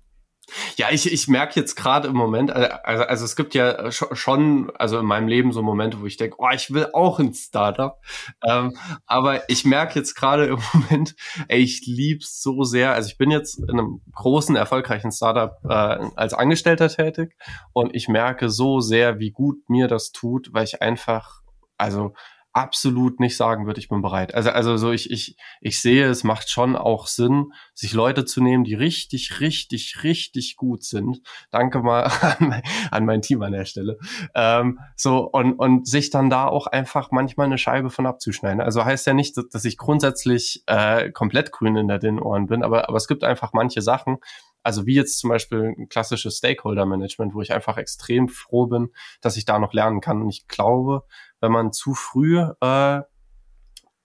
Ja, 0.76 0.88
ich, 0.90 1.10
ich 1.10 1.28
merke 1.28 1.58
jetzt 1.58 1.74
gerade 1.74 2.08
im 2.08 2.16
Moment, 2.16 2.50
äh, 2.50 2.70
also, 2.82 3.04
also 3.04 3.24
es 3.24 3.36
gibt 3.36 3.54
ja 3.54 3.90
schon, 3.90 4.70
also 4.76 4.98
in 4.98 5.06
meinem 5.06 5.28
Leben 5.28 5.52
so 5.52 5.62
Momente, 5.62 6.00
wo 6.00 6.06
ich 6.06 6.16
denke, 6.16 6.36
oh, 6.38 6.48
ich 6.52 6.72
will 6.72 6.88
auch 6.92 7.18
ein 7.18 7.34
Startup. 7.34 7.98
Ähm, 8.44 8.76
aber 9.06 9.48
ich 9.48 9.64
merke 9.64 9.98
jetzt 9.98 10.14
gerade 10.14 10.46
im 10.46 10.58
Moment, 10.72 11.14
ey, 11.48 11.60
ich 11.60 11.86
lieb's 11.86 12.42
so 12.42 12.64
sehr. 12.64 12.92
Also 12.92 13.08
ich 13.08 13.18
bin 13.18 13.30
jetzt 13.30 13.58
in 13.58 13.70
einem 13.70 14.00
großen, 14.14 14.56
erfolgreichen 14.56 15.12
Startup 15.12 15.58
äh, 15.64 16.08
als 16.16 16.34
Angestellter 16.34 16.88
tätig 16.88 17.36
und 17.72 17.94
ich 17.94 18.08
merke 18.08 18.50
so 18.50 18.80
sehr, 18.80 19.18
wie 19.18 19.30
gut 19.30 19.68
mir 19.68 19.88
das 19.88 20.12
tut, 20.12 20.50
weil 20.52 20.64
ich 20.64 20.82
einfach, 20.82 21.40
also 21.78 22.12
absolut 22.52 23.18
nicht 23.20 23.36
sagen 23.36 23.66
würde, 23.66 23.80
ich 23.80 23.88
bin 23.88 24.02
bereit. 24.02 24.34
Also, 24.34 24.50
also 24.50 24.76
so 24.76 24.92
ich, 24.92 25.10
ich, 25.10 25.36
ich 25.60 25.80
sehe, 25.80 26.06
es 26.08 26.22
macht 26.22 26.50
schon 26.50 26.76
auch 26.76 27.06
Sinn, 27.06 27.52
sich 27.74 27.92
Leute 27.94 28.24
zu 28.24 28.42
nehmen, 28.42 28.64
die 28.64 28.74
richtig, 28.74 29.40
richtig, 29.40 30.02
richtig 30.02 30.56
gut 30.56 30.84
sind. 30.84 31.22
Danke 31.50 31.80
mal 31.80 32.10
an, 32.90 33.06
mein 33.06 33.22
Team 33.22 33.42
an 33.42 33.52
der 33.52 33.64
Stelle. 33.64 33.98
Ähm, 34.34 34.80
so, 34.96 35.28
und, 35.30 35.54
und 35.54 35.86
sich 35.86 36.10
dann 36.10 36.30
da 36.30 36.46
auch 36.46 36.66
einfach 36.66 37.10
manchmal 37.10 37.46
eine 37.46 37.58
Scheibe 37.58 37.90
von 37.90 38.06
abzuschneiden. 38.06 38.60
Also 38.60 38.84
heißt 38.84 39.06
ja 39.06 39.14
nicht, 39.14 39.36
dass 39.50 39.64
ich 39.64 39.78
grundsätzlich 39.78 40.62
äh, 40.66 41.10
komplett 41.10 41.52
grün 41.52 41.76
in 41.76 41.88
den 41.88 42.20
Ohren 42.20 42.46
bin, 42.46 42.62
aber, 42.62 42.88
aber 42.88 42.96
es 42.96 43.08
gibt 43.08 43.24
einfach 43.24 43.52
manche 43.52 43.80
Sachen, 43.80 44.18
also 44.62 44.86
wie 44.86 44.94
jetzt 44.94 45.18
zum 45.18 45.30
Beispiel 45.30 45.74
ein 45.76 45.88
klassisches 45.88 46.38
Stakeholder-Management, 46.38 47.34
wo 47.34 47.42
ich 47.42 47.52
einfach 47.52 47.78
extrem 47.78 48.28
froh 48.28 48.66
bin, 48.66 48.90
dass 49.20 49.36
ich 49.36 49.44
da 49.44 49.58
noch 49.58 49.72
lernen 49.72 50.00
kann. 50.00 50.22
Und 50.22 50.28
ich 50.28 50.46
glaube, 50.46 51.04
wenn 51.42 51.52
man 51.52 51.72
zu 51.72 51.92
früh, 51.92 52.38
äh, 52.38 53.02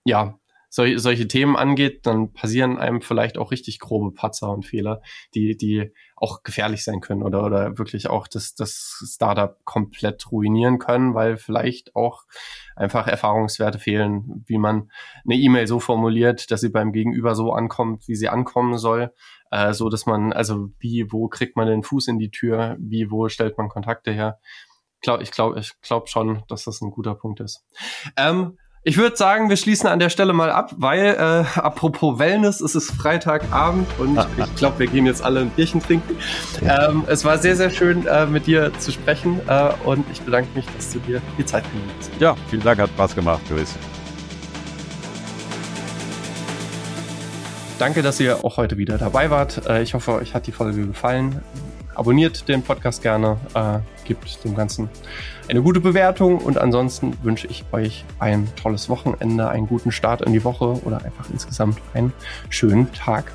ja, 0.04 0.40
sol 0.70 0.98
solche 1.00 1.28
Themen 1.28 1.56
angeht, 1.56 2.06
dann 2.06 2.34
passieren 2.34 2.78
einem 2.78 3.02
vielleicht 3.02 3.38
auch 3.38 3.52
richtig 3.52 3.80
grobe 3.80 4.14
Patzer 4.14 4.52
und 4.52 4.66
Fehler, 4.66 5.02
die, 5.34 5.56
die 5.56 5.92
auch 6.16 6.44
gefährlich 6.44 6.84
sein 6.84 7.00
können 7.00 7.24
oder, 7.24 7.46
oder 7.46 7.78
wirklich 7.78 8.10
auch 8.10 8.28
das, 8.28 8.56
das 8.56 9.04
Startup 9.14 9.58
komplett 9.66 10.32
ruinieren 10.32 10.80
können, 10.80 11.14
weil 11.14 11.38
vielleicht 11.38 11.96
auch 11.96 12.24
einfach 12.76 13.08
Erfahrungswerte 13.08 13.80
fehlen, 13.80 14.44
wie 14.46 14.58
man 14.58 14.92
eine 15.26 15.36
E-Mail 15.36 15.68
so 15.68 15.80
formuliert, 15.80 16.52
dass 16.52 16.62
sie 16.62 16.70
beim 16.70 16.92
Gegenüber 16.92 17.36
so 17.36 17.54
ankommt, 17.54 18.08
wie 18.08 18.16
sie 18.16 18.30
ankommen 18.30 18.78
soll, 18.78 19.14
äh, 19.52 19.74
so 19.74 19.90
dass 19.90 20.06
man, 20.06 20.34
also 20.34 20.70
wie, 20.80 21.12
wo 21.12 21.28
kriegt 21.28 21.56
man 21.56 21.68
den 21.68 21.84
Fuß 21.84 22.08
in 22.08 22.20
die 22.20 22.32
Tür, 22.32 22.76
wie, 22.80 23.10
wo 23.10 23.30
stellt 23.30 23.58
man 23.58 23.70
Kontakte 23.70 24.12
her. 24.12 24.40
Glaub, 25.02 25.22
ich 25.22 25.32
glaube 25.32 25.60
ich 25.60 25.74
glaub 25.82 26.10
schon, 26.10 26.44
dass 26.48 26.64
das 26.64 26.82
ein 26.82 26.92
guter 26.92 27.16
Punkt 27.16 27.40
ist. 27.40 27.64
Ähm, 28.16 28.58
ich 28.84 28.96
würde 28.96 29.18
sagen, 29.18 29.50
wir 29.50 29.58
schließen 29.58 29.90
an 29.90 30.00
der 30.00 30.10
Stelle 30.10 30.32
mal 30.32 30.50
ab, 30.50 30.72
weil 30.78 31.08
äh, 31.08 31.60
apropos 31.60 32.20
Wellness, 32.20 32.62
es 32.62 32.74
ist 32.74 32.92
Freitagabend 32.92 33.86
und 34.00 34.18
ich 34.38 34.56
glaube, 34.56 34.80
wir 34.80 34.88
gehen 34.88 35.06
jetzt 35.06 35.22
alle 35.22 35.42
ein 35.42 35.50
Bierchen 35.50 35.82
trinken. 35.82 36.16
Ähm, 36.62 37.04
es 37.08 37.26
war 37.26 37.38
sehr, 37.38 37.58
sehr 37.58 37.70
schön, 37.70 38.08
äh, 38.08 38.26
mit 38.26 38.48
dir 38.48 38.72
zu 38.80 38.94
sprechen 38.94 39.42
äh, 39.48 39.74
und 39.84 40.10
ich 40.10 40.22
bedanke 40.22 40.48
mich, 40.56 40.66
dass 40.74 40.94
du 40.94 41.00
dir 41.00 41.22
die 41.38 41.46
Zeit 41.46 41.66
genommen 41.70 41.92
hast. 42.00 42.12
Ja, 42.22 42.38
vielen 42.50 42.64
Dank, 42.64 42.80
hat 42.80 42.90
Spaß 42.92 43.14
gemacht, 43.14 43.42
Chris. 43.50 43.76
Danke, 47.78 48.02
dass 48.04 48.22
ihr 48.22 48.46
auch 48.46 48.56
heute 48.56 48.78
wieder 48.78 48.98
dabei 48.98 49.30
wart. 49.30 49.68
Äh, 49.68 49.84
ich 49.84 49.96
hoffe, 49.96 50.14
euch 50.14 50.34
hat 50.34 50.48
die 50.48 50.54
Folge 50.54 50.88
gefallen. 50.88 51.44
Abonniert 51.94 52.48
den 52.48 52.64
Podcast 52.64 53.02
gerne, 53.02 53.38
äh, 53.54 53.80
gibt 54.08 54.44
dem 54.44 54.56
Ganzen 54.56 54.90
eine 55.48 55.62
gute 55.62 55.80
Bewertung 55.80 56.40
und 56.40 56.58
ansonsten 56.58 57.14
wünsche 57.24 57.48
ich 57.48 57.64
euch 57.72 58.04
ein 58.20 58.48
tolles 58.56 58.90
Wochenende, 58.90 59.50
einen 59.50 59.68
guten 59.68 59.92
Start 59.92 60.22
in 60.22 60.34
die 60.34 60.44
Woche 60.44 60.82
oder 60.84 61.04
einfach 61.06 61.30
insgesamt 61.32 61.80
einen 61.94 62.14
schönen 62.50 62.92
Tag. 62.94 63.32